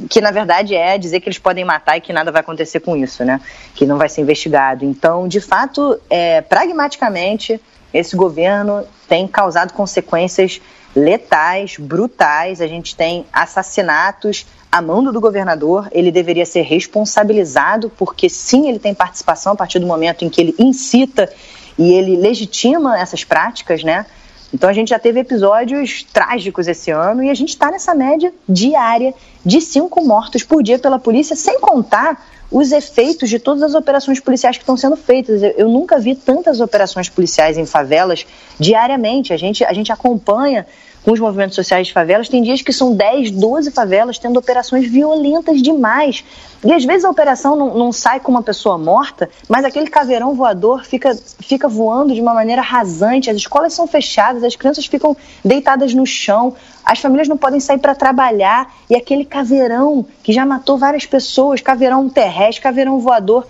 que 0.09 0.19
na 0.19 0.31
verdade 0.31 0.73
é 0.73 0.97
dizer 0.97 1.19
que 1.19 1.29
eles 1.29 1.37
podem 1.37 1.63
matar 1.63 1.95
e 1.95 2.01
que 2.01 2.11
nada 2.11 2.31
vai 2.31 2.41
acontecer 2.41 2.79
com 2.79 2.97
isso, 2.97 3.23
né? 3.23 3.39
Que 3.75 3.85
não 3.85 3.99
vai 3.99 4.09
ser 4.09 4.21
investigado. 4.21 4.83
Então, 4.83 5.27
de 5.27 5.39
fato, 5.39 6.01
é, 6.09 6.41
pragmaticamente, 6.41 7.61
esse 7.93 8.15
governo 8.15 8.83
tem 9.07 9.27
causado 9.27 9.71
consequências 9.73 10.59
letais, 10.95 11.77
brutais. 11.77 12.61
A 12.61 12.67
gente 12.67 12.95
tem 12.95 13.27
assassinatos 13.31 14.47
a 14.71 14.81
mando 14.81 15.11
do 15.11 15.21
governador. 15.21 15.87
Ele 15.91 16.11
deveria 16.11 16.47
ser 16.47 16.61
responsabilizado, 16.61 17.91
porque 17.95 18.27
sim, 18.27 18.67
ele 18.67 18.79
tem 18.79 18.95
participação 18.95 19.53
a 19.53 19.55
partir 19.55 19.77
do 19.77 19.85
momento 19.85 20.25
em 20.25 20.29
que 20.29 20.41
ele 20.41 20.55
incita 20.57 21.31
e 21.79 21.93
ele 21.93 22.17
legitima 22.17 22.99
essas 22.99 23.23
práticas, 23.23 23.83
né? 23.83 24.05
Então 24.53 24.69
a 24.69 24.73
gente 24.73 24.89
já 24.89 24.99
teve 24.99 25.21
episódios 25.21 26.03
trágicos 26.11 26.67
esse 26.67 26.91
ano 26.91 27.23
e 27.23 27.29
a 27.29 27.33
gente 27.33 27.49
está 27.49 27.71
nessa 27.71 27.95
média 27.95 28.33
diária 28.47 29.13
de 29.45 29.61
cinco 29.61 30.03
mortos 30.03 30.43
por 30.43 30.61
dia 30.61 30.77
pela 30.77 30.99
polícia, 30.99 31.35
sem 31.35 31.59
contar 31.61 32.21
os 32.51 32.71
efeitos 32.71 33.29
de 33.29 33.39
todas 33.39 33.63
as 33.63 33.75
operações 33.75 34.19
policiais 34.19 34.57
que 34.57 34.63
estão 34.63 34.75
sendo 34.75 34.97
feitas. 34.97 35.41
Eu, 35.55 35.69
nunca 35.69 35.99
vi 35.99 36.15
tantas 36.15 36.59
operações 36.59 37.07
policiais 37.07 37.57
em 37.57 37.65
favelas 37.65 38.25
diariamente. 38.59 39.31
A 39.31 39.37
gente, 39.37 39.63
a 39.63 39.71
gente 39.71 39.91
acompanha 39.91 40.65
com 41.03 41.11
os 41.11 41.19
movimentos 41.19 41.55
sociais 41.55 41.87
de 41.87 41.93
favelas, 41.93 42.27
tem 42.27 42.43
dias 42.43 42.61
que 42.61 42.73
são 42.73 42.93
10, 42.93 43.31
12 43.31 43.71
favelas 43.71 44.17
tendo 44.17 44.37
operações 44.37 44.89
violentas 44.89 45.61
demais. 45.61 46.23
E 46.63 46.73
às 46.73 46.83
vezes 46.83 47.05
a 47.05 47.09
operação 47.09 47.55
não, 47.55 47.73
não, 47.73 47.91
sai 47.91 48.19
com 48.19 48.31
uma 48.31 48.43
pessoa 48.43 48.77
morta, 48.77 49.29
mas 49.47 49.63
aquele 49.63 49.87
caveirão 49.87 50.33
voador 50.33 50.83
fica, 50.83 51.15
fica 51.39 51.69
voando 51.69 52.13
de 52.13 52.21
uma 52.21 52.33
maneira 52.33 52.61
rasante, 52.61 53.29
as 53.29 53.37
escolas 53.37 53.73
são 53.73 53.87
fechadas, 53.87 54.43
as 54.43 54.57
crianças 54.57 54.85
ficam 54.85 55.15
deitadas 55.43 55.93
no 55.93 56.05
chão, 56.05 56.53
as 56.83 56.99
famílias 56.99 57.29
não 57.29 57.37
podem 57.37 57.61
sair 57.61 57.77
para 57.77 57.95
trabalhar, 57.95 58.73
e 58.89 58.95
aquele 58.95 59.23
caveirão 59.23 60.05
que 60.21 60.33
já 60.33 60.45
matou 60.45 60.77
várias 60.77 61.05
pessoas, 61.05 61.61
caveirão 61.61 62.09
terrestre, 62.09 62.61
caveirão 62.61 62.99
voador, 62.99 63.47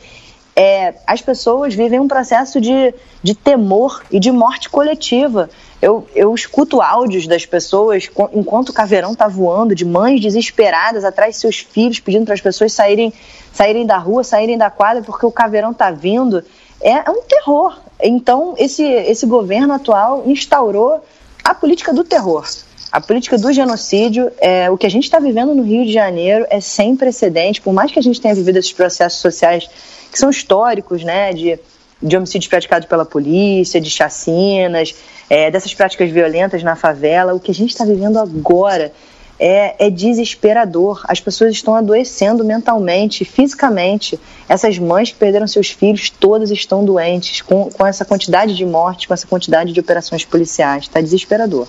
é, 0.56 0.94
as 1.08 1.22
pessoas 1.22 1.74
vivem 1.74 2.02
um 2.02 2.08
processo 2.08 2.60
de, 2.60 2.94
de 3.24 3.34
temor 3.34 4.04
e 4.12 4.20
de 4.20 4.30
morte 4.30 4.70
coletiva. 4.70 5.50
Eu, 5.82 6.06
eu 6.14 6.36
escuto 6.36 6.82
áudios 6.82 7.26
das 7.26 7.46
pessoas 7.46 8.10
enquanto 8.34 8.70
o 8.70 8.74
caveirão 8.74 9.14
está 9.14 9.28
voando, 9.28 9.74
de 9.74 9.86
mães 9.86 10.20
desesperadas 10.20 11.06
atrás 11.06 11.36
de 11.36 11.42
seus 11.42 11.60
filhos, 11.60 12.00
pedindo 12.00 12.26
para 12.26 12.34
as 12.34 12.42
pessoas 12.42 12.74
saírem, 12.74 13.14
saírem 13.54 13.86
da 13.86 13.98
rua, 13.98 14.24
saírem 14.24 14.58
da 14.58 14.70
quadra, 14.70 15.02
porque 15.02 15.26
o 15.26 15.32
caveirão 15.32 15.72
está 15.72 15.90
vindo. 15.90 16.44
É, 16.82 16.92
é 16.92 17.10
um 17.10 17.22
terror. 17.22 17.80
Então, 18.02 18.56
esse, 18.58 18.84
esse 18.84 19.26
governo 19.26 19.74
atual 19.74 20.24
instaurou 20.26 21.02
a 21.44 21.54
política 21.54 21.94
do 21.94 22.04
terror. 22.04 22.46
A 22.92 23.00
política 23.00 23.38
do 23.38 23.54
genocídio, 23.54 24.32
é, 24.40 24.70
o 24.70 24.78
que 24.78 24.86
a 24.86 24.90
gente 24.90 25.04
está 25.04 25.20
vivendo 25.20 25.54
no 25.54 25.64
Rio 25.64 25.86
de 25.86 25.94
Janeiro 25.94 26.46
é 26.50 26.60
sem 26.60 26.96
precedente, 26.96 27.62
por 27.62 27.72
mais 27.72 27.92
que 27.92 28.00
a 28.00 28.02
gente 28.02 28.20
tenha 28.20 28.34
vivido 28.34 28.58
esses 28.58 28.74
processos 28.74 29.20
sociais 29.20 29.70
que 30.12 30.18
são 30.18 30.30
históricos, 30.30 31.04
né, 31.04 31.32
de, 31.32 31.60
de 32.02 32.18
homicídios 32.18 32.48
praticados 32.50 32.88
pela 32.88 33.06
polícia, 33.06 33.80
de 33.80 33.92
chacinas, 33.92 34.96
é, 35.30 35.52
dessas 35.52 35.74
práticas 35.74 36.10
violentas 36.10 36.64
na 36.64 36.76
favela, 36.76 37.34
o 37.34 37.40
que 37.40 37.52
a 37.52 37.54
gente 37.54 37.70
está 37.70 37.86
vivendo 37.86 38.18
agora 38.18 38.92
é, 39.40 39.88
é, 39.88 39.90
desesperador. 39.90 41.02
As 41.08 41.22
pessoas 41.22 41.54
estão 41.54 41.76
adoecendo 41.76 42.44
mentalmente, 42.44 43.24
fisicamente. 43.24 44.20
Essas 44.50 44.78
mães 44.78 45.12
que 45.12 45.18
perderam 45.18 45.48
seus 45.48 45.70
filhos, 45.70 46.10
todas 46.10 46.52
estão 46.52 46.84
doentes, 46.84 47.42
com, 47.42 47.70
com 47.70 47.86
essa 47.86 48.04
quantidade 48.04 48.56
de 48.56 48.66
mortes, 48.66 49.06
com 49.06 49.14
essa 49.14 49.28
quantidade 49.28 49.72
de 49.72 49.80
operações 49.80 50.26
policiais. 50.26 50.84
Está 50.84 51.00
desesperador. 51.00 51.68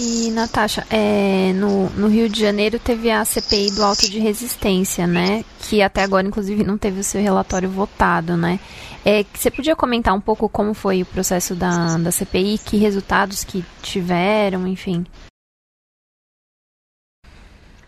E, 0.00 0.30
Natasha, 0.30 0.86
é, 0.90 1.52
no, 1.54 1.90
no, 1.90 2.06
Rio 2.06 2.28
de 2.28 2.40
Janeiro 2.40 2.78
teve 2.78 3.10
a 3.10 3.24
CPI 3.24 3.72
do 3.72 3.82
auto 3.82 4.08
de 4.08 4.20
resistência, 4.20 5.08
né? 5.08 5.44
Que 5.58 5.82
até 5.82 6.04
agora, 6.04 6.24
inclusive, 6.24 6.62
não 6.62 6.78
teve 6.78 7.00
o 7.00 7.04
seu 7.04 7.20
relatório 7.20 7.68
votado, 7.68 8.36
né? 8.36 8.60
É, 9.04 9.24
você 9.34 9.50
podia 9.50 9.74
comentar 9.74 10.14
um 10.14 10.20
pouco 10.20 10.48
como 10.48 10.72
foi 10.72 11.02
o 11.02 11.06
processo 11.06 11.56
da, 11.56 11.98
da 11.98 12.12
CPI, 12.12 12.58
que 12.58 12.76
resultados 12.76 13.42
que 13.42 13.64
tiveram, 13.82 14.68
enfim? 14.68 15.04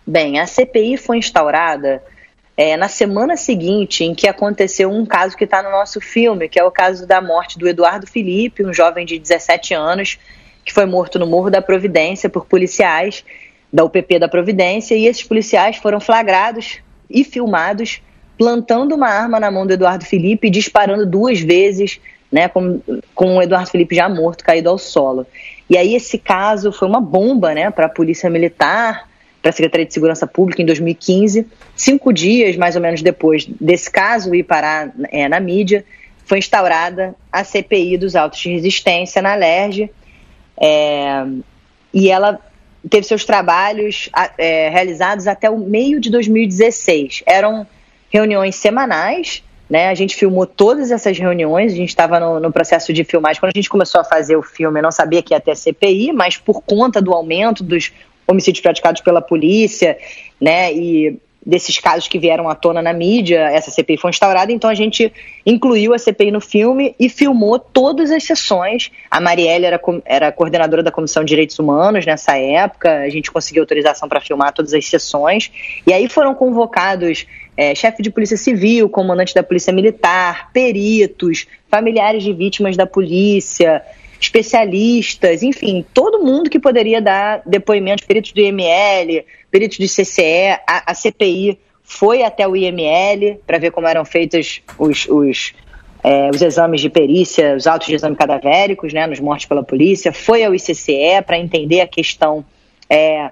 Bem, 0.04 0.40
a 0.40 0.48
CPI 0.48 0.96
foi 0.96 1.18
instaurada 1.18 2.02
é, 2.56 2.76
na 2.76 2.88
semana 2.88 3.36
seguinte 3.36 4.02
em 4.02 4.16
que 4.16 4.26
aconteceu 4.26 4.90
um 4.90 5.06
caso 5.06 5.36
que 5.36 5.44
está 5.44 5.62
no 5.62 5.70
nosso 5.70 6.00
filme, 6.00 6.48
que 6.48 6.58
é 6.58 6.64
o 6.64 6.72
caso 6.72 7.06
da 7.06 7.22
morte 7.22 7.56
do 7.56 7.68
Eduardo 7.68 8.08
Felipe, 8.08 8.66
um 8.66 8.74
jovem 8.74 9.06
de 9.06 9.16
17 9.16 9.74
anos, 9.74 10.18
que 10.64 10.72
foi 10.72 10.86
morto 10.86 11.18
no 11.18 11.26
Morro 11.26 11.50
da 11.50 11.62
Providência 11.62 12.28
por 12.28 12.46
policiais 12.46 13.24
da 13.72 13.84
UPP 13.84 14.18
da 14.18 14.28
Providência, 14.28 14.94
e 14.94 15.06
esses 15.06 15.22
policiais 15.22 15.76
foram 15.76 16.00
flagrados 16.00 16.78
e 17.08 17.22
filmados 17.24 18.02
plantando 18.36 18.94
uma 18.94 19.08
arma 19.08 19.38
na 19.38 19.50
mão 19.50 19.66
do 19.66 19.72
Eduardo 19.72 20.04
Felipe 20.04 20.46
e 20.46 20.50
disparando 20.50 21.04
duas 21.04 21.40
vezes, 21.40 22.00
né, 22.32 22.48
com, 22.48 22.80
com 23.14 23.36
o 23.36 23.42
Eduardo 23.42 23.70
Felipe 23.70 23.94
já 23.94 24.08
morto, 24.08 24.42
caído 24.42 24.70
ao 24.70 24.78
solo. 24.78 25.26
E 25.68 25.76
aí 25.76 25.94
esse 25.94 26.18
caso 26.18 26.72
foi 26.72 26.88
uma 26.88 27.00
bomba, 27.00 27.54
né, 27.54 27.70
para 27.70 27.86
a 27.86 27.88
Polícia 27.88 28.30
Militar, 28.30 29.08
para 29.42 29.50
a 29.50 29.52
Secretaria 29.52 29.86
de 29.86 29.92
Segurança 29.92 30.26
Pública 30.26 30.62
em 30.62 30.66
2015. 30.66 31.46
Cinco 31.76 32.12
dias, 32.12 32.56
mais 32.56 32.76
ou 32.76 32.82
menos, 32.82 33.02
depois 33.02 33.46
desse 33.46 33.90
caso 33.90 34.34
ir 34.34 34.42
parar 34.42 34.90
é, 35.10 35.28
na 35.28 35.38
mídia, 35.38 35.84
foi 36.24 36.38
instaurada 36.38 37.14
a 37.30 37.44
CPI 37.44 37.98
dos 37.98 38.16
autos 38.16 38.38
de 38.40 38.50
resistência 38.50 39.20
na 39.20 39.34
LERJ, 39.34 39.90
é, 40.60 41.24
e 41.92 42.10
ela 42.10 42.38
teve 42.88 43.06
seus 43.06 43.24
trabalhos 43.24 44.10
é, 44.38 44.68
realizados 44.68 45.26
até 45.26 45.48
o 45.50 45.58
meio 45.58 46.00
de 46.00 46.10
2016. 46.10 47.22
Eram 47.26 47.66
reuniões 48.10 48.56
semanais, 48.56 49.42
né? 49.68 49.88
A 49.88 49.94
gente 49.94 50.16
filmou 50.16 50.46
todas 50.46 50.90
essas 50.90 51.18
reuniões, 51.18 51.72
a 51.72 51.76
gente 51.76 51.88
estava 51.88 52.18
no, 52.18 52.40
no, 52.40 52.52
processo 52.52 52.92
de 52.92 53.04
filmagem. 53.04 53.40
Quando 53.40 53.52
a 53.54 53.58
gente 53.58 53.68
começou 53.68 54.00
a 54.00 54.04
fazer 54.04 54.36
o 54.36 54.42
filme, 54.42 54.80
eu 54.80 54.82
não 54.82 54.92
sabia 54.92 55.22
que 55.22 55.32
ia 55.32 55.40
ter 55.40 55.56
CPI, 55.56 56.12
mas 56.12 56.36
por 56.36 56.62
conta 56.62 57.00
do 57.00 57.12
aumento 57.12 57.62
dos 57.62 57.92
homicídios 58.26 58.62
praticados 58.62 59.00
pela 59.00 59.20
polícia, 59.20 59.96
né? 60.40 60.72
E 60.72 61.18
desses 61.44 61.78
casos 61.78 62.06
que 62.06 62.18
vieram 62.18 62.48
à 62.48 62.54
tona 62.54 62.82
na 62.82 62.92
mídia, 62.92 63.50
essa 63.50 63.70
CPI 63.70 63.96
foi 63.96 64.10
instaurada, 64.10 64.52
então 64.52 64.68
a 64.68 64.74
gente 64.74 65.12
incluiu 65.44 65.94
a 65.94 65.98
CPI 65.98 66.30
no 66.30 66.40
filme 66.40 66.94
e 66.98 67.08
filmou 67.08 67.58
todas 67.58 68.10
as 68.10 68.24
sessões. 68.24 68.90
A 69.10 69.20
Marielle 69.20 69.64
era, 69.64 69.80
era 70.04 70.30
coordenadora 70.30 70.82
da 70.82 70.90
Comissão 70.90 71.24
de 71.24 71.30
Direitos 71.30 71.58
Humanos 71.58 72.04
nessa 72.04 72.36
época, 72.36 73.00
a 73.00 73.08
gente 73.08 73.30
conseguiu 73.30 73.62
autorização 73.62 74.08
para 74.08 74.20
filmar 74.20 74.52
todas 74.52 74.74
as 74.74 74.86
sessões, 74.86 75.50
e 75.86 75.92
aí 75.92 76.08
foram 76.08 76.34
convocados 76.34 77.26
é, 77.56 77.74
chefe 77.74 78.02
de 78.02 78.10
polícia 78.10 78.36
civil, 78.36 78.88
comandante 78.88 79.34
da 79.34 79.42
polícia 79.42 79.72
militar, 79.72 80.50
peritos, 80.52 81.46
familiares 81.70 82.22
de 82.22 82.32
vítimas 82.32 82.76
da 82.76 82.86
polícia, 82.86 83.82
especialistas, 84.20 85.42
enfim, 85.42 85.84
todo 85.94 86.22
mundo 86.22 86.50
que 86.50 86.58
poderia 86.58 87.00
dar 87.00 87.42
depoimentos, 87.46 88.04
peritos 88.04 88.32
do 88.32 88.40
IML, 88.40 89.24
peritos 89.50 89.78
do 89.78 89.86
CCE, 89.86 90.60
a, 90.66 90.92
a 90.92 90.94
CPI 90.94 91.58
foi 91.82 92.22
até 92.22 92.46
o 92.46 92.54
IML 92.54 93.40
para 93.46 93.58
ver 93.58 93.72
como 93.72 93.88
eram 93.88 94.04
feitos 94.04 94.60
os, 94.78 95.08
os, 95.08 95.54
é, 96.04 96.30
os 96.30 96.42
exames 96.42 96.82
de 96.82 96.90
perícia, 96.90 97.56
os 97.56 97.66
autos 97.66 97.88
de 97.88 97.94
exame 97.94 98.14
cadavéricos, 98.14 98.92
né, 98.92 99.06
nos 99.06 99.18
mortes 99.18 99.46
pela 99.46 99.62
polícia, 99.62 100.12
foi 100.12 100.44
ao 100.44 100.54
ICCE 100.54 101.22
para 101.26 101.38
entender 101.38 101.80
a 101.80 101.86
questão 101.86 102.44
é, 102.88 103.30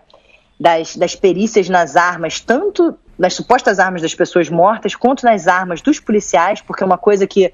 das, 0.59 0.97
das 0.97 1.15
perícias 1.15 1.69
nas 1.69 1.97
armas, 1.97 2.41
tanto 2.41 2.97
nas 3.19 3.35
supostas 3.35 3.79
armas 3.79 4.01
das 4.01 4.15
pessoas 4.15 4.49
mortas, 4.49 4.95
quanto 4.95 5.25
nas 5.25 5.47
armas 5.47 5.83
dos 5.83 6.01
policiais, 6.01 6.63
porque 6.63 6.83
é 6.83 6.87
uma 6.87 6.99
coisa 6.99 7.27
que 7.27 7.53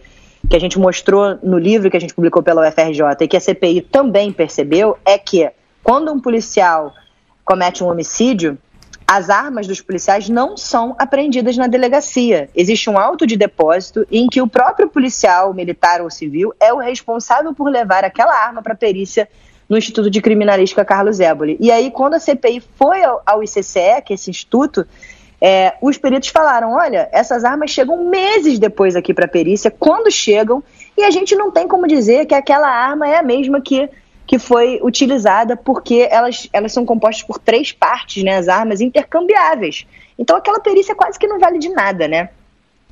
que 0.49 0.57
a 0.57 0.61
gente 0.61 0.79
mostrou 0.79 1.39
no 1.43 1.59
livro 1.59 1.91
que 1.91 1.97
a 1.97 2.01
gente 2.01 2.15
publicou 2.15 2.43
pela 2.43 2.69
UFRJ 2.69 3.03
e 3.21 3.29
que 3.29 3.37
a 3.37 3.41
CPI 3.41 3.81
também 3.83 4.33
percebeu 4.33 4.99
é 5.05 5.19
que 5.19 5.51
quando 5.83 6.13
um 6.13 6.21
policial 6.21 6.93
comete 7.45 7.85
um 7.85 7.89
homicídio, 7.89 8.59
as 9.07 9.29
armas 9.29 9.67
dos 9.67 9.81
policiais 9.81 10.29
não 10.29 10.57
são 10.57 10.95
apreendidas 10.99 11.57
na 11.57 11.67
delegacia. 11.67 12.49
Existe 12.55 12.89
um 12.89 12.99
auto 12.99 13.27
de 13.27 13.37
depósito 13.37 14.07
em 14.11 14.27
que 14.27 14.41
o 14.41 14.49
próprio 14.49 14.89
policial, 14.89 15.53
militar 15.53 16.01
ou 16.01 16.11
civil, 16.11 16.55
é 16.59 16.73
o 16.73 16.79
responsável 16.79 17.55
por 17.55 17.69
levar 17.69 18.05
aquela 18.05 18.35
arma 18.35 18.63
para 18.63 18.73
a 18.73 18.77
perícia 18.77 19.29
no 19.69 19.77
Instituto 19.77 20.11
de 20.11 20.21
Criminalística 20.21 20.85
Carlos 20.85 21.21
Éboli. 21.21 21.57
E 21.61 21.71
aí, 21.71 21.91
quando 21.91 22.15
a 22.15 22.19
CPI 22.19 22.63
foi 22.77 23.03
ao 23.03 23.43
ICCE, 23.43 24.03
que 24.05 24.13
é 24.13 24.15
esse 24.15 24.31
instituto, 24.31 24.87
é, 25.41 25.75
os 25.81 25.99
peritos 25.99 26.29
falaram: 26.29 26.73
olha, 26.73 27.09
essas 27.13 27.45
armas 27.45 27.71
chegam 27.71 28.09
meses 28.09 28.59
depois 28.59 28.97
aqui 28.97 29.13
para 29.13 29.27
a 29.27 29.29
perícia, 29.29 29.71
quando 29.71 30.11
chegam, 30.11 30.63
e 30.97 31.05
a 31.05 31.11
gente 31.11 31.35
não 31.35 31.51
tem 31.51 31.67
como 31.69 31.87
dizer 31.87 32.27
que 32.27 32.35
aquela 32.35 32.69
arma 32.69 33.09
é 33.09 33.19
a 33.19 33.23
mesma 33.23 33.61
que, 33.61 33.89
que 34.27 34.39
foi 34.39 34.81
utilizada, 34.83 35.57
porque 35.57 36.09
elas, 36.11 36.49
elas 36.53 36.73
são 36.73 36.85
compostas 36.85 37.25
por 37.25 37.39
três 37.39 37.73
partes, 37.73 38.23
né, 38.23 38.37
as 38.37 38.49
armas 38.49 38.81
intercambiáveis. 38.81 39.87
Então 40.19 40.37
aquela 40.37 40.61
perícia 40.61 40.95
quase 40.95 41.19
que 41.19 41.27
não 41.27 41.39
vale 41.39 41.59
de 41.59 41.69
nada, 41.69 42.07
né? 42.09 42.31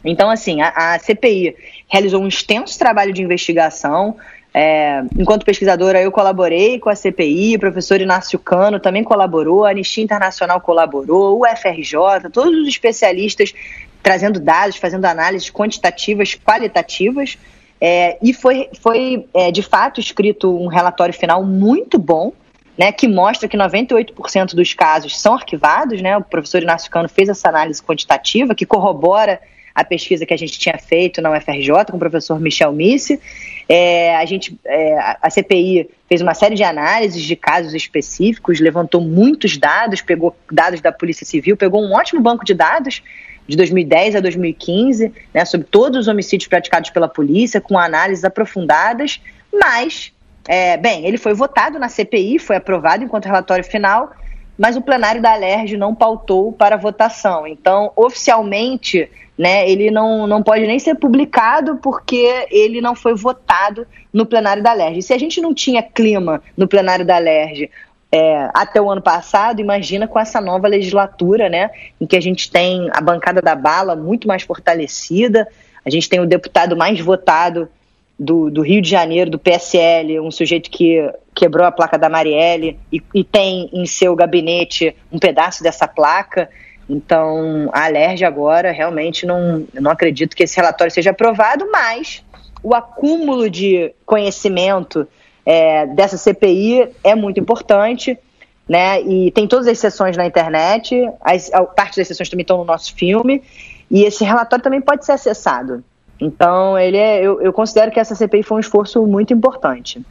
Então, 0.05 0.28
assim, 0.28 0.61
a, 0.61 0.95
a 0.95 0.99
CPI 0.99 1.57
realizou 1.88 2.20
um 2.20 2.26
extenso 2.26 2.76
trabalho 2.78 3.12
de 3.12 3.22
investigação, 3.22 4.16
é, 4.55 5.03
enquanto 5.18 5.46
pesquisadora, 5.46 6.03
eu 6.03 6.12
colaborei 6.12 6.78
com 6.78 6.90
a 6.90 6.94
CPI, 6.94 7.57
o 7.57 7.61
professor 7.61 8.00
Inácio 8.00 8.38
Cano 8.38 8.78
também 8.78 9.03
colaborou, 9.03 9.64
a 9.64 9.70
Anistia 9.70 10.05
Internacional 10.05 10.61
colaborou, 10.61 11.40
o 11.40 11.46
FRJ, 11.57 12.28
todos 12.30 12.61
os 12.61 12.68
especialistas 12.68 13.55
trazendo 14.03 14.38
dados, 14.38 14.76
fazendo 14.76 15.05
análises 15.07 15.50
quantitativas, 15.50 16.34
qualitativas, 16.34 17.38
é, 17.80 18.18
e 18.22 18.34
foi, 18.34 18.68
foi 18.80 19.26
é, 19.32 19.50
de 19.50 19.62
fato 19.62 20.00
escrito 20.00 20.55
um 20.55 20.66
relatório 20.66 21.14
final 21.14 21.42
muito 21.44 21.98
bom, 21.98 22.32
né, 22.76 22.92
que 22.92 23.09
mostra 23.09 23.48
que 23.48 23.57
98% 23.57 24.55
dos 24.55 24.74
casos 24.74 25.18
são 25.18 25.34
arquivados, 25.34 26.03
né, 26.03 26.16
o 26.16 26.22
professor 26.22 26.62
Inácio 26.62 26.90
Cano 26.90 27.09
fez 27.09 27.28
essa 27.28 27.48
análise 27.48 27.82
quantitativa, 27.82 28.55
que 28.55 28.66
corrobora 28.66 29.40
a 29.74 29.84
pesquisa 29.84 30.26
que 30.26 30.34
a 30.34 30.36
gente 30.36 30.59
tinha 30.59 30.78
feito 30.78 31.22
na 31.22 31.30
UFRJ 31.30 31.86
com 31.90 31.96
o 31.96 32.00
professor 32.00 32.38
Michel 32.38 32.72
Misse. 32.72 33.20
É, 33.74 34.14
a, 34.16 34.26
gente, 34.26 34.60
é, 34.66 35.16
a 35.22 35.30
CPI 35.30 35.88
fez 36.06 36.20
uma 36.20 36.34
série 36.34 36.54
de 36.54 36.62
análises 36.62 37.22
de 37.22 37.34
casos 37.34 37.72
específicos, 37.72 38.60
levantou 38.60 39.00
muitos 39.00 39.56
dados, 39.56 40.02
pegou 40.02 40.36
dados 40.52 40.82
da 40.82 40.92
Polícia 40.92 41.24
Civil, 41.24 41.56
pegou 41.56 41.82
um 41.82 41.94
ótimo 41.94 42.20
banco 42.20 42.44
de 42.44 42.52
dados 42.52 43.02
de 43.48 43.56
2010 43.56 44.16
a 44.16 44.20
2015, 44.20 45.10
né, 45.32 45.46
sobre 45.46 45.66
todos 45.70 46.00
os 46.00 46.06
homicídios 46.06 46.48
praticados 46.48 46.90
pela 46.90 47.08
polícia, 47.08 47.62
com 47.62 47.78
análises 47.78 48.26
aprofundadas, 48.26 49.22
mas, 49.50 50.12
é, 50.46 50.76
bem, 50.76 51.06
ele 51.06 51.16
foi 51.16 51.32
votado 51.32 51.78
na 51.78 51.88
CPI, 51.88 52.40
foi 52.40 52.56
aprovado 52.56 53.02
enquanto 53.02 53.24
relatório 53.24 53.64
final, 53.64 54.12
mas 54.58 54.76
o 54.76 54.82
plenário 54.82 55.22
da 55.22 55.32
Alerj 55.32 55.78
não 55.78 55.94
pautou 55.94 56.52
para 56.52 56.76
votação. 56.76 57.46
Então, 57.46 57.90
oficialmente, 57.96 59.10
né, 59.37 59.68
ele 59.68 59.91
não, 59.91 60.26
não 60.26 60.43
pode 60.43 60.66
nem 60.66 60.78
ser 60.78 60.95
publicado 60.95 61.76
porque 61.76 62.47
ele 62.51 62.80
não 62.80 62.95
foi 62.95 63.14
votado 63.14 63.87
no 64.12 64.26
plenário 64.26 64.62
da 64.62 64.70
Alerj. 64.70 65.03
Se 65.03 65.12
a 65.12 65.18
gente 65.18 65.41
não 65.41 65.55
tinha 65.55 65.83
clima 65.83 66.43
no 66.57 66.68
plenário 66.68 67.05
da 67.05 67.16
Alerj 67.16 67.70
é, 68.11 68.51
até 68.53 68.80
o 68.80 68.91
ano 68.91 69.01
passado, 69.01 69.61
imagina 69.61 70.07
com 70.07 70.18
essa 70.18 70.41
nova 70.41 70.68
legislatura, 70.68 71.49
né, 71.49 71.70
em 72.01 72.07
que 72.07 72.16
a 72.16 72.20
gente 72.20 72.51
tem 72.51 72.91
a 72.93 73.01
bancada 73.01 73.41
da 73.41 73.55
bala 73.55 73.97
muito 73.97 74.28
mais 74.28 74.43
fortalecida, 74.43 75.49
a 75.85 75.91
gente 75.91 76.09
tem 76.09 76.20
o 76.20 76.26
deputado 76.26 76.76
mais 76.76 77.01
votado 77.01 77.68
do, 78.18 78.51
do, 78.51 78.62
Rio 78.62 78.80
de 78.80 78.89
Janeiro, 78.89 79.30
do 79.30 79.39
PSL, 79.39 80.20
um 80.20 80.30
sujeito 80.30 80.70
que 80.70 81.11
quebrou 81.35 81.66
a 81.66 81.72
placa 81.72 81.99
da 81.99 82.09
Marielle 82.09 82.78
e, 82.93 83.03
e, 83.14 83.24
tem 83.24 83.68
em 83.72 83.87
seu 83.87 84.14
gabinete 84.14 84.95
um 85.11 85.18
pedaço 85.18 85.62
dessa 85.62 85.89
placa. 85.89 86.49
Então, 86.93 87.70
a 87.72 87.86
Alerj 87.86 88.22
agora 88.22 88.70
realmente 88.70 89.24
não, 89.24 89.66
não 89.72 89.90
acredito 89.90 90.36
que 90.36 90.43
esse 90.43 90.57
relatório 90.57 90.93
seja 90.93 91.09
aprovado, 91.11 91.66
mas 91.72 92.22
o 92.62 92.74
acúmulo 92.74 93.49
de 93.49 93.95
conhecimento 94.05 95.09
é, 95.45 95.86
dessa 95.86 96.18
CPI 96.18 96.90
é 97.03 97.14
muito 97.14 97.40
importante. 97.40 98.18
Né? 98.68 99.01
E 99.01 99.30
tem 99.30 99.49
todas 99.49 99.66
as 99.66 99.78
sessões 99.78 100.18
na 100.18 100.26
internet, 100.26 100.95
as, 101.22 101.51
parte 101.74 101.97
das 101.97 102.07
sessões 102.07 102.28
também 102.28 102.43
estão 102.43 102.59
no 102.59 102.64
nosso 102.64 102.95
filme, 102.95 103.43
e 103.90 104.05
esse 104.05 104.22
relatório 104.22 104.62
também 104.62 104.80
pode 104.80 105.07
ser 105.07 105.12
acessado. 105.12 105.82
Então, 106.20 106.78
ele 106.78 106.99
é, 106.99 107.22
eu, 107.22 107.40
eu 107.40 107.55
considero 107.55 107.90
que 107.90 107.99
essa 107.99 108.14
CPI 108.14 108.43
foi 108.43 108.59
um 108.59 108.61
esforço 108.61 109.05
muito 109.07 109.32
importante. 109.32 110.05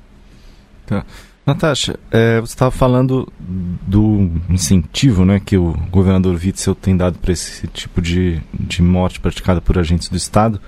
Tá. 0.87 1.05
Natasha, 1.45 1.99
é, 2.11 2.39
você 2.39 2.53
estava 2.53 2.69
falando 2.69 3.31
do 3.39 4.29
incentivo 4.47 5.25
né, 5.25 5.41
que 5.43 5.57
o 5.57 5.73
governador 5.89 6.35
Witzel 6.35 6.75
tem 6.75 6.95
dado 6.95 7.17
para 7.17 7.31
esse 7.31 7.67
tipo 7.67 8.01
de, 8.01 8.39
de 8.53 8.81
morte 8.81 9.19
praticada 9.19 9.59
por 9.59 9.77
agentes 9.77 10.07
do 10.07 10.15
Estado. 10.15 10.61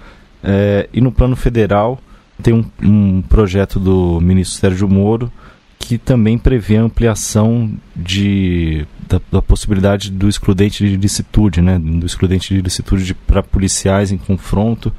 É, 0.44 0.90
e 0.92 1.00
no 1.00 1.12
plano 1.12 1.36
federal 1.36 2.00
tem 2.42 2.54
um, 2.54 2.66
um, 2.82 3.22
projeto 3.22 3.80
do 3.80 4.20
ministro 4.20 4.60
Sérgio 4.60 4.90
Moro 4.90 5.32
que 5.78 5.98
também 5.98 6.38
prevê 6.38 6.78
a 6.78 6.82
ampliação 6.82 7.72
de, 7.96 8.86
da, 9.08 9.22
da 9.32 9.42
possibilidade 9.42 10.10
do 10.10 10.28
excludente 10.28 10.88
de 10.88 10.98
licitude, 10.98 11.62
né, 11.62 11.78
do 11.78 12.06
excludente 12.06 12.54
de 12.54 12.62
licitude 12.62 13.14
para 13.14 13.44
policiais 13.44 14.12
em 14.12 14.18
confronto 14.18 14.94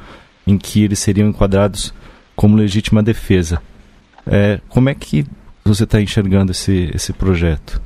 em 0.46 0.56
que 0.56 0.84
eles 0.84 0.98
seriam 0.98 1.28
enquadrados 1.28 1.92
como 2.36 2.56
legítima 2.56 3.02
defesa. 3.02 3.60
É, 4.26 4.60
como 4.68 4.88
é 4.88 4.94
que 4.94 5.26
você 5.64 5.84
está 5.84 6.00
enxergando 6.00 6.52
esse, 6.52 6.90
esse 6.94 7.12
projeto? 7.12 7.80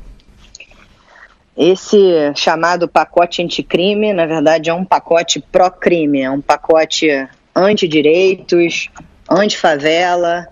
Esse 1.56 2.32
chamado 2.36 2.86
pacote 2.86 3.42
anticrime, 3.42 4.12
na 4.12 4.26
verdade, 4.26 4.70
é 4.70 4.74
um 4.74 4.84
pacote 4.84 5.40
pró-crime, 5.40 6.20
é 6.20 6.30
um 6.30 6.40
pacote 6.40 7.08
anti-direitos, 7.54 8.88
anti-favela, 9.28 10.46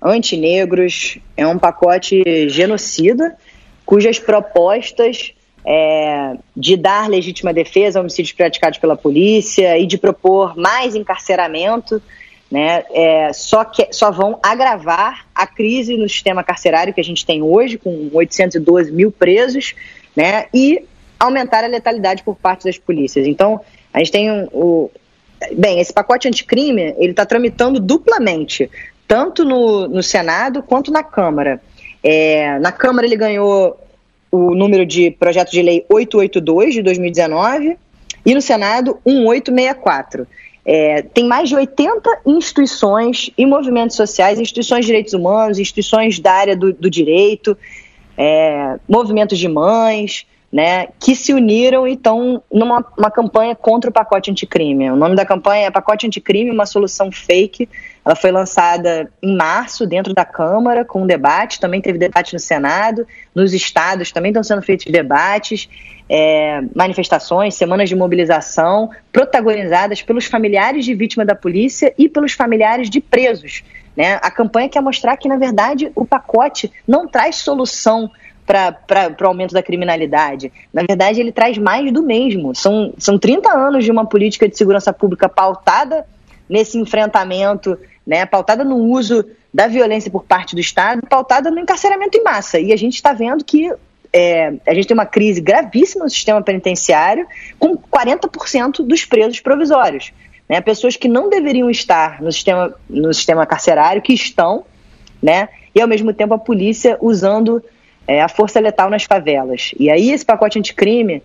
anti-negros, 0.00 1.18
é 1.36 1.46
um 1.46 1.58
pacote 1.58 2.22
genocida, 2.48 3.36
cujas 3.86 4.18
propostas 4.18 5.32
é, 5.64 6.36
de 6.56 6.76
dar 6.76 7.08
legítima 7.08 7.52
defesa 7.54 7.98
a 7.98 8.02
homicídios 8.02 8.32
praticados 8.32 8.78
pela 8.78 8.96
polícia 8.96 9.78
e 9.78 9.86
de 9.86 9.96
propor 9.96 10.56
mais 10.56 10.94
encarceramento, 10.94 12.02
né, 12.52 12.84
é, 12.90 13.32
só, 13.32 13.64
que, 13.64 13.88
só 13.92 14.10
vão 14.10 14.38
agravar 14.42 15.24
a 15.34 15.46
crise 15.46 15.96
no 15.96 16.06
sistema 16.06 16.44
carcerário 16.44 16.92
que 16.92 17.00
a 17.00 17.04
gente 17.04 17.24
tem 17.24 17.42
hoje, 17.42 17.78
com 17.78 18.10
812 18.12 18.92
mil 18.92 19.10
presos, 19.10 19.74
né, 20.14 20.44
e 20.52 20.84
aumentar 21.18 21.64
a 21.64 21.66
letalidade 21.66 22.22
por 22.22 22.36
parte 22.36 22.64
das 22.64 22.76
polícias. 22.76 23.26
Então, 23.26 23.58
a 23.90 24.00
gente 24.00 24.12
tem 24.12 24.30
um, 24.30 24.48
o. 24.52 24.90
Bem, 25.56 25.80
esse 25.80 25.94
pacote 25.94 26.28
anticrime, 26.28 26.94
ele 26.98 27.12
está 27.12 27.24
tramitando 27.24 27.80
duplamente, 27.80 28.70
tanto 29.08 29.46
no, 29.46 29.88
no 29.88 30.02
Senado 30.02 30.62
quanto 30.62 30.92
na 30.92 31.02
Câmara. 31.02 31.58
É, 32.04 32.58
na 32.58 32.70
Câmara 32.70 33.06
ele 33.06 33.16
ganhou 33.16 33.80
o 34.30 34.54
número 34.54 34.84
de 34.84 35.10
projeto 35.10 35.50
de 35.50 35.62
lei 35.62 35.86
882 35.88 36.74
de 36.74 36.82
2019 36.82 37.78
e 38.26 38.34
no 38.34 38.42
Senado 38.42 38.98
1864. 39.06 40.26
É, 40.64 41.02
tem 41.02 41.24
mais 41.24 41.48
de 41.48 41.56
80 41.56 42.20
instituições 42.24 43.30
e 43.36 43.44
movimentos 43.44 43.96
sociais, 43.96 44.38
instituições 44.38 44.84
de 44.84 44.86
direitos 44.86 45.12
humanos, 45.12 45.58
instituições 45.58 46.20
da 46.20 46.32
área 46.32 46.56
do, 46.56 46.72
do 46.72 46.88
direito, 46.88 47.56
é, 48.16 48.78
movimentos 48.88 49.38
de 49.38 49.48
mães, 49.48 50.24
né, 50.52 50.88
que 51.00 51.16
se 51.16 51.32
uniram 51.32 51.88
e 51.88 51.94
estão 51.94 52.42
numa 52.52 52.84
uma 52.98 53.10
campanha 53.10 53.56
contra 53.56 53.88
o 53.88 53.92
pacote 53.92 54.30
anticrime. 54.30 54.90
O 54.90 54.96
nome 54.96 55.16
da 55.16 55.24
campanha 55.24 55.66
é 55.66 55.70
Pacote 55.70 56.06
Anticrime, 56.06 56.50
uma 56.50 56.66
solução 56.66 57.10
fake. 57.10 57.66
Ela 58.04 58.14
foi 58.14 58.30
lançada 58.30 59.10
em 59.22 59.34
março 59.34 59.86
dentro 59.86 60.12
da 60.12 60.26
Câmara 60.26 60.84
com 60.84 61.02
um 61.02 61.06
debate, 61.06 61.58
também 61.58 61.80
teve 61.80 61.98
debate 61.98 62.34
no 62.34 62.38
Senado, 62.38 63.06
nos 63.34 63.54
estados 63.54 64.12
também 64.12 64.30
estão 64.30 64.42
sendo 64.42 64.60
feitos 64.60 64.92
debates, 64.92 65.70
é, 66.14 66.60
manifestações, 66.74 67.54
semanas 67.54 67.88
de 67.88 67.96
mobilização, 67.96 68.90
protagonizadas 69.10 70.02
pelos 70.02 70.26
familiares 70.26 70.84
de 70.84 70.94
vítima 70.94 71.24
da 71.24 71.34
polícia 71.34 71.94
e 71.96 72.06
pelos 72.06 72.34
familiares 72.34 72.90
de 72.90 73.00
presos. 73.00 73.64
Né? 73.96 74.20
A 74.20 74.30
campanha 74.30 74.68
quer 74.68 74.82
mostrar 74.82 75.16
que, 75.16 75.26
na 75.26 75.38
verdade, 75.38 75.90
o 75.94 76.04
pacote 76.04 76.70
não 76.86 77.08
traz 77.08 77.36
solução 77.36 78.10
para 78.46 79.16
o 79.22 79.26
aumento 79.26 79.54
da 79.54 79.62
criminalidade. 79.62 80.52
Na 80.70 80.82
verdade, 80.82 81.18
ele 81.18 81.32
traz 81.32 81.56
mais 81.56 81.90
do 81.90 82.02
mesmo. 82.02 82.54
São, 82.54 82.92
são 82.98 83.18
30 83.18 83.50
anos 83.50 83.82
de 83.82 83.90
uma 83.90 84.04
política 84.04 84.46
de 84.46 84.54
segurança 84.54 84.92
pública 84.92 85.30
pautada 85.30 86.04
nesse 86.46 86.76
enfrentamento, 86.76 87.78
né, 88.06 88.26
pautada 88.26 88.62
no 88.62 88.76
uso 88.76 89.24
da 89.54 89.66
violência 89.66 90.10
por 90.10 90.24
parte 90.24 90.54
do 90.54 90.60
Estado, 90.60 91.00
pautada 91.08 91.50
no 91.50 91.58
encarceramento 91.58 92.18
em 92.18 92.22
massa. 92.22 92.60
E 92.60 92.70
a 92.70 92.76
gente 92.76 92.96
está 92.96 93.14
vendo 93.14 93.42
que 93.42 93.72
é, 94.12 94.52
a 94.66 94.74
gente 94.74 94.86
tem 94.86 94.94
uma 94.94 95.06
crise 95.06 95.40
gravíssima 95.40 96.04
no 96.04 96.10
sistema 96.10 96.42
penitenciário, 96.42 97.26
com 97.58 97.76
40% 97.76 98.86
dos 98.86 99.04
presos 99.04 99.40
provisórios. 99.40 100.12
Né, 100.48 100.60
pessoas 100.60 100.96
que 100.96 101.08
não 101.08 101.30
deveriam 101.30 101.70
estar 101.70 102.20
no 102.20 102.30
sistema, 102.30 102.74
no 102.90 103.14
sistema 103.14 103.46
carcerário, 103.46 104.02
que 104.02 104.12
estão, 104.12 104.64
né, 105.22 105.48
e 105.74 105.80
ao 105.80 105.88
mesmo 105.88 106.12
tempo 106.12 106.34
a 106.34 106.38
polícia 106.38 106.98
usando 107.00 107.64
é, 108.06 108.20
a 108.20 108.28
força 108.28 108.60
letal 108.60 108.90
nas 108.90 109.04
favelas. 109.04 109.70
E 109.78 109.90
aí 109.90 110.10
esse 110.10 110.24
pacote 110.24 110.58
anticrime 110.58 111.22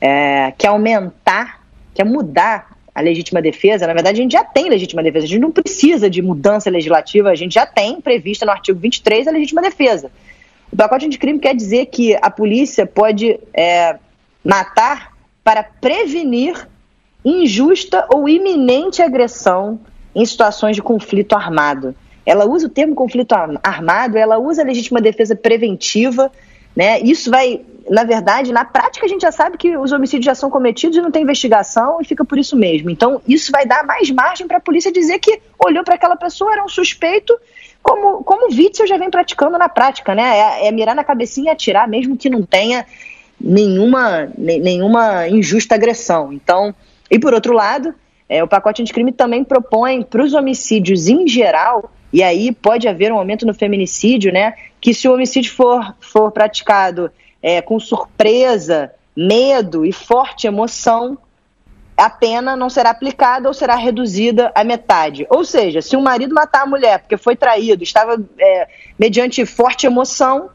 é, 0.00 0.52
quer 0.58 0.68
aumentar, 0.68 1.62
quer 1.94 2.04
mudar 2.04 2.74
a 2.92 3.00
legítima 3.00 3.42
defesa. 3.42 3.86
Na 3.86 3.92
verdade, 3.92 4.18
a 4.18 4.22
gente 4.22 4.32
já 4.32 4.44
tem 4.44 4.68
legítima 4.68 5.02
defesa, 5.02 5.26
a 5.26 5.28
gente 5.28 5.40
não 5.40 5.52
precisa 5.52 6.08
de 6.08 6.22
mudança 6.22 6.70
legislativa, 6.70 7.30
a 7.30 7.34
gente 7.34 7.54
já 7.54 7.66
tem 7.66 8.00
prevista 8.00 8.46
no 8.46 8.52
artigo 8.52 8.78
23 8.78 9.28
a 9.28 9.30
legítima 9.30 9.60
defesa. 9.60 10.10
O 10.74 10.76
pacote 10.76 11.06
anticrime 11.06 11.38
quer 11.38 11.54
dizer 11.54 11.86
que 11.86 12.14
a 12.20 12.30
polícia 12.30 12.84
pode 12.84 13.40
é, 13.54 13.96
matar 14.44 15.12
para 15.42 15.62
prevenir 15.62 16.68
injusta 17.24 18.06
ou 18.12 18.28
iminente 18.28 19.00
agressão 19.00 19.80
em 20.14 20.26
situações 20.26 20.76
de 20.76 20.82
conflito 20.82 21.34
armado 21.34 21.94
ela 22.26 22.46
usa 22.46 22.66
o 22.66 22.70
termo 22.70 22.94
conflito 22.94 23.34
armado, 23.62 24.16
ela 24.16 24.38
usa 24.38 24.62
a 24.62 24.64
legítima 24.64 25.00
defesa 25.00 25.36
preventiva, 25.36 26.32
né? 26.74 26.98
Isso 27.00 27.30
vai, 27.30 27.60
na 27.88 28.04
verdade, 28.04 28.52
na 28.52 28.64
prática 28.64 29.04
a 29.04 29.08
gente 29.08 29.22
já 29.22 29.30
sabe 29.30 29.58
que 29.58 29.76
os 29.76 29.92
homicídios 29.92 30.24
já 30.24 30.34
são 30.34 30.50
cometidos 30.50 30.96
e 30.96 31.02
não 31.02 31.10
tem 31.10 31.22
investigação 31.22 31.98
e 32.00 32.04
fica 32.04 32.24
por 32.24 32.38
isso 32.38 32.56
mesmo. 32.56 32.90
Então, 32.90 33.20
isso 33.28 33.52
vai 33.52 33.66
dar 33.66 33.84
mais 33.84 34.10
margem 34.10 34.46
para 34.46 34.56
a 34.56 34.60
polícia 34.60 34.90
dizer 34.90 35.18
que 35.18 35.40
olhou 35.58 35.84
para 35.84 35.94
aquela 35.94 36.16
pessoa, 36.16 36.52
era 36.52 36.64
um 36.64 36.68
suspeito, 36.68 37.36
como, 37.84 38.24
como 38.24 38.46
o 38.46 38.50
Witzel 38.50 38.86
já 38.86 38.96
vem 38.96 39.10
praticando 39.10 39.58
na 39.58 39.68
prática, 39.68 40.14
né? 40.14 40.38
É, 40.38 40.68
é 40.68 40.72
mirar 40.72 40.96
na 40.96 41.04
cabecinha 41.04 41.50
e 41.50 41.52
atirar, 41.52 41.86
mesmo 41.86 42.16
que 42.16 42.30
não 42.30 42.42
tenha 42.42 42.86
nenhuma, 43.38 44.32
nenhuma 44.38 45.28
injusta 45.28 45.74
agressão. 45.74 46.32
Então, 46.32 46.74
e 47.10 47.18
por 47.18 47.34
outro 47.34 47.52
lado, 47.52 47.94
é, 48.26 48.42
o 48.42 48.48
pacote 48.48 48.80
anticrime 48.80 49.12
também 49.12 49.44
propõe 49.44 50.02
para 50.02 50.24
os 50.24 50.32
homicídios 50.32 51.08
em 51.08 51.28
geral 51.28 51.92
e 52.10 52.22
aí 52.22 52.52
pode 52.52 52.88
haver 52.88 53.12
um 53.12 53.18
aumento 53.18 53.44
no 53.44 53.52
feminicídio, 53.52 54.32
né? 54.32 54.54
Que 54.80 54.94
se 54.94 55.06
o 55.06 55.12
homicídio 55.12 55.52
for, 55.52 55.94
for 56.00 56.30
praticado 56.30 57.10
é, 57.42 57.60
com 57.60 57.78
surpresa, 57.78 58.92
medo 59.14 59.84
e 59.84 59.92
forte 59.92 60.46
emoção, 60.46 61.18
a 61.96 62.10
pena 62.10 62.56
não 62.56 62.68
será 62.68 62.90
aplicada 62.90 63.46
ou 63.48 63.54
será 63.54 63.76
reduzida 63.76 64.50
à 64.54 64.64
metade. 64.64 65.26
Ou 65.30 65.44
seja, 65.44 65.80
se 65.80 65.96
um 65.96 66.02
marido 66.02 66.34
matar 66.34 66.62
a 66.62 66.66
mulher 66.66 67.00
porque 67.00 67.16
foi 67.16 67.36
traído, 67.36 67.82
estava 67.82 68.20
é, 68.38 68.68
mediante 68.98 69.46
forte 69.46 69.86
emoção, 69.86 70.50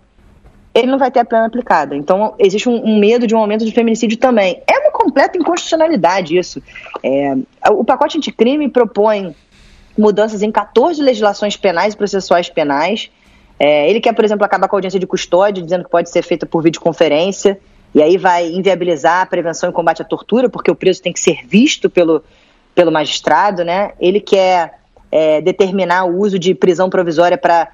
ele 0.74 0.88
não 0.88 0.98
vai 0.98 1.10
ter 1.10 1.20
a 1.20 1.26
pena 1.26 1.46
aplicada. 1.46 1.96
Então, 1.96 2.36
existe 2.38 2.68
um, 2.68 2.84
um, 2.84 3.00
medo 3.00 3.26
de 3.26 3.34
um 3.34 3.40
aumento 3.40 3.66
de 3.66 3.72
feminicídio 3.72 4.18
também. 4.18 4.62
É 4.68 4.80
uma 4.80 4.92
completa 4.92 5.38
inconstitucionalidade 5.38 6.38
isso. 6.38 6.62
É, 7.02 7.36
o 7.72 7.84
pacote 7.86 8.18
anticrime 8.18 8.70
propõe 8.70 9.34
mudanças 9.98 10.42
em 10.42 10.52
14 10.52 11.02
legislações 11.02 11.56
penais 11.56 11.94
e 11.94 11.98
processuais 11.98 12.50
penais. 12.50 13.10
É, 13.58 13.90
ele 13.90 14.00
quer, 14.00 14.14
por 14.14 14.24
exemplo, 14.24 14.46
acabar 14.46 14.68
com 14.68 14.76
a 14.76 14.78
audiência 14.78 15.00
de 15.00 15.08
custódia, 15.08 15.64
dizendo 15.64 15.84
que 15.84 15.90
pode 15.90 16.10
ser 16.10 16.22
feita 16.22 16.46
por 16.46 16.62
videoconferência. 16.62 17.60
E 17.94 18.02
aí 18.02 18.18
vai 18.18 18.48
inviabilizar 18.52 19.22
a 19.22 19.26
prevenção 19.26 19.70
e 19.70 19.74
combate 19.74 20.02
à 20.02 20.06
tortura, 20.06 20.50
porque 20.50 20.70
o 20.70 20.76
preso 20.76 21.02
tem 21.02 21.12
que 21.12 21.20
ser 21.20 21.46
visto 21.48 21.90
pelo, 21.90 22.24
pelo 22.76 22.92
magistrado, 22.92 23.64
né? 23.64 23.94
Ele 24.00 24.20
quer 24.20 24.80
é, 25.12 25.42
determinar 25.42 26.06
o 26.06 26.18
uso 26.18 26.38
de 26.38 26.54
prisão 26.54 26.90
provisória 26.90 27.38
para 27.38 27.70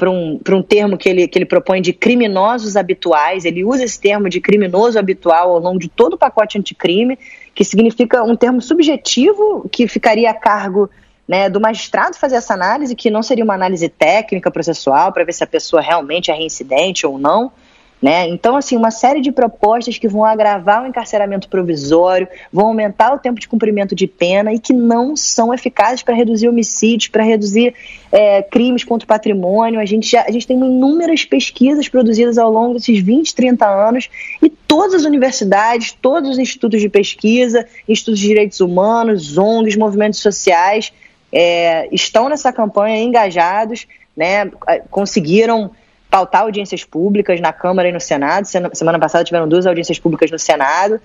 para 0.00 0.10
um, 0.10 0.40
um 0.52 0.62
termo 0.62 0.96
que 0.96 1.06
ele, 1.10 1.28
que 1.28 1.36
ele 1.36 1.44
propõe 1.44 1.82
de 1.82 1.92
criminosos 1.92 2.74
habituais. 2.74 3.44
Ele 3.44 3.62
usa 3.62 3.84
esse 3.84 4.00
termo 4.00 4.30
de 4.30 4.40
criminoso 4.40 4.98
habitual 4.98 5.52
ao 5.52 5.58
longo 5.58 5.78
de 5.78 5.90
todo 5.90 6.14
o 6.14 6.16
pacote 6.16 6.56
anticrime, 6.56 7.18
que 7.54 7.62
significa 7.62 8.22
um 8.22 8.34
termo 8.34 8.62
subjetivo 8.62 9.68
que 9.70 9.86
ficaria 9.86 10.30
a 10.30 10.34
cargo 10.34 10.88
né, 11.28 11.50
do 11.50 11.60
magistrado 11.60 12.16
fazer 12.16 12.36
essa 12.36 12.54
análise, 12.54 12.96
que 12.96 13.10
não 13.10 13.22
seria 13.22 13.44
uma 13.44 13.52
análise 13.52 13.90
técnica 13.90 14.50
processual 14.50 15.12
para 15.12 15.22
ver 15.22 15.34
se 15.34 15.44
a 15.44 15.46
pessoa 15.46 15.82
realmente 15.82 16.30
é 16.30 16.34
reincidente 16.34 17.06
ou 17.06 17.18
não. 17.18 17.52
Né? 18.00 18.28
Então, 18.28 18.56
assim, 18.56 18.76
uma 18.76 18.90
série 18.90 19.20
de 19.20 19.30
propostas 19.30 19.98
que 19.98 20.08
vão 20.08 20.24
agravar 20.24 20.82
o 20.82 20.86
encarceramento 20.86 21.50
provisório, 21.50 22.26
vão 22.50 22.68
aumentar 22.68 23.12
o 23.12 23.18
tempo 23.18 23.38
de 23.38 23.46
cumprimento 23.46 23.94
de 23.94 24.06
pena 24.06 24.54
e 24.54 24.58
que 24.58 24.72
não 24.72 25.14
são 25.14 25.52
eficazes 25.52 26.02
para 26.02 26.14
reduzir 26.14 26.48
homicídios, 26.48 27.08
para 27.08 27.22
reduzir 27.22 27.74
é, 28.10 28.42
crimes 28.42 28.84
contra 28.84 29.04
o 29.04 29.08
patrimônio. 29.08 29.78
A 29.78 29.84
gente, 29.84 30.10
já, 30.10 30.24
a 30.26 30.30
gente 30.30 30.46
tem 30.46 30.56
inúmeras 30.56 31.26
pesquisas 31.26 31.88
produzidas 31.90 32.38
ao 32.38 32.50
longo 32.50 32.72
desses 32.72 32.98
20, 33.00 33.34
30 33.34 33.68
anos 33.68 34.08
e 34.42 34.48
todas 34.48 34.94
as 34.94 35.04
universidades, 35.04 35.92
todos 35.92 36.30
os 36.30 36.38
institutos 36.38 36.80
de 36.80 36.88
pesquisa, 36.88 37.66
institutos 37.86 38.18
de 38.18 38.28
direitos 38.28 38.60
humanos, 38.60 39.36
ONGs, 39.36 39.76
movimentos 39.76 40.20
sociais 40.20 40.90
é, 41.30 41.88
estão 41.92 42.28
nessa 42.28 42.52
campanha 42.52 43.02
engajados, 43.02 43.86
né, 44.16 44.50
conseguiram 44.90 45.70
pautar 46.10 46.42
audiências 46.42 46.84
públicas 46.84 47.40
na 47.40 47.52
Câmara 47.52 47.88
e 47.88 47.92
no 47.92 48.00
Senado. 48.00 48.46
Semana 48.46 48.98
passada 48.98 49.24
tiveram 49.24 49.48
duas 49.48 49.66
audiências 49.66 49.98
públicas 49.98 50.30
no 50.30 50.38
Senado, 50.38 51.00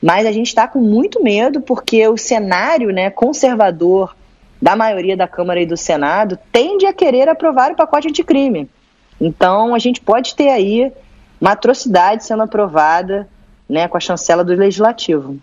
mas 0.00 0.26
a 0.26 0.32
gente 0.32 0.46
está 0.46 0.68
com 0.68 0.80
muito 0.80 1.22
medo 1.22 1.60
porque 1.60 2.06
o 2.06 2.16
cenário 2.16 2.90
né, 2.90 3.10
conservador 3.10 4.14
da 4.62 4.76
maioria 4.76 5.16
da 5.16 5.26
Câmara 5.26 5.60
e 5.60 5.66
do 5.66 5.76
Senado 5.76 6.38
tende 6.52 6.86
a 6.86 6.92
querer 6.92 7.28
aprovar 7.28 7.72
o 7.72 7.76
pacote 7.76 8.08
anticrime. 8.08 8.68
Então 9.20 9.74
a 9.74 9.78
gente 9.78 10.00
pode 10.00 10.34
ter 10.34 10.48
aí 10.48 10.92
uma 11.40 11.52
atrocidade 11.52 12.24
sendo 12.24 12.42
aprovada 12.42 13.28
né, 13.68 13.88
com 13.88 13.96
a 13.96 14.00
chancela 14.00 14.44
do 14.44 14.54
Legislativo. 14.54 15.38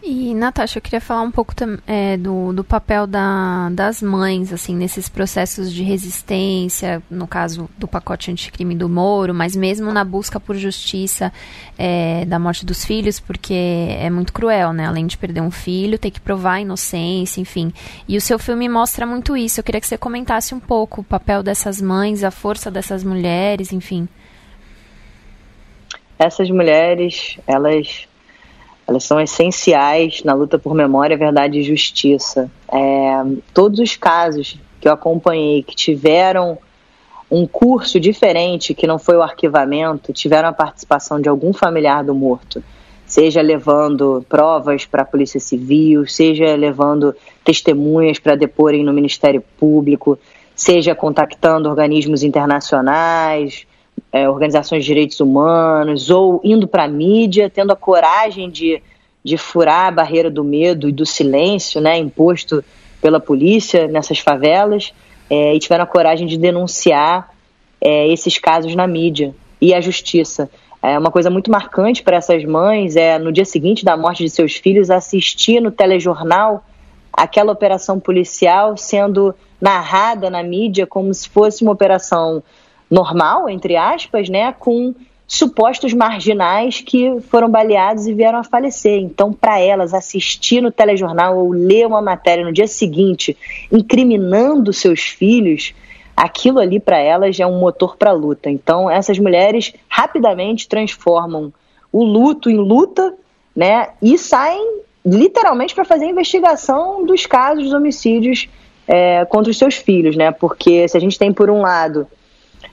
E, 0.00 0.32
Natasha, 0.32 0.78
eu 0.78 0.82
queria 0.82 1.00
falar 1.00 1.22
um 1.22 1.30
pouco 1.30 1.52
é, 1.84 2.16
do, 2.16 2.52
do 2.52 2.62
papel 2.62 3.04
da, 3.04 3.68
das 3.70 4.00
mães, 4.00 4.52
assim, 4.52 4.74
nesses 4.74 5.08
processos 5.08 5.72
de 5.72 5.82
resistência, 5.82 7.02
no 7.10 7.26
caso 7.26 7.68
do 7.76 7.88
pacote 7.88 8.30
anticrime 8.30 8.76
do 8.76 8.88
Moro, 8.88 9.34
mas 9.34 9.56
mesmo 9.56 9.92
na 9.92 10.04
busca 10.04 10.38
por 10.38 10.54
justiça 10.56 11.32
é, 11.76 12.24
da 12.24 12.38
morte 12.38 12.64
dos 12.64 12.84
filhos, 12.84 13.18
porque 13.18 13.52
é 13.52 14.08
muito 14.08 14.32
cruel, 14.32 14.72
né? 14.72 14.86
Além 14.86 15.04
de 15.04 15.18
perder 15.18 15.40
um 15.40 15.50
filho, 15.50 15.98
ter 15.98 16.12
que 16.12 16.20
provar 16.20 16.54
a 16.54 16.60
inocência, 16.60 17.40
enfim. 17.40 17.72
E 18.06 18.16
o 18.16 18.20
seu 18.20 18.38
filme 18.38 18.68
mostra 18.68 19.04
muito 19.04 19.36
isso. 19.36 19.58
Eu 19.58 19.64
queria 19.64 19.80
que 19.80 19.86
você 19.86 19.98
comentasse 19.98 20.54
um 20.54 20.60
pouco 20.60 21.00
o 21.00 21.04
papel 21.04 21.42
dessas 21.42 21.82
mães, 21.82 22.22
a 22.22 22.30
força 22.30 22.70
dessas 22.70 23.02
mulheres, 23.02 23.72
enfim. 23.72 24.08
Essas 26.18 26.50
mulheres, 26.50 27.38
elas 27.46 28.07
elas 28.88 29.04
são 29.04 29.20
essenciais 29.20 30.24
na 30.24 30.32
luta 30.32 30.58
por 30.58 30.74
memória, 30.74 31.14
verdade 31.14 31.58
e 31.58 31.62
justiça. 31.62 32.50
É, 32.72 33.22
todos 33.52 33.78
os 33.80 33.96
casos 33.96 34.58
que 34.80 34.88
eu 34.88 34.92
acompanhei 34.92 35.62
que 35.62 35.76
tiveram 35.76 36.56
um 37.30 37.46
curso 37.46 38.00
diferente, 38.00 38.72
que 38.72 38.86
não 38.86 38.98
foi 38.98 39.16
o 39.16 39.22
arquivamento, 39.22 40.10
tiveram 40.14 40.48
a 40.48 40.54
participação 40.54 41.20
de 41.20 41.28
algum 41.28 41.52
familiar 41.52 42.02
do 42.02 42.14
morto, 42.14 42.64
seja 43.04 43.42
levando 43.42 44.24
provas 44.26 44.86
para 44.86 45.02
a 45.02 45.04
Polícia 45.04 45.38
Civil, 45.38 46.06
seja 46.06 46.56
levando 46.56 47.14
testemunhas 47.44 48.18
para 48.18 48.36
deporem 48.36 48.82
no 48.82 48.94
Ministério 48.94 49.44
Público, 49.58 50.18
seja 50.56 50.94
contactando 50.94 51.68
organismos 51.68 52.22
internacionais, 52.22 53.66
é, 54.12 54.28
organizações 54.28 54.84
de 54.84 54.88
direitos 54.88 55.20
humanos, 55.20 56.10
ou 56.10 56.40
indo 56.42 56.66
para 56.66 56.84
a 56.84 56.88
mídia, 56.88 57.50
tendo 57.50 57.72
a 57.72 57.76
coragem 57.76 58.50
de, 58.50 58.82
de 59.22 59.36
furar 59.36 59.86
a 59.86 59.90
barreira 59.90 60.30
do 60.30 60.42
medo 60.42 60.88
e 60.88 60.92
do 60.92 61.04
silêncio 61.04 61.80
né, 61.80 61.98
imposto 61.98 62.64
pela 63.00 63.20
polícia 63.20 63.86
nessas 63.86 64.18
favelas, 64.18 64.92
é, 65.30 65.54
e 65.54 65.58
tiveram 65.58 65.84
a 65.84 65.86
coragem 65.86 66.26
de 66.26 66.38
denunciar 66.38 67.30
é, 67.80 68.08
esses 68.08 68.38
casos 68.38 68.74
na 68.74 68.86
mídia 68.86 69.34
e 69.60 69.74
a 69.74 69.80
justiça. 69.80 70.50
É 70.82 70.96
uma 70.98 71.10
coisa 71.10 71.28
muito 71.28 71.50
marcante 71.50 72.02
para 72.02 72.16
essas 72.16 72.44
mães 72.44 72.94
é 72.94 73.18
no 73.18 73.32
dia 73.32 73.44
seguinte 73.44 73.84
da 73.84 73.96
morte 73.96 74.22
de 74.22 74.30
seus 74.30 74.54
filhos 74.54 74.90
assistir 74.90 75.60
no 75.60 75.72
telejornal 75.72 76.64
aquela 77.12 77.52
operação 77.52 77.98
policial 77.98 78.76
sendo 78.76 79.34
narrada 79.60 80.30
na 80.30 80.40
mídia 80.40 80.86
como 80.86 81.12
se 81.12 81.28
fosse 81.28 81.62
uma 81.62 81.72
operação 81.72 82.44
normal, 82.90 83.48
entre 83.48 83.76
aspas, 83.76 84.28
né, 84.28 84.52
com 84.52 84.94
supostos 85.26 85.92
marginais 85.92 86.80
que 86.80 87.20
foram 87.28 87.50
baleados 87.50 88.06
e 88.06 88.14
vieram 88.14 88.38
a 88.38 88.44
falecer. 88.44 88.98
Então, 88.98 89.32
para 89.32 89.60
elas 89.60 89.92
assistir 89.92 90.62
no 90.62 90.72
telejornal 90.72 91.36
ou 91.36 91.52
ler 91.52 91.86
uma 91.86 92.00
matéria 92.00 92.44
no 92.44 92.52
dia 92.52 92.66
seguinte 92.66 93.36
incriminando 93.70 94.72
seus 94.72 95.00
filhos, 95.00 95.74
aquilo 96.16 96.58
ali 96.58 96.80
para 96.80 96.98
elas 96.98 97.38
é 97.38 97.46
um 97.46 97.58
motor 97.58 97.96
para 97.96 98.10
a 98.10 98.14
luta. 98.14 98.48
Então, 98.48 98.90
essas 98.90 99.18
mulheres 99.18 99.74
rapidamente 99.86 100.66
transformam 100.66 101.52
o 101.92 102.02
luto 102.02 102.48
em 102.48 102.56
luta, 102.56 103.14
né, 103.54 103.88
e 104.00 104.16
saem 104.16 104.80
literalmente 105.04 105.74
para 105.74 105.84
fazer 105.84 106.06
a 106.06 106.10
investigação 106.10 107.04
dos 107.04 107.26
casos 107.26 107.64
dos 107.64 107.72
homicídios 107.72 108.48
é, 108.86 109.24
contra 109.26 109.50
os 109.50 109.58
seus 109.58 109.74
filhos, 109.74 110.16
né? 110.16 110.30
Porque 110.30 110.86
se 110.88 110.96
a 110.96 111.00
gente 111.00 111.18
tem 111.18 111.32
por 111.32 111.50
um 111.50 111.60
lado 111.62 112.06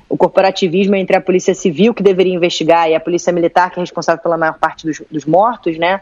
o 0.09 0.17
corporativismo 0.17 0.95
entre 0.95 1.15
a 1.15 1.21
polícia 1.21 1.53
civil, 1.53 1.93
que 1.93 2.03
deveria 2.03 2.33
investigar, 2.33 2.89
e 2.89 2.95
a 2.95 2.99
polícia 2.99 3.33
militar, 3.33 3.71
que 3.71 3.79
é 3.79 3.81
responsável 3.81 4.21
pela 4.21 4.37
maior 4.37 4.57
parte 4.57 4.85
dos, 4.85 5.01
dos 5.09 5.25
mortos, 5.25 5.77
né? 5.77 6.01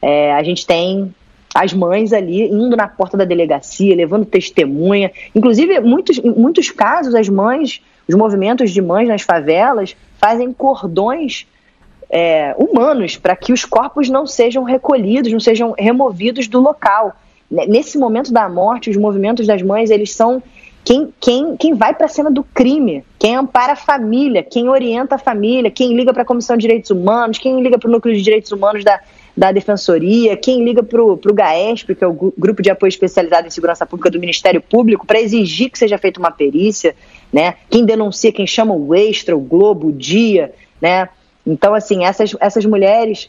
É, 0.00 0.32
a 0.32 0.42
gente 0.42 0.66
tem 0.66 1.12
as 1.54 1.72
mães 1.72 2.12
ali 2.12 2.48
indo 2.48 2.76
na 2.76 2.86
porta 2.86 3.16
da 3.16 3.24
delegacia, 3.24 3.94
levando 3.96 4.24
testemunha. 4.24 5.10
Inclusive, 5.34 5.80
muitos, 5.80 6.18
em 6.18 6.30
muitos 6.30 6.70
casos, 6.70 7.14
as 7.14 7.28
mães, 7.28 7.82
os 8.08 8.14
movimentos 8.14 8.70
de 8.70 8.80
mães 8.80 9.08
nas 9.08 9.22
favelas 9.22 9.96
fazem 10.18 10.52
cordões 10.52 11.46
é, 12.10 12.54
humanos 12.56 13.16
para 13.16 13.34
que 13.34 13.52
os 13.52 13.64
corpos 13.64 14.08
não 14.08 14.26
sejam 14.26 14.62
recolhidos, 14.62 15.32
não 15.32 15.40
sejam 15.40 15.74
removidos 15.76 16.48
do 16.48 16.60
local. 16.60 17.16
Nesse 17.50 17.98
momento 17.98 18.32
da 18.32 18.48
morte, 18.48 18.90
os 18.90 18.96
movimentos 18.96 19.46
das 19.46 19.62
mães, 19.62 19.90
eles 19.90 20.14
são 20.14 20.42
quem, 20.88 21.12
quem, 21.20 21.54
quem 21.58 21.74
vai 21.74 21.92
para 21.92 22.06
a 22.06 22.08
cena 22.08 22.30
do 22.30 22.42
crime, 22.42 23.04
quem 23.18 23.36
ampara 23.36 23.74
a 23.74 23.76
família, 23.76 24.42
quem 24.42 24.70
orienta 24.70 25.16
a 25.16 25.18
família, 25.18 25.70
quem 25.70 25.94
liga 25.94 26.14
para 26.14 26.22
a 26.22 26.24
Comissão 26.24 26.56
de 26.56 26.62
Direitos 26.62 26.90
Humanos, 26.90 27.36
quem 27.36 27.62
liga 27.62 27.78
para 27.78 27.90
o 27.90 27.92
Núcleo 27.92 28.16
de 28.16 28.22
Direitos 28.22 28.50
Humanos 28.52 28.82
da, 28.82 28.98
da 29.36 29.52
Defensoria, 29.52 30.34
quem 30.34 30.64
liga 30.64 30.82
para 30.82 31.02
o 31.02 31.18
GAESP, 31.18 31.94
que 31.94 32.02
é 32.02 32.06
o 32.06 32.32
Grupo 32.38 32.62
de 32.62 32.70
Apoio 32.70 32.88
Especializado 32.88 33.46
em 33.46 33.50
Segurança 33.50 33.84
Pública 33.84 34.10
do 34.10 34.18
Ministério 34.18 34.62
Público, 34.62 35.06
para 35.06 35.20
exigir 35.20 35.68
que 35.68 35.78
seja 35.78 35.98
feita 35.98 36.18
uma 36.18 36.30
perícia, 36.30 36.96
né? 37.30 37.56
Quem 37.68 37.84
denuncia, 37.84 38.32
quem 38.32 38.46
chama 38.46 38.74
o 38.74 38.94
Extra, 38.94 39.36
o 39.36 39.40
Globo, 39.40 39.88
o 39.88 39.92
Dia, 39.92 40.54
né? 40.80 41.10
Então, 41.46 41.74
assim, 41.74 42.06
essas, 42.06 42.34
essas 42.40 42.64
mulheres, 42.64 43.28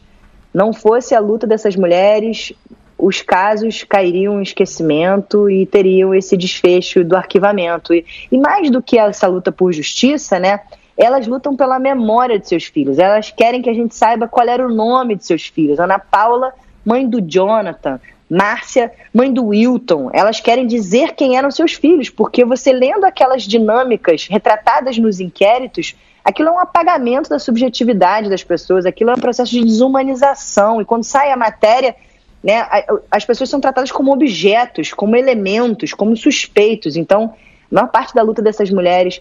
não 0.54 0.72
fosse 0.72 1.14
a 1.14 1.20
luta 1.20 1.46
dessas 1.46 1.76
mulheres, 1.76 2.54
os 3.00 3.22
casos 3.22 3.82
cairiam 3.82 4.38
em 4.38 4.42
esquecimento 4.42 5.48
e 5.48 5.64
teriam 5.66 6.14
esse 6.14 6.36
desfecho 6.36 7.02
do 7.02 7.16
arquivamento. 7.16 7.94
E, 7.94 8.04
e, 8.30 8.36
mais 8.36 8.70
do 8.70 8.82
que 8.82 8.98
essa 8.98 9.26
luta 9.26 9.50
por 9.50 9.72
justiça, 9.72 10.38
né, 10.38 10.60
elas 10.96 11.26
lutam 11.26 11.56
pela 11.56 11.78
memória 11.78 12.38
de 12.38 12.46
seus 12.46 12.64
filhos. 12.64 12.98
Elas 12.98 13.30
querem 13.30 13.62
que 13.62 13.70
a 13.70 13.74
gente 13.74 13.94
saiba 13.94 14.28
qual 14.28 14.46
era 14.46 14.66
o 14.66 14.72
nome 14.72 15.16
de 15.16 15.24
seus 15.24 15.46
filhos. 15.46 15.80
Ana 15.80 15.98
Paula, 15.98 16.52
mãe 16.84 17.08
do 17.08 17.20
Jonathan. 17.20 17.98
Márcia, 18.30 18.92
mãe 19.12 19.32
do 19.32 19.46
Wilton. 19.46 20.10
Elas 20.12 20.38
querem 20.38 20.66
dizer 20.66 21.14
quem 21.14 21.36
eram 21.36 21.50
seus 21.50 21.72
filhos, 21.72 22.08
porque 22.08 22.44
você 22.44 22.72
lendo 22.72 23.04
aquelas 23.04 23.42
dinâmicas 23.42 24.28
retratadas 24.28 24.96
nos 24.98 25.18
inquéritos, 25.18 25.96
aquilo 26.24 26.50
é 26.50 26.52
um 26.52 26.60
apagamento 26.60 27.28
da 27.28 27.40
subjetividade 27.40 28.30
das 28.30 28.44
pessoas, 28.44 28.86
aquilo 28.86 29.10
é 29.10 29.14
um 29.14 29.20
processo 29.20 29.50
de 29.50 29.64
desumanização. 29.64 30.80
E 30.80 30.84
quando 30.84 31.02
sai 31.02 31.32
a 31.32 31.36
matéria, 31.36 31.96
né, 32.42 32.66
as 33.10 33.24
pessoas 33.24 33.50
são 33.50 33.60
tratadas 33.60 33.92
como 33.92 34.12
objetos, 34.12 34.92
como 34.92 35.16
elementos, 35.16 35.92
como 35.92 36.16
suspeitos. 36.16 36.96
Então, 36.96 37.34
a 37.70 37.74
maior 37.74 37.88
parte 37.88 38.14
da 38.14 38.22
luta 38.22 38.40
dessas 38.40 38.70
mulheres 38.70 39.20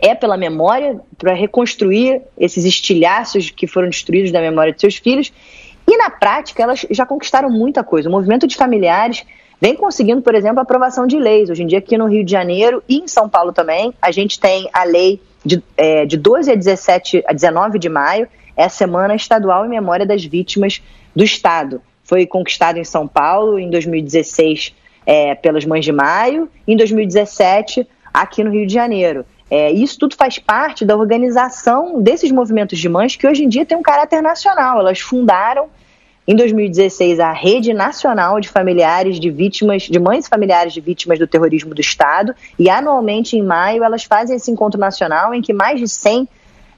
é 0.00 0.14
pela 0.14 0.36
memória, 0.36 1.00
para 1.16 1.34
reconstruir 1.34 2.22
esses 2.38 2.64
estilhaços 2.64 3.50
que 3.50 3.66
foram 3.66 3.88
destruídos 3.88 4.30
da 4.30 4.40
memória 4.40 4.72
de 4.72 4.80
seus 4.80 4.96
filhos. 4.96 5.32
E 5.86 5.96
na 5.96 6.10
prática, 6.10 6.62
elas 6.62 6.86
já 6.90 7.04
conquistaram 7.04 7.50
muita 7.50 7.82
coisa. 7.82 8.08
O 8.08 8.12
movimento 8.12 8.46
de 8.46 8.56
familiares 8.56 9.24
vem 9.60 9.74
conseguindo, 9.74 10.22
por 10.22 10.34
exemplo, 10.34 10.60
a 10.60 10.62
aprovação 10.62 11.06
de 11.06 11.18
leis. 11.18 11.50
Hoje 11.50 11.62
em 11.62 11.66
dia, 11.66 11.78
aqui 11.78 11.98
no 11.98 12.06
Rio 12.06 12.24
de 12.24 12.30
Janeiro 12.30 12.82
e 12.88 12.98
em 12.98 13.08
São 13.08 13.28
Paulo 13.28 13.52
também, 13.52 13.92
a 14.00 14.10
gente 14.10 14.38
tem 14.38 14.68
a 14.72 14.84
lei 14.84 15.20
de, 15.44 15.62
é, 15.76 16.06
de 16.06 16.16
12 16.16 16.52
a 16.52 16.54
17 16.54 17.24
a 17.26 17.32
19 17.32 17.78
de 17.78 17.88
maio, 17.88 18.28
é 18.56 18.64
a 18.64 18.68
Semana 18.68 19.14
Estadual 19.14 19.64
em 19.64 19.68
Memória 19.68 20.06
das 20.06 20.24
Vítimas 20.24 20.82
do 21.14 21.24
Estado. 21.24 21.80
Foi 22.08 22.26
conquistado 22.26 22.78
em 22.78 22.84
São 22.84 23.06
Paulo 23.06 23.58
em 23.58 23.68
2016 23.68 24.74
é, 25.04 25.34
pelas 25.34 25.66
Mães 25.66 25.84
de 25.84 25.92
Maio, 25.92 26.48
em 26.66 26.74
2017 26.74 27.86
aqui 28.12 28.42
no 28.42 28.50
Rio 28.50 28.66
de 28.66 28.72
Janeiro. 28.72 29.26
É, 29.50 29.70
isso 29.70 29.98
tudo 29.98 30.16
faz 30.16 30.38
parte 30.38 30.86
da 30.86 30.96
organização 30.96 32.00
desses 32.00 32.32
movimentos 32.32 32.78
de 32.78 32.88
mães 32.88 33.14
que 33.14 33.26
hoje 33.26 33.44
em 33.44 33.48
dia 33.48 33.66
tem 33.66 33.76
um 33.76 33.82
caráter 33.82 34.22
nacional. 34.22 34.80
Elas 34.80 35.00
fundaram 35.00 35.68
em 36.26 36.34
2016 36.34 37.20
a 37.20 37.30
Rede 37.30 37.74
Nacional 37.74 38.40
de 38.40 38.48
Familiares 38.48 39.20
de 39.20 39.30
Vítimas, 39.30 39.82
de 39.82 39.98
Mães 39.98 40.24
e 40.24 40.30
Familiares 40.30 40.72
de 40.72 40.80
Vítimas 40.80 41.18
do 41.18 41.26
Terrorismo 41.26 41.74
do 41.74 41.80
Estado, 41.82 42.34
e 42.58 42.70
anualmente 42.70 43.36
em 43.36 43.42
maio 43.42 43.84
elas 43.84 44.04
fazem 44.04 44.36
esse 44.36 44.50
encontro 44.50 44.80
nacional 44.80 45.34
em 45.34 45.42
que 45.42 45.52
mais 45.52 45.78
de 45.78 45.86
100 45.86 46.26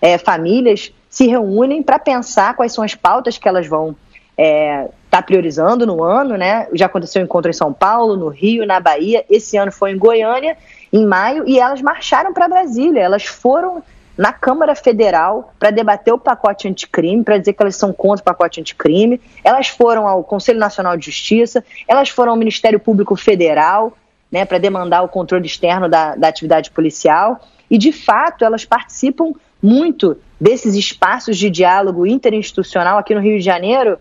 é, 0.03 0.19
famílias 0.19 0.93
se 1.09 1.29
reúnem 1.29 1.85
para 1.85 2.01
pensar 2.01 2.55
quais 2.57 2.73
são 2.73 2.83
as 2.83 2.97
pautas 2.97 3.39
que 3.39 3.49
elas 3.49 3.69
vão 3.69 3.95
é, 4.37 4.89
tá 5.11 5.21
priorizando 5.21 5.85
no 5.85 6.03
ano, 6.05 6.37
né? 6.37 6.69
Já 6.73 6.87
aconteceu 6.87 7.21
um 7.21 7.25
encontro 7.25 7.51
em 7.51 7.55
São 7.55 7.73
Paulo, 7.73 8.17
no 8.17 8.29
Rio, 8.29 8.65
na 8.65 8.79
Bahia, 8.79 9.25
esse 9.29 9.57
ano 9.57 9.73
foi 9.73 9.91
em 9.91 9.99
Goiânia, 9.99 10.57
em 10.93 11.05
maio, 11.05 11.45
e 11.47 11.59
elas 11.59 11.83
marcharam 11.83 12.33
para 12.33 12.49
Brasília, 12.49 13.01
elas 13.01 13.25
foram 13.25 13.83
na 14.17 14.33
Câmara 14.33 14.75
Federal 14.75 15.53
para 15.59 15.71
debater 15.71 16.13
o 16.13 16.19
pacote 16.19 16.69
anticrime, 16.69 17.25
para 17.25 17.39
dizer 17.39 17.55
que 17.55 17.63
elas 17.63 17.75
são 17.75 17.93
contra 17.93 18.21
o 18.21 18.25
pacote 18.25 18.61
anticrime. 18.61 19.21
Elas 19.43 19.69
foram 19.69 20.07
ao 20.07 20.23
Conselho 20.23 20.59
Nacional 20.59 20.97
de 20.97 21.07
Justiça, 21.07 21.65
elas 21.89 22.11
foram 22.11 22.33
ao 22.33 22.39
Ministério 22.39 22.79
Público 22.79 23.17
Federal, 23.17 23.97
né, 24.31 24.45
para 24.45 24.59
demandar 24.59 25.03
o 25.03 25.09
controle 25.09 25.47
externo 25.47 25.89
da, 25.89 26.15
da 26.15 26.29
atividade 26.29 26.71
policial. 26.71 27.41
E, 27.71 27.79
de 27.79 27.93
fato, 27.93 28.45
elas 28.45 28.65
participam 28.65 29.33
muito 29.63 30.17
desses 30.41 30.75
espaços 30.75 31.37
de 31.37 31.49
diálogo 31.51 32.07
interinstitucional 32.07 32.99
aqui 32.99 33.15
no 33.15 33.21
Rio 33.21 33.39
de 33.39 33.45
Janeiro 33.45 33.99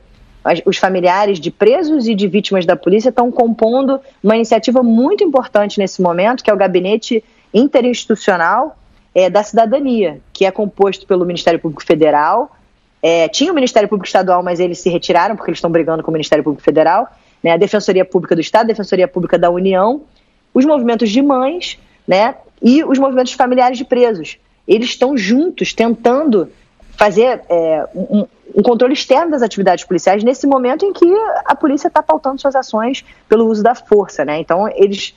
os 0.66 0.78
familiares 0.78 1.40
de 1.40 1.52
presos 1.52 2.08
e 2.08 2.16
de 2.16 2.28
vítimas 2.28 2.66
da 2.66 2.76
polícia 2.76 3.10
estão 3.10 3.32
compondo 3.32 4.00
uma 4.24 4.36
iniciativa 4.36 4.82
muito 4.82 5.24
importante 5.24 5.78
nesse 5.78 6.02
momento, 6.02 6.44
que 6.44 6.50
é 6.50 6.54
o 6.54 6.58
Gabinete 6.58 7.24
Interinstitucional 7.54 8.78
é, 9.14 9.30
da 9.30 9.44
Cidadania, 9.44 10.22
que 10.32 10.46
é 10.46 10.52
composto 10.52 11.06
pelo 11.06 11.26
Ministério 11.26 11.60
Público 11.60 11.84
Federal. 11.84 12.56
É, 13.02 13.28
tinha 13.28 13.52
o 13.52 13.56
Ministério 13.56 13.90
Público 13.90 14.08
Estadual, 14.08 14.44
mas 14.44 14.60
eles 14.60 14.80
se 14.80 14.90
retiraram 14.90 15.36
porque 15.36 15.50
eles 15.50 15.58
estão 15.58 15.72
brigando 15.72 16.04
com 16.04 16.12
o 16.12 16.14
Ministério 16.14 16.44
Público 16.44 16.64
Federal, 16.64 17.08
né, 17.44 17.52
a 17.52 17.58
Defensoria 17.58 18.06
Pública 18.06 18.36
do 18.36 18.42
Estado, 18.42 18.66
a 18.66 18.68
Defensoria 18.68 19.08
Pública 19.08 19.38
da 19.38 19.50
União, 19.50 20.02
os 20.54 20.66
movimentos 20.66 21.10
de 21.10 21.22
mães 21.22 21.80
né, 22.08 22.36
e 22.62 22.84
os 22.84 22.98
movimentos 22.98 23.34
familiares 23.34 23.78
de 23.78 23.86
presos. 23.86 24.38
Eles 24.68 24.90
estão 24.90 25.18
juntos 25.18 25.74
tentando 25.74 26.50
fazer 27.00 27.41
é, 27.47 27.86
um, 27.95 28.28
um, 28.54 28.62
controle 28.62 28.93
externo 28.93 29.32
das 29.32 29.41
atividades 29.41 29.86
policiais 29.86 30.22
nesse 30.22 30.45
momento 30.45 30.84
em 30.84 30.91
que 30.91 31.10
a 31.45 31.56
polícia 31.56 31.88
está 31.88 32.04
pautando 32.04 32.41
suas 32.41 32.58
ações 32.58 33.06
pelo 33.30 33.47
uso 33.47 33.64
da 33.64 33.74
força, 33.74 34.26
né? 34.26 34.38
Então, 34.38 34.68
eles, 34.76 35.16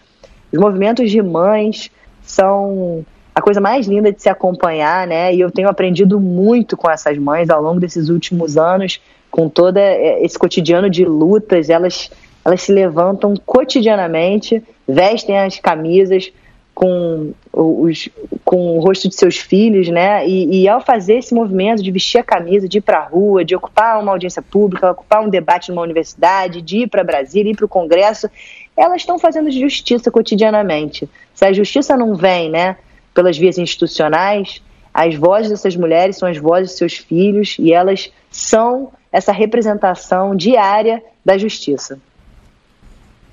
os 0.52 0.60
movimentos 0.60 1.10
de 1.10 1.20
mães 1.20 1.90
são 2.22 3.04
a 3.34 3.42
coisa 3.42 3.60
mais 3.60 3.88
linda 3.88 4.12
de 4.12 4.22
se 4.22 4.28
acompanhar, 4.28 5.08
né? 5.08 5.34
E 5.34 5.40
eu 5.40 5.50
tenho 5.50 5.68
aprendido 5.68 6.20
muito 6.20 6.76
com 6.76 6.88
essas 6.88 7.18
mães 7.18 7.50
ao 7.50 7.60
longo 7.60 7.80
desses 7.80 8.08
últimos 8.08 8.56
anos, 8.56 9.00
com 9.28 9.48
todo 9.48 9.76
é, 9.76 10.22
esse 10.22 10.38
cotidiano 10.38 10.88
de 10.88 11.04
lutas, 11.04 11.68
elas 11.68 12.12
elas 12.44 12.62
se 12.62 12.72
levantam 12.72 13.34
cotidianamente, 13.44 14.62
vestem 14.86 15.38
as 15.38 15.58
camisas, 15.58 16.32
com, 16.74 17.32
os, 17.52 18.08
com 18.44 18.78
o 18.78 18.80
rosto 18.80 19.08
de 19.08 19.14
seus 19.14 19.36
filhos, 19.36 19.88
né? 19.88 20.26
E, 20.26 20.62
e, 20.62 20.68
ao 20.68 20.80
fazer 20.80 21.18
esse 21.18 21.34
movimento 21.34 21.82
de 21.82 21.90
vestir 21.90 22.18
a 22.18 22.24
camisa, 22.24 22.68
de 22.68 22.78
ir 22.78 22.80
para 22.80 22.98
a 22.98 23.04
rua, 23.04 23.44
de 23.44 23.54
ocupar 23.54 24.00
uma 24.00 24.12
audiência 24.12 24.42
pública, 24.42 24.90
ocupar 24.90 25.22
um 25.22 25.28
debate 25.28 25.70
numa 25.70 25.82
universidade, 25.82 26.62
de 26.62 26.78
ir 26.78 26.88
para 26.88 27.04
Brasília, 27.04 27.52
ir 27.52 27.56
para 27.56 27.66
o 27.66 27.68
Congresso, 27.68 28.28
elas 28.76 29.02
estão 29.02 29.18
fazendo 29.18 29.50
justiça 29.50 30.10
cotidianamente. 30.10 31.08
Se 31.34 31.44
a 31.44 31.52
justiça 31.52 31.96
não 31.96 32.14
vem, 32.14 32.50
né, 32.50 32.76
pelas 33.14 33.36
vias 33.36 33.58
institucionais, 33.58 34.62
as 34.94 35.14
vozes 35.14 35.50
dessas 35.50 35.76
mulheres 35.76 36.16
são 36.16 36.28
as 36.28 36.38
vozes 36.38 36.72
de 36.72 36.78
seus 36.78 36.94
filhos 36.94 37.56
e 37.58 37.72
elas 37.72 38.10
são 38.30 38.92
essa 39.10 39.32
representação 39.32 40.34
diária 40.34 41.02
da 41.24 41.36
justiça. 41.36 41.98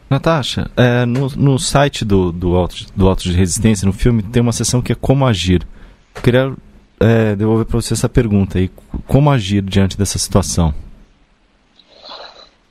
Natasha, 0.09 0.69
é, 0.75 1.05
no, 1.05 1.27
no 1.29 1.59
site 1.59 2.03
do, 2.03 2.31
do, 2.31 2.55
Auto, 2.55 2.75
do 2.95 3.07
Auto 3.07 3.23
de 3.23 3.33
Resistência, 3.33 3.85
no 3.85 3.93
filme, 3.93 4.23
tem 4.23 4.41
uma 4.41 4.51
seção 4.51 4.81
que 4.81 4.91
é 4.91 4.95
Como 4.95 5.25
Agir. 5.25 5.61
Eu 6.15 6.21
queria 6.21 6.53
é, 6.99 7.35
devolver 7.35 7.65
para 7.65 7.79
você 7.79 7.93
essa 7.93 8.09
pergunta 8.09 8.57
aí. 8.57 8.69
Como 9.07 9.31
agir 9.31 9.61
diante 9.61 9.97
dessa 9.97 10.19
situação? 10.19 10.73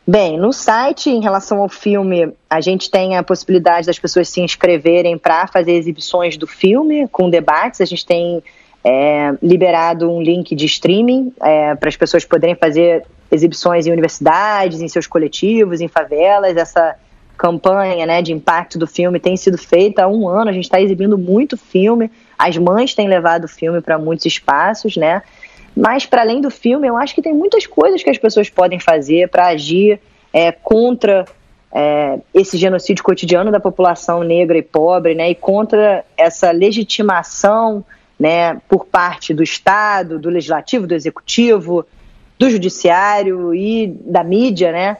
Bem, 0.06 0.38
no 0.38 0.52
site, 0.52 1.10
em 1.10 1.20
relação 1.20 1.60
ao 1.60 1.68
filme, 1.68 2.32
a 2.48 2.60
gente 2.60 2.90
tem 2.90 3.16
a 3.16 3.22
possibilidade 3.22 3.86
das 3.86 3.98
pessoas 3.98 4.28
se 4.28 4.40
inscreverem 4.40 5.18
para 5.18 5.46
fazer 5.46 5.72
exibições 5.72 6.36
do 6.36 6.46
filme 6.46 7.06
com 7.08 7.28
debates. 7.28 7.80
A 7.82 7.84
gente 7.84 8.06
tem 8.06 8.42
é, 8.82 9.34
liberado 9.42 10.10
um 10.10 10.22
link 10.22 10.54
de 10.54 10.64
streaming 10.64 11.32
é, 11.42 11.74
para 11.74 11.90
as 11.90 11.96
pessoas 11.96 12.24
poderem 12.24 12.54
fazer 12.54 13.04
exibições 13.30 13.86
em 13.86 13.92
universidades, 13.92 14.80
em 14.80 14.88
seus 14.88 15.06
coletivos, 15.06 15.82
em 15.82 15.88
favelas. 15.88 16.56
Essa 16.56 16.96
campanha 17.38 18.04
né, 18.04 18.20
de 18.20 18.32
impacto 18.32 18.78
do 18.78 18.86
filme 18.86 19.20
tem 19.20 19.36
sido 19.36 19.56
feita 19.56 20.02
há 20.02 20.08
um 20.08 20.28
ano, 20.28 20.50
a 20.50 20.52
gente 20.52 20.64
está 20.64 20.80
exibindo 20.80 21.16
muito 21.16 21.56
filme, 21.56 22.10
as 22.36 22.58
mães 22.58 22.94
têm 22.94 23.08
levado 23.08 23.44
o 23.44 23.48
filme 23.48 23.80
para 23.80 23.96
muitos 23.96 24.26
espaços, 24.26 24.96
né? 24.96 25.22
Mas, 25.74 26.04
para 26.04 26.22
além 26.22 26.40
do 26.40 26.50
filme, 26.50 26.88
eu 26.88 26.96
acho 26.96 27.14
que 27.14 27.22
tem 27.22 27.32
muitas 27.32 27.64
coisas 27.64 28.02
que 28.02 28.10
as 28.10 28.18
pessoas 28.18 28.50
podem 28.50 28.80
fazer 28.80 29.28
para 29.28 29.46
agir 29.46 30.00
é, 30.32 30.50
contra 30.50 31.24
é, 31.72 32.18
esse 32.34 32.56
genocídio 32.56 33.04
cotidiano 33.04 33.52
da 33.52 33.60
população 33.60 34.24
negra 34.24 34.58
e 34.58 34.62
pobre, 34.62 35.14
né? 35.14 35.30
E 35.30 35.36
contra 35.36 36.04
essa 36.16 36.50
legitimação 36.50 37.84
né, 38.18 38.60
por 38.68 38.86
parte 38.86 39.32
do 39.32 39.42
Estado, 39.44 40.18
do 40.18 40.28
Legislativo, 40.28 40.88
do 40.88 40.94
Executivo, 40.94 41.86
do 42.36 42.50
Judiciário 42.50 43.54
e 43.54 43.86
da 43.86 44.24
mídia, 44.24 44.72
né? 44.72 44.96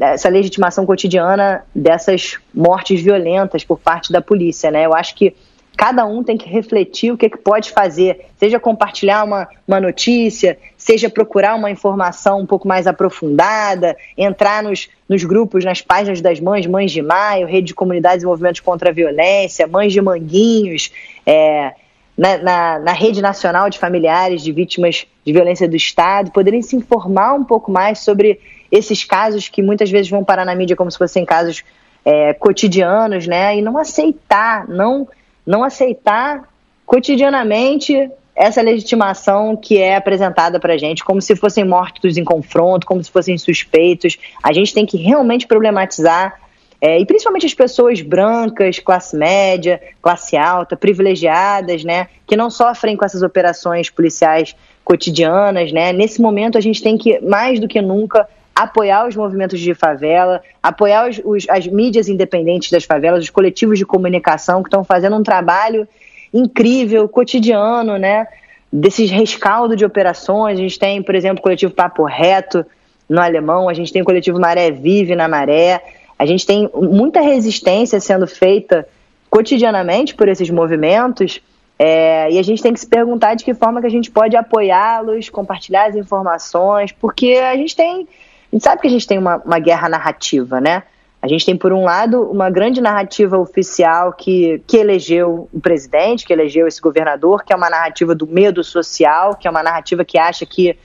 Essa 0.00 0.28
legitimação 0.28 0.84
cotidiana 0.84 1.64
dessas 1.74 2.38
mortes 2.52 3.00
violentas 3.00 3.64
por 3.64 3.78
parte 3.78 4.12
da 4.12 4.20
polícia, 4.20 4.70
né? 4.70 4.84
Eu 4.84 4.94
acho 4.94 5.14
que 5.14 5.34
cada 5.76 6.04
um 6.04 6.22
tem 6.22 6.36
que 6.36 6.48
refletir 6.48 7.10
o 7.10 7.16
que, 7.16 7.26
é 7.26 7.30
que 7.30 7.38
pode 7.38 7.70
fazer, 7.70 8.26
seja 8.36 8.60
compartilhar 8.60 9.24
uma, 9.24 9.48
uma 9.66 9.80
notícia, 9.80 10.58
seja 10.76 11.08
procurar 11.08 11.54
uma 11.54 11.70
informação 11.70 12.40
um 12.40 12.46
pouco 12.46 12.68
mais 12.68 12.86
aprofundada, 12.86 13.96
entrar 14.14 14.62
nos, 14.62 14.90
nos 15.08 15.24
grupos, 15.24 15.64
nas 15.64 15.80
páginas 15.80 16.20
das 16.20 16.38
mães, 16.38 16.66
Mães 16.66 16.92
de 16.92 17.00
Maio, 17.00 17.46
Rede 17.46 17.68
de 17.68 17.74
Comunidades 17.74 18.24
e 18.24 18.26
Movimentos 18.26 18.60
contra 18.60 18.90
a 18.90 18.92
Violência, 18.92 19.66
Mães 19.66 19.92
de 19.92 20.02
Manguinhos, 20.02 20.92
é, 21.24 21.72
na, 22.18 22.36
na, 22.36 22.78
na, 22.80 22.92
Rede 22.92 23.22
Nacional 23.22 23.70
de 23.70 23.78
Familiares 23.78 24.42
de 24.42 24.52
Vítimas 24.52 25.06
de 25.24 25.32
Violência 25.32 25.66
do 25.66 25.76
Estado, 25.76 26.30
poderem 26.30 26.60
se 26.60 26.76
informar 26.76 27.32
um 27.32 27.44
pouco 27.44 27.72
mais 27.72 28.00
sobre 28.00 28.38
esses 28.70 29.04
casos 29.04 29.48
que 29.48 29.62
muitas 29.62 29.90
vezes 29.90 30.10
vão 30.10 30.24
parar 30.24 30.44
na 30.44 30.54
mídia 30.54 30.76
como 30.76 30.90
se 30.90 30.98
fossem 30.98 31.24
casos 31.24 31.64
é, 32.04 32.32
cotidianos, 32.34 33.26
né? 33.26 33.56
E 33.56 33.62
não 33.62 33.76
aceitar, 33.78 34.68
não, 34.68 35.08
não 35.46 35.62
aceitar 35.64 36.48
cotidianamente 36.86 38.10
essa 38.34 38.62
legitimação 38.62 39.54
que 39.54 39.78
é 39.78 39.96
apresentada 39.96 40.58
para 40.58 40.78
gente, 40.78 41.04
como 41.04 41.20
se 41.20 41.36
fossem 41.36 41.62
mortos 41.62 42.16
em 42.16 42.24
confronto, 42.24 42.86
como 42.86 43.02
se 43.02 43.10
fossem 43.10 43.36
suspeitos. 43.36 44.16
A 44.42 44.52
gente 44.52 44.72
tem 44.72 44.86
que 44.86 44.96
realmente 44.96 45.46
problematizar, 45.46 46.40
é, 46.80 46.98
e 46.98 47.04
principalmente 47.04 47.44
as 47.44 47.52
pessoas 47.52 48.00
brancas, 48.00 48.78
classe 48.78 49.14
média, 49.14 49.80
classe 50.00 50.38
alta, 50.38 50.74
privilegiadas, 50.74 51.84
né, 51.84 52.08
que 52.26 52.36
não 52.36 52.48
sofrem 52.48 52.96
com 52.96 53.04
essas 53.04 53.22
operações 53.22 53.90
policiais 53.90 54.56
cotidianas, 54.82 55.70
né. 55.70 55.92
Nesse 55.92 56.22
momento 56.22 56.56
a 56.56 56.62
gente 56.62 56.82
tem 56.82 56.96
que 56.96 57.20
mais 57.20 57.60
do 57.60 57.68
que 57.68 57.82
nunca 57.82 58.26
apoiar 58.62 59.06
os 59.06 59.16
movimentos 59.16 59.58
de 59.60 59.74
favela, 59.74 60.42
apoiar 60.62 61.08
os, 61.08 61.20
os, 61.24 61.48
as 61.48 61.66
mídias 61.66 62.08
independentes 62.08 62.70
das 62.70 62.84
favelas, 62.84 63.24
os 63.24 63.30
coletivos 63.30 63.78
de 63.78 63.86
comunicação 63.86 64.62
que 64.62 64.68
estão 64.68 64.84
fazendo 64.84 65.16
um 65.16 65.22
trabalho 65.22 65.86
incrível, 66.32 67.08
cotidiano, 67.08 67.96
né? 67.96 68.26
Desses 68.72 69.10
rescaldo 69.10 69.74
de 69.74 69.84
operações. 69.84 70.58
A 70.58 70.62
gente 70.62 70.78
tem, 70.78 71.02
por 71.02 71.14
exemplo, 71.14 71.38
o 71.38 71.42
coletivo 71.42 71.74
Papo 71.74 72.04
Reto, 72.04 72.64
no 73.08 73.20
Alemão, 73.20 73.68
a 73.68 73.74
gente 73.74 73.92
tem 73.92 74.02
o 74.02 74.04
coletivo 74.04 74.38
Maré 74.38 74.70
Vive 74.70 75.16
na 75.16 75.26
Maré, 75.26 75.82
a 76.16 76.24
gente 76.24 76.46
tem 76.46 76.70
muita 76.72 77.20
resistência 77.20 77.98
sendo 77.98 78.26
feita 78.26 78.86
cotidianamente 79.28 80.14
por 80.14 80.28
esses 80.28 80.48
movimentos 80.48 81.40
é, 81.82 82.30
e 82.30 82.38
a 82.38 82.42
gente 82.42 82.62
tem 82.62 82.74
que 82.74 82.80
se 82.80 82.86
perguntar 82.86 83.34
de 83.34 83.42
que 83.42 83.54
forma 83.54 83.80
que 83.80 83.86
a 83.86 83.90
gente 83.90 84.10
pode 84.10 84.36
apoiá-los, 84.36 85.30
compartilhar 85.30 85.88
as 85.88 85.96
informações, 85.96 86.92
porque 86.92 87.40
a 87.42 87.56
gente 87.56 87.74
tem, 87.74 88.06
a 88.52 88.56
gente 88.56 88.64
sabe 88.64 88.80
que 88.80 88.86
a 88.86 88.90
gente 88.90 89.06
tem 89.06 89.18
uma, 89.18 89.36
uma 89.36 89.58
guerra 89.58 89.88
narrativa, 89.88 90.60
né? 90.60 90.82
A 91.22 91.28
gente 91.28 91.44
tem, 91.44 91.56
por 91.56 91.72
um 91.72 91.84
lado, 91.84 92.22
uma 92.30 92.48
grande 92.48 92.80
narrativa 92.80 93.38
oficial 93.38 94.12
que, 94.12 94.62
que 94.66 94.78
elegeu 94.78 95.48
o 95.52 95.60
presidente, 95.60 96.26
que 96.26 96.32
elegeu 96.32 96.66
esse 96.66 96.80
governador, 96.80 97.44
que 97.44 97.52
é 97.52 97.56
uma 97.56 97.68
narrativa 97.68 98.14
do 98.14 98.26
medo 98.26 98.64
social, 98.64 99.36
que 99.36 99.46
é 99.46 99.50
uma 99.50 99.62
narrativa 99.62 100.02
que 100.04 100.18
acha 100.18 100.46
que 100.46 100.76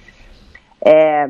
é, 0.84 1.30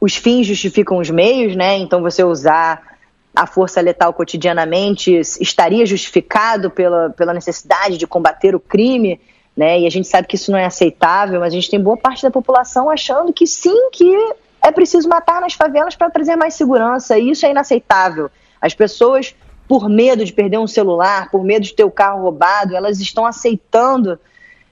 os 0.00 0.14
fins 0.14 0.46
justificam 0.46 0.98
os 0.98 1.10
meios, 1.10 1.56
né? 1.56 1.76
Então, 1.76 2.00
você 2.00 2.22
usar 2.22 2.96
a 3.34 3.46
força 3.46 3.80
letal 3.80 4.12
cotidianamente 4.12 5.14
estaria 5.40 5.84
justificado 5.84 6.70
pela, 6.70 7.10
pela 7.10 7.34
necessidade 7.34 7.98
de 7.98 8.06
combater 8.06 8.54
o 8.54 8.60
crime, 8.60 9.20
né? 9.56 9.80
E 9.80 9.86
a 9.86 9.90
gente 9.90 10.06
sabe 10.06 10.28
que 10.28 10.36
isso 10.36 10.52
não 10.52 10.58
é 10.58 10.64
aceitável, 10.64 11.40
mas 11.40 11.52
a 11.52 11.56
gente 11.56 11.68
tem 11.68 11.80
boa 11.80 11.96
parte 11.96 12.22
da 12.22 12.30
população 12.30 12.88
achando 12.88 13.32
que 13.32 13.46
sim, 13.46 13.90
que 13.90 14.34
é 14.68 14.72
preciso 14.72 15.08
matar 15.08 15.40
nas 15.40 15.54
favelas 15.54 15.96
para 15.96 16.10
trazer 16.10 16.36
mais 16.36 16.54
segurança, 16.54 17.18
e 17.18 17.30
isso 17.30 17.44
é 17.46 17.50
inaceitável. 17.50 18.30
As 18.60 18.74
pessoas, 18.74 19.34
por 19.66 19.88
medo 19.88 20.24
de 20.24 20.32
perder 20.32 20.58
um 20.58 20.66
celular, 20.66 21.30
por 21.30 21.42
medo 21.42 21.62
de 21.64 21.74
ter 21.74 21.84
o 21.84 21.90
carro 21.90 22.22
roubado, 22.22 22.76
elas 22.76 23.00
estão 23.00 23.24
aceitando 23.24 24.18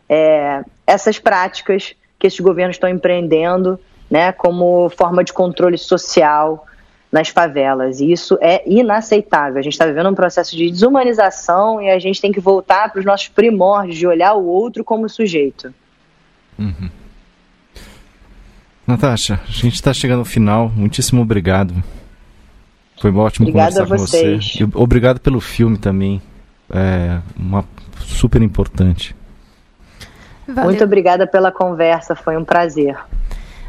é, 0.09 0.62
essas 0.86 1.18
práticas 1.18 1.94
que 2.18 2.26
esses 2.26 2.40
governos 2.40 2.76
estão 2.76 2.88
empreendendo, 2.88 3.78
né, 4.11 4.32
como 4.32 4.88
forma 4.90 5.24
de 5.24 5.32
controle 5.32 5.76
social 5.76 6.66
nas 7.11 7.28
favelas. 7.28 8.01
E 8.01 8.12
isso 8.12 8.38
é 8.40 8.62
inaceitável. 8.66 9.59
A 9.59 9.62
gente 9.62 9.72
está 9.72 9.86
vivendo 9.86 10.11
um 10.11 10.14
processo 10.14 10.57
de 10.57 10.70
desumanização 10.70 11.80
e 11.80 11.90
a 11.90 11.99
gente 11.99 12.20
tem 12.20 12.32
que 12.32 12.40
voltar 12.40 12.90
para 12.90 12.99
os 12.99 13.05
nossos 13.05 13.28
primórdios 13.28 13.97
de 13.97 14.07
olhar 14.07 14.34
o 14.34 14.47
outro 14.47 14.84
como 14.84 15.09
sujeito. 15.09 15.74
Uhum. 16.59 16.90
Natasha, 18.87 19.41
a 19.47 19.51
gente 19.51 19.74
está 19.74 19.93
chegando 19.93 20.20
ao 20.20 20.24
final. 20.24 20.70
Muitíssimo 20.74 21.22
obrigado. 21.22 21.74
Foi 23.01 23.12
ótimo 23.12 23.49
Obrigada 23.49 23.84
conversar 23.84 23.97
com 23.97 24.07
você. 24.07 24.39
E 24.61 24.68
obrigado 24.74 25.20
pelo 25.20 25.41
filme 25.41 25.76
também. 25.76 26.22
É 26.70 27.20
uma 27.37 27.64
super 27.99 28.41
importante. 28.43 29.14
Valeu. 30.47 30.64
Muito 30.64 30.84
obrigada 30.84 31.26
pela 31.26 31.51
conversa, 31.51 32.14
foi 32.14 32.37
um 32.37 32.45
prazer. 32.45 32.97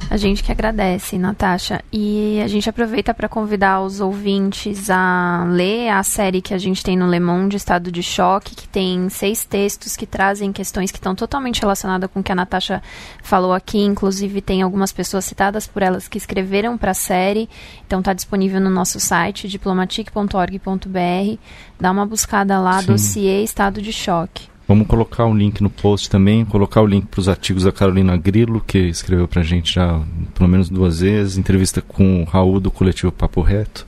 A 0.10 0.16
gente 0.16 0.42
que 0.42 0.52
agradece, 0.52 1.18
Natasha. 1.18 1.84
E 1.92 2.40
a 2.42 2.48
gente 2.48 2.70
aproveita 2.70 3.14
para 3.14 3.28
convidar 3.28 3.82
os 3.82 4.00
ouvintes 4.00 4.90
a 4.90 5.46
ler 5.50 5.90
a 5.90 6.02
série 6.02 6.42
que 6.42 6.54
a 6.54 6.58
gente 6.58 6.82
tem 6.82 6.96
no 6.96 7.10
Le 7.10 7.20
Monde, 7.20 7.58
Estado 7.58 7.92
de 7.92 8.02
Choque, 8.02 8.56
que 8.56 8.68
tem 8.70 9.10
seis 9.10 9.44
textos 9.44 9.98
que 9.98 10.06
trazem 10.06 10.54
questões 10.54 10.92
que 10.92 10.98
estão 10.98 11.14
totalmente 11.14 11.60
relacionadas 11.60 12.10
com 12.10 12.22
o 12.22 12.24
que 12.24 12.32
a 12.32 12.36
Natasha 12.36 12.82
falou 13.22 13.52
aqui. 13.52 13.80
Inclusive, 13.80 14.42
tem 14.42 14.62
algumas 14.62 14.94
pessoas 14.94 15.26
citadas 15.26 15.68
por 15.68 15.82
elas 15.82 16.08
que 16.08 16.18
escreveram 16.18 16.78
para 16.78 16.92
a 16.92 16.96
série. 16.96 17.50
Então, 17.86 18.00
está 18.00 18.14
disponível 18.14 18.62
no 18.62 18.70
nosso 18.70 19.02
site, 19.02 19.50
diplomatic.org.br. 19.50 21.38
Dá 21.80 21.92
uma 21.92 22.06
buscada 22.06 22.58
lá, 22.60 22.80
Sim. 22.80 22.88
dossiê 22.88 23.44
Estado 23.44 23.82
de 23.82 23.92
Choque. 23.92 24.57
Vamos 24.68 24.86
colocar 24.86 25.26
um 25.26 25.34
link 25.34 25.62
no 25.62 25.70
post 25.70 26.10
também, 26.10 26.44
colocar 26.44 26.82
o 26.82 26.86
link 26.86 27.08
para 27.08 27.22
os 27.22 27.30
artigos 27.30 27.64
da 27.64 27.72
Carolina 27.72 28.18
Grilo, 28.18 28.60
que 28.60 28.78
escreveu 28.78 29.26
para 29.26 29.40
a 29.40 29.44
gente 29.44 29.76
já 29.76 30.02
pelo 30.34 30.50
menos 30.50 30.70
duas 30.70 31.00
vezes, 31.00 31.38
entrevista 31.38 31.82
com 31.82 32.22
o 32.22 32.26
Raul 32.26 32.60
do 32.60 32.70
coletivo 32.70 33.10
Papo 33.10 33.40
Reto. 33.42 33.88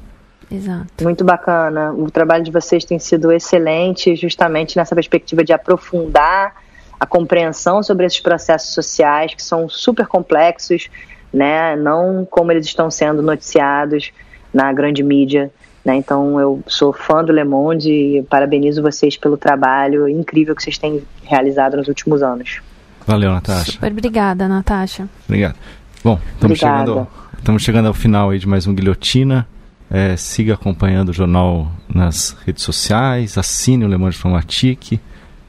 Exato. 0.50 1.04
Muito 1.04 1.26
bacana. 1.26 1.92
O 1.92 2.10
trabalho 2.10 2.46
de 2.46 2.52
vocês 2.52 2.86
tem 2.86 2.98
sido 2.98 3.30
excelente, 3.32 4.16
justamente 4.16 4.78
nessa 4.78 4.96
perspectiva 4.96 5.44
de 5.44 5.52
aprofundar 5.52 6.56
a 6.98 7.06
compreensão 7.06 7.84
sobre 7.84 8.06
esses 8.06 8.22
processos 8.22 8.74
sociais 8.74 9.34
que 9.34 9.44
são 9.44 9.68
super 9.68 10.08
complexos, 10.08 10.90
né? 11.32 11.76
Não 11.76 12.26
como 12.30 12.54
eles 12.54 12.66
estão 12.66 12.90
sendo 12.90 13.22
noticiados 13.22 14.12
na 14.54 14.72
grande 14.72 15.04
mídia 15.04 15.52
né? 15.90 15.96
Então 15.96 16.40
eu 16.40 16.62
sou 16.68 16.94
fã 16.94 17.24
do 17.24 17.34
Le 17.34 17.44
Monde 17.44 17.92
e 17.92 18.24
parabenizo 18.24 18.82
vocês 18.82 19.18
pelo 19.18 19.36
trabalho 19.36 20.08
incrível 20.08 20.56
que 20.56 20.62
vocês 20.62 20.78
têm 20.78 21.02
realizado 21.24 21.78
nos 21.78 21.88
últimos 21.88 22.22
anos. 22.22 22.62
Valeu, 23.08 23.32
Natasha. 23.32 23.72
Super 23.72 23.92
obrigada, 23.92 24.48
Natasha. 24.48 25.10
Obrigado. 25.28 25.56
Bom, 26.04 26.20
estamos 26.34 26.60
chegando, 26.60 27.08
estamos 27.38 27.64
chegando 27.64 27.88
ao 27.88 27.94
final 27.94 28.30
aí 28.30 28.38
de 28.38 28.48
mais 28.48 28.68
um 28.68 28.74
Guilhotina. 28.74 29.48
É, 29.90 30.16
siga 30.16 30.54
acompanhando 30.54 31.10
o 31.10 31.14
jornal 31.14 31.72
nas 31.92 32.38
redes 32.46 32.64
sociais, 32.64 33.40
assine 33.40 33.84
o 33.84 33.88
Le 33.88 33.98
Monde 33.98 34.16
Diplomatique, 34.16 35.00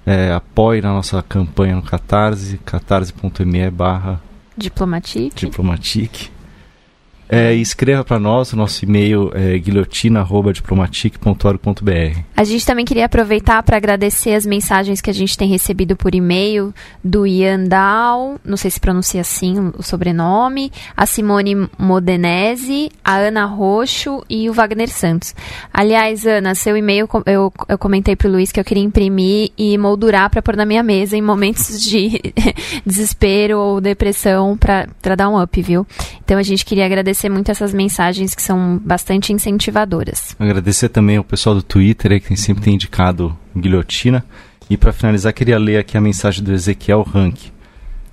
é, 0.07 0.33
apoie 0.33 0.81
na 0.81 0.95
nossa 0.95 1.23
campanha 1.23 1.77
no 1.77 1.83
Catarse, 1.83 2.59
catarse.me 2.65 3.71
barra 3.71 4.19
Diplomatique. 4.57 5.45
Diplomatique. 5.45 6.31
É, 7.33 7.55
escreva 7.55 8.03
para 8.03 8.19
nós, 8.19 8.53
o 8.53 8.57
nosso 8.57 8.85
e-mail 8.85 9.31
é 9.33 9.57
guilhotina.diplomatic.org.br. 9.57 12.21
A 12.37 12.43
gente 12.43 12.67
também 12.67 12.85
queria 12.85 13.05
aproveitar 13.05 13.63
para 13.63 13.77
agradecer 13.77 14.35
as 14.35 14.45
mensagens 14.45 15.01
que 15.01 15.09
a 15.09 15.15
gente 15.15 15.39
tem 15.39 15.49
recebido 15.49 15.95
por 15.95 16.13
e-mail 16.13 16.75
do 17.05 17.29
Ian 17.29 17.69
Dal, 17.69 18.35
não 18.45 18.57
sei 18.57 18.69
se 18.69 18.81
pronuncia 18.81 19.21
assim 19.21 19.71
o 19.79 19.83
sobrenome, 19.83 20.73
a 20.97 21.07
Simone 21.07 21.69
Modenese, 21.79 22.91
a 23.05 23.19
Ana 23.19 23.45
Roxo 23.45 24.25
e 24.29 24.51
o 24.51 24.53
Wagner 24.53 24.89
Santos. 24.89 25.33
Aliás, 25.73 26.27
Ana, 26.27 26.57
seu 26.57 26.77
e-mail 26.77 27.09
eu, 27.27 27.53
eu 27.69 27.79
comentei 27.79 28.17
para 28.17 28.27
o 28.27 28.33
Luiz 28.33 28.51
que 28.51 28.59
eu 28.59 28.65
queria 28.65 28.83
imprimir 28.83 29.53
e 29.57 29.79
moldurar 29.79 30.31
para 30.31 30.43
pôr 30.43 30.57
na 30.57 30.67
minha 30.67 30.83
mesa 30.83 31.17
em 31.17 31.23
momentos 31.23 31.81
de 31.81 32.21
desespero 32.85 33.57
ou 33.57 33.81
depressão 33.81 34.59
para 34.59 35.15
dar 35.15 35.29
um 35.29 35.41
up, 35.41 35.63
viu? 35.63 35.87
Então 36.25 36.37
a 36.37 36.43
gente 36.43 36.65
queria 36.65 36.87
agradecer 36.87 37.20
agradecer 37.21 37.29
muito 37.29 37.51
essas 37.51 37.75
mensagens 37.75 38.35
que 38.35 38.43
são 38.43 38.81
bastante 38.83 39.33
incentivadoras. 39.33 40.35
Agradecer 40.39 40.89
também 40.89 41.19
ao 41.19 41.25
pessoal 41.25 41.55
do 41.55 41.63
Twitter 41.63 42.21
que 42.23 42.37
sempre 42.37 42.63
tem 42.65 42.75
indicado 42.75 43.37
guilhotina. 43.57 44.25
E 44.71 44.77
para 44.77 44.93
finalizar, 44.93 45.33
queria 45.33 45.59
ler 45.59 45.79
aqui 45.79 45.99
a 45.99 46.01
mensagem 46.01 46.43
do 46.43 46.53
Ezequiel 46.53 47.03
Rank. 47.03 47.51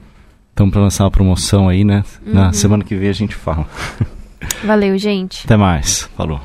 Estamos 0.51 0.71
para 0.71 0.81
lançar 0.81 1.03
uma 1.03 1.11
promoção 1.11 1.67
aí, 1.67 1.83
né? 1.83 2.05
Uhum. 2.25 2.33
Na 2.33 2.53
semana 2.53 2.85
que 2.85 2.95
vem 2.95 3.09
a 3.09 3.13
gente 3.13 3.35
fala. 3.35 3.67
Valeu, 4.63 4.97
gente. 4.97 5.43
Até 5.43 5.57
mais. 5.57 6.03
Falou. 6.15 6.39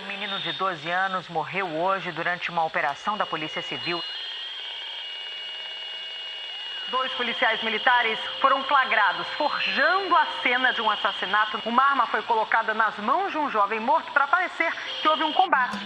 Um 0.00 0.08
menino 0.08 0.38
de 0.38 0.52
12 0.56 0.88
anos 0.88 1.28
morreu 1.28 1.66
hoje 1.66 2.12
durante 2.12 2.50
uma 2.50 2.64
operação 2.64 3.18
da 3.18 3.26
Polícia 3.26 3.62
Civil. 3.62 4.00
Dois 6.92 7.10
policiais 7.14 7.62
militares 7.62 8.18
foram 8.38 8.62
flagrados 8.64 9.26
forjando 9.38 10.14
a 10.14 10.26
cena 10.42 10.74
de 10.74 10.82
um 10.82 10.90
assassinato. 10.90 11.58
Uma 11.64 11.82
arma 11.82 12.06
foi 12.06 12.20
colocada 12.20 12.74
nas 12.74 12.94
mãos 12.98 13.32
de 13.32 13.38
um 13.38 13.50
jovem 13.50 13.80
morto 13.80 14.12
para 14.12 14.26
parecer 14.26 14.70
que 15.00 15.08
houve 15.08 15.24
um 15.24 15.32
combate. 15.32 15.78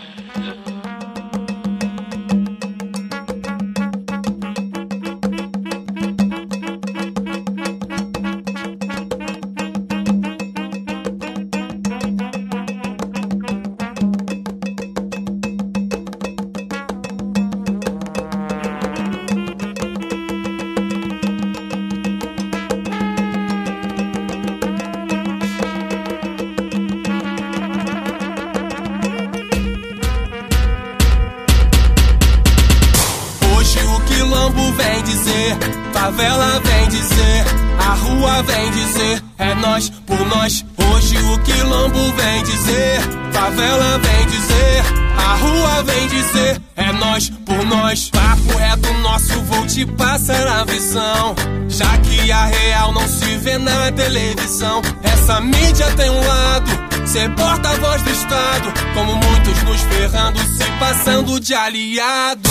Dizer, 44.37 44.85
a 45.17 45.35
rua 45.37 45.83
vem 45.83 46.09
dizer, 46.09 46.61
é 46.77 46.93
nós 46.93 47.31
por 47.45 47.65
nós. 47.65 48.11
Papo 48.11 48.57
reto 48.59 48.93
nosso, 48.95 49.41
vou 49.43 49.67
te 49.67 49.87
passar 49.87 50.47
a 50.47 50.65
visão. 50.65 51.35
Já 51.69 51.97
que 51.99 52.31
a 52.31 52.47
real 52.47 52.93
não 52.93 53.07
se 53.09 53.37
vê 53.39 53.59
na 53.59 53.91
televisão, 53.93 54.83
essa 55.03 55.41
mídia 55.41 55.87
tem 55.97 56.11
um 56.11 56.27
lado. 56.27 56.71
Ser 57.07 57.31
porta-voz 57.35 58.03
do 58.03 58.11
Estado, 58.11 58.73
como 58.95 59.15
muitos 59.15 59.63
nos 59.63 59.81
ferrando, 59.83 60.39
se 60.41 60.65
passando 60.79 61.41
de 61.41 61.55
aliado. 61.55 62.51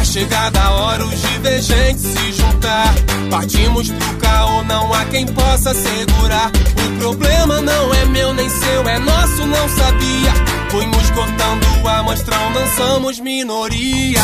É 0.00 0.04
chegada 0.04 0.60
a 0.60 0.70
hora 0.70 1.04
os 1.04 1.20
divergentes 1.20 2.02
se 2.02 2.32
juntar. 2.32 2.94
Partimos 3.30 3.90
pro 3.90 4.16
caô, 4.16 4.62
não 4.64 4.92
há 4.92 5.04
quem 5.04 5.26
possa 5.26 5.74
segurar. 5.74 6.50
O 6.86 6.98
problema 6.98 7.60
não 7.60 7.94
é 7.94 8.04
meu 8.06 8.32
nem 8.32 8.48
seu, 8.48 8.88
é 8.88 8.98
nosso, 8.98 9.46
não 9.46 9.68
sabia. 9.68 10.59
Punhos 10.70 11.10
cortando 11.10 11.88
a 11.88 12.02
mostrão, 12.04 12.50
não 12.50 12.66
somos 12.76 13.18
minoria. 13.18 14.22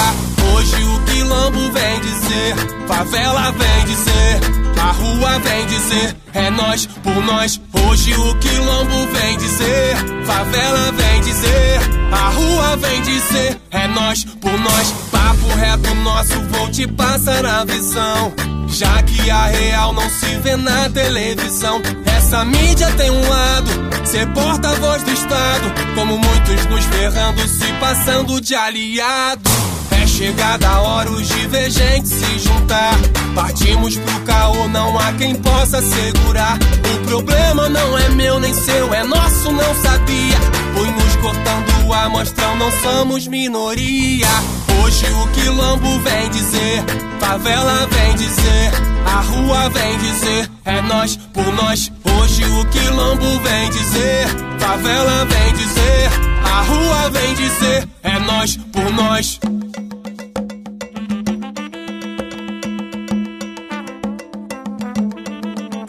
Hoje 0.55 0.85
o 0.85 1.01
quilombo 1.05 1.59
vem 1.73 2.01
dizer, 2.01 2.55
favela 2.87 3.51
vem 3.51 3.85
dizer, 3.85 4.41
a 4.81 4.93
rua 4.93 5.39
vem 5.41 5.67
dizer, 5.67 6.17
é 6.33 6.49
nós 6.51 6.87
por 6.87 7.17
nós. 7.25 7.61
Hoje 7.85 8.15
o 8.15 8.35
quilombo 8.37 9.07
vem 9.13 9.37
dizer, 9.39 9.97
favela 10.25 10.93
vem 10.93 11.21
dizer, 11.23 11.81
a 12.13 12.29
rua 12.29 12.77
vem 12.77 13.03
dizer, 13.03 13.61
é 13.73 13.89
nós 13.89 14.25
por 14.25 14.53
nós. 14.53 14.93
Papo 15.11 15.49
reto 15.57 15.95
nosso, 15.97 16.41
vou 16.51 16.71
te 16.71 16.87
passar 16.87 17.45
a 17.45 17.65
visão. 17.65 18.56
Já 18.69 19.03
que 19.03 19.31
a 19.31 19.47
real 19.47 19.93
não 19.93 20.09
se 20.11 20.37
vê 20.39 20.57
na 20.57 20.89
televisão, 20.91 21.81
essa 22.05 22.45
mídia 22.45 22.91
tem 22.93 23.11
um 23.11 23.29
lado, 23.29 23.71
ser 24.05 24.27
porta-voz 24.33 25.03
do 25.03 25.11
Estado, 25.13 25.73
como 25.95 26.19
muitos 26.19 26.67
nos 26.67 26.85
ferrando, 26.85 27.47
se 27.49 27.73
passando 27.81 28.41
de 28.41 28.55
aliado. 28.55 29.51
É 29.91 30.07
chegada 30.07 30.69
a 30.69 30.81
hora 30.81 31.11
os 31.11 31.27
divergentes 31.29 32.11
se 32.11 32.39
juntar. 32.39 32.95
Partimos 33.35 33.97
pro 33.97 34.21
caô, 34.21 34.69
não 34.69 34.99
há 34.99 35.13
quem 35.13 35.35
possa 35.35 35.81
segurar. 35.81 36.59
O 36.95 37.07
problema 37.07 37.69
não 37.69 37.99
é 37.99 38.09
meu 38.11 38.39
nem 38.39 38.53
seu, 38.53 38.93
é 38.93 39.05
nosso, 39.05 39.51
não 39.51 39.75
sabia. 39.83 40.46
Punhos 40.77 41.17
cortando 41.17 41.93
a 41.95 42.09
mostrão, 42.11 42.55
não 42.57 42.71
somos 42.71 43.27
minoria. 43.27 44.29
Hoje 44.85 45.07
o 45.07 45.27
quilombo 45.29 46.01
vem 46.01 46.29
dizer, 46.29 46.85
favela 47.19 47.89
vem 47.91 48.15
dizer, 48.15 48.73
a 49.07 49.21
rua 49.23 49.71
vem 49.71 49.99
dizer, 49.99 50.51
é 50.67 50.83
nós 50.83 51.17
por 51.33 51.51
nós. 51.55 51.91
Hoje 52.05 52.45
o 52.45 52.65
quilombo 52.67 53.41
vem 53.41 53.71
dizer, 53.71 54.29
favela 54.59 55.25
vem 55.25 55.53
dizer, 55.55 56.11
a 56.45 56.61
rua 56.61 57.11
vem 57.11 57.35
dizer, 57.35 57.89
é 58.03 58.19
nós 58.19 58.57
por 58.71 58.93
nós. 58.93 59.41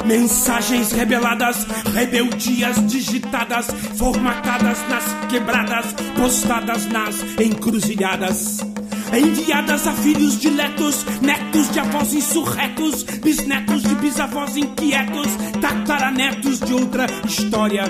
Mensagens 0.07 0.93
rebeladas, 0.93 1.67
rebeldias 1.93 2.77
digitadas, 2.87 3.67
formatadas 3.97 4.79
nas 4.89 5.03
quebradas, 5.29 5.93
postadas 6.15 6.85
nas 6.85 7.21
encruzilhadas. 7.37 8.76
Enviadas 9.13 9.87
a 9.87 9.93
filhos 9.93 10.39
diletos, 10.39 11.05
netos 11.21 11.71
de 11.71 11.79
avós 11.79 12.13
insurretos, 12.13 13.03
bisnetos 13.03 13.83
de 13.83 13.95
bisavós 13.95 14.55
inquietos, 14.57 15.27
tataranetos 15.61 16.59
de 16.59 16.73
outra 16.73 17.07
história. 17.25 17.83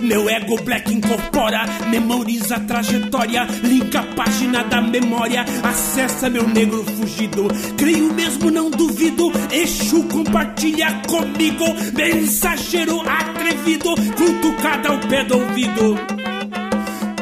Meu 0.00 0.28
ego 0.28 0.56
black 0.64 0.92
incorpora, 0.92 1.64
memoriza 1.88 2.56
a 2.56 2.60
trajetória, 2.60 3.46
linka 3.62 4.00
a 4.00 4.06
página 4.14 4.64
da 4.64 4.80
memória, 4.80 5.44
acessa 5.62 6.28
meu 6.28 6.48
negro 6.48 6.82
fugido. 6.84 7.48
Creio 7.76 8.12
mesmo, 8.12 8.50
não 8.50 8.70
duvido, 8.70 9.30
Exu 9.52 10.02
compartilha 10.04 11.02
comigo, 11.06 11.64
mensageiro 11.94 13.00
atrevido, 13.08 13.94
cutucada 14.16 14.88
ao 14.88 14.98
pé 15.00 15.24
do 15.24 15.38
ouvido. 15.38 15.96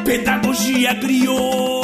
Pedagogia 0.03 0.93
griou, 0.95 1.80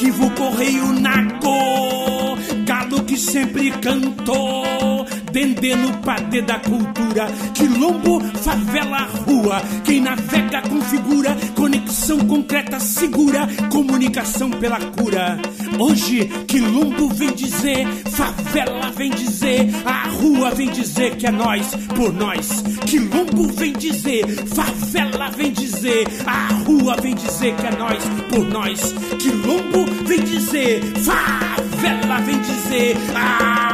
arquivo 0.00 0.30
correio 0.30 0.92
naco, 0.94 2.34
galo 2.64 3.04
que 3.04 3.18
sempre 3.18 3.70
cantou. 3.82 5.06
Dendê 5.32 5.76
no 5.76 5.96
padê 5.98 6.42
da 6.42 6.58
cultura, 6.58 7.26
quilombo, 7.54 8.20
favela, 8.42 9.08
rua. 9.26 9.62
Quem 9.84 10.00
navega 10.00 10.62
configura, 10.62 11.36
conexão 11.54 12.18
concreta 12.26 12.80
segura, 12.80 13.46
comunicação 13.70 14.50
pela 14.50 14.80
cura. 14.80 15.38
Hoje, 15.78 16.26
quilombo 16.48 17.08
vem 17.10 17.32
dizer, 17.32 17.86
favela 18.10 18.90
vem 18.96 19.10
dizer, 19.10 19.68
a 19.84 20.08
rua 20.08 20.50
vem 20.50 20.68
dizer 20.70 21.16
que 21.16 21.26
é 21.26 21.30
nós 21.30 21.66
por 21.94 22.12
nós. 22.12 22.62
Quilombo 22.86 23.46
vem 23.52 23.72
dizer, 23.72 24.26
favela 24.46 25.30
vem 25.30 25.52
dizer, 25.52 26.08
a 26.26 26.52
rua 26.64 26.96
vem 27.00 27.14
dizer 27.14 27.54
que 27.54 27.66
é 27.66 27.70
nós 27.76 28.04
por 28.28 28.44
nós. 28.46 28.92
Quilombo 29.18 29.86
vem 30.06 30.24
dizer, 30.24 30.82
favela 30.96 32.20
vem 32.20 32.40
dizer, 32.40 32.96
a 33.14 33.69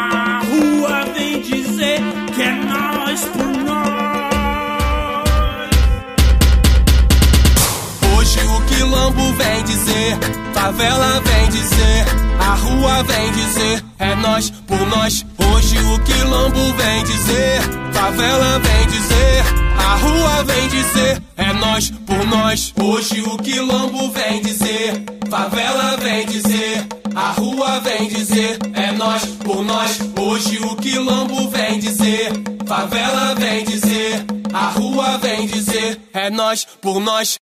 rua 0.56 1.04
vem 1.14 1.40
dizer 1.40 2.00
que 2.34 2.42
é 2.42 2.52
nós 2.52 3.24
por 3.24 3.46
nós. 3.46 3.86
Hoje 8.16 8.40
o 8.44 8.60
quilombo 8.66 9.32
vem 9.34 9.64
dizer, 9.64 10.18
favela 10.54 11.20
vem 11.20 11.48
dizer, 11.50 12.04
a 12.40 12.54
rua 12.54 13.02
vem 13.04 13.32
dizer, 13.32 13.84
é 13.98 14.14
nós 14.16 14.50
por 14.50 14.86
nós. 14.86 15.26
Hoje 15.38 15.78
o 15.78 15.98
quilombo 16.00 16.72
vem 16.74 17.04
dizer, 17.04 17.60
favela 17.92 18.58
vem 18.58 18.86
dizer, 18.88 19.44
a 19.78 19.96
rua 19.96 20.44
vem 20.44 20.68
dizer, 20.68 21.22
é 21.36 21.52
nós 21.52 21.90
por 21.90 22.26
nós. 22.26 22.72
Hoje 22.76 23.20
o 23.22 23.36
quilombo 23.38 24.10
vem 24.10 24.42
dizer, 24.42 25.04
favela 25.30 25.96
vem 25.98 26.26
dizer, 26.26 26.86
a 27.16 27.30
rua 27.32 27.80
vem 27.80 28.08
dizer, 28.08 28.58
é 28.74 28.92
nós 28.92 29.24
por 29.24 29.64
nós. 29.64 29.98
Hoje 30.20 30.58
o 30.58 30.76
quilombo 30.76 31.48
vem 31.48 31.78
dizer, 31.78 32.30
favela 32.66 33.34
vem 33.34 33.64
dizer, 33.64 34.22
a 34.52 34.66
rua 34.68 35.16
vem 35.16 35.46
dizer, 35.46 35.98
é 36.12 36.28
nós 36.28 36.66
por 36.82 37.00
nós. 37.00 37.38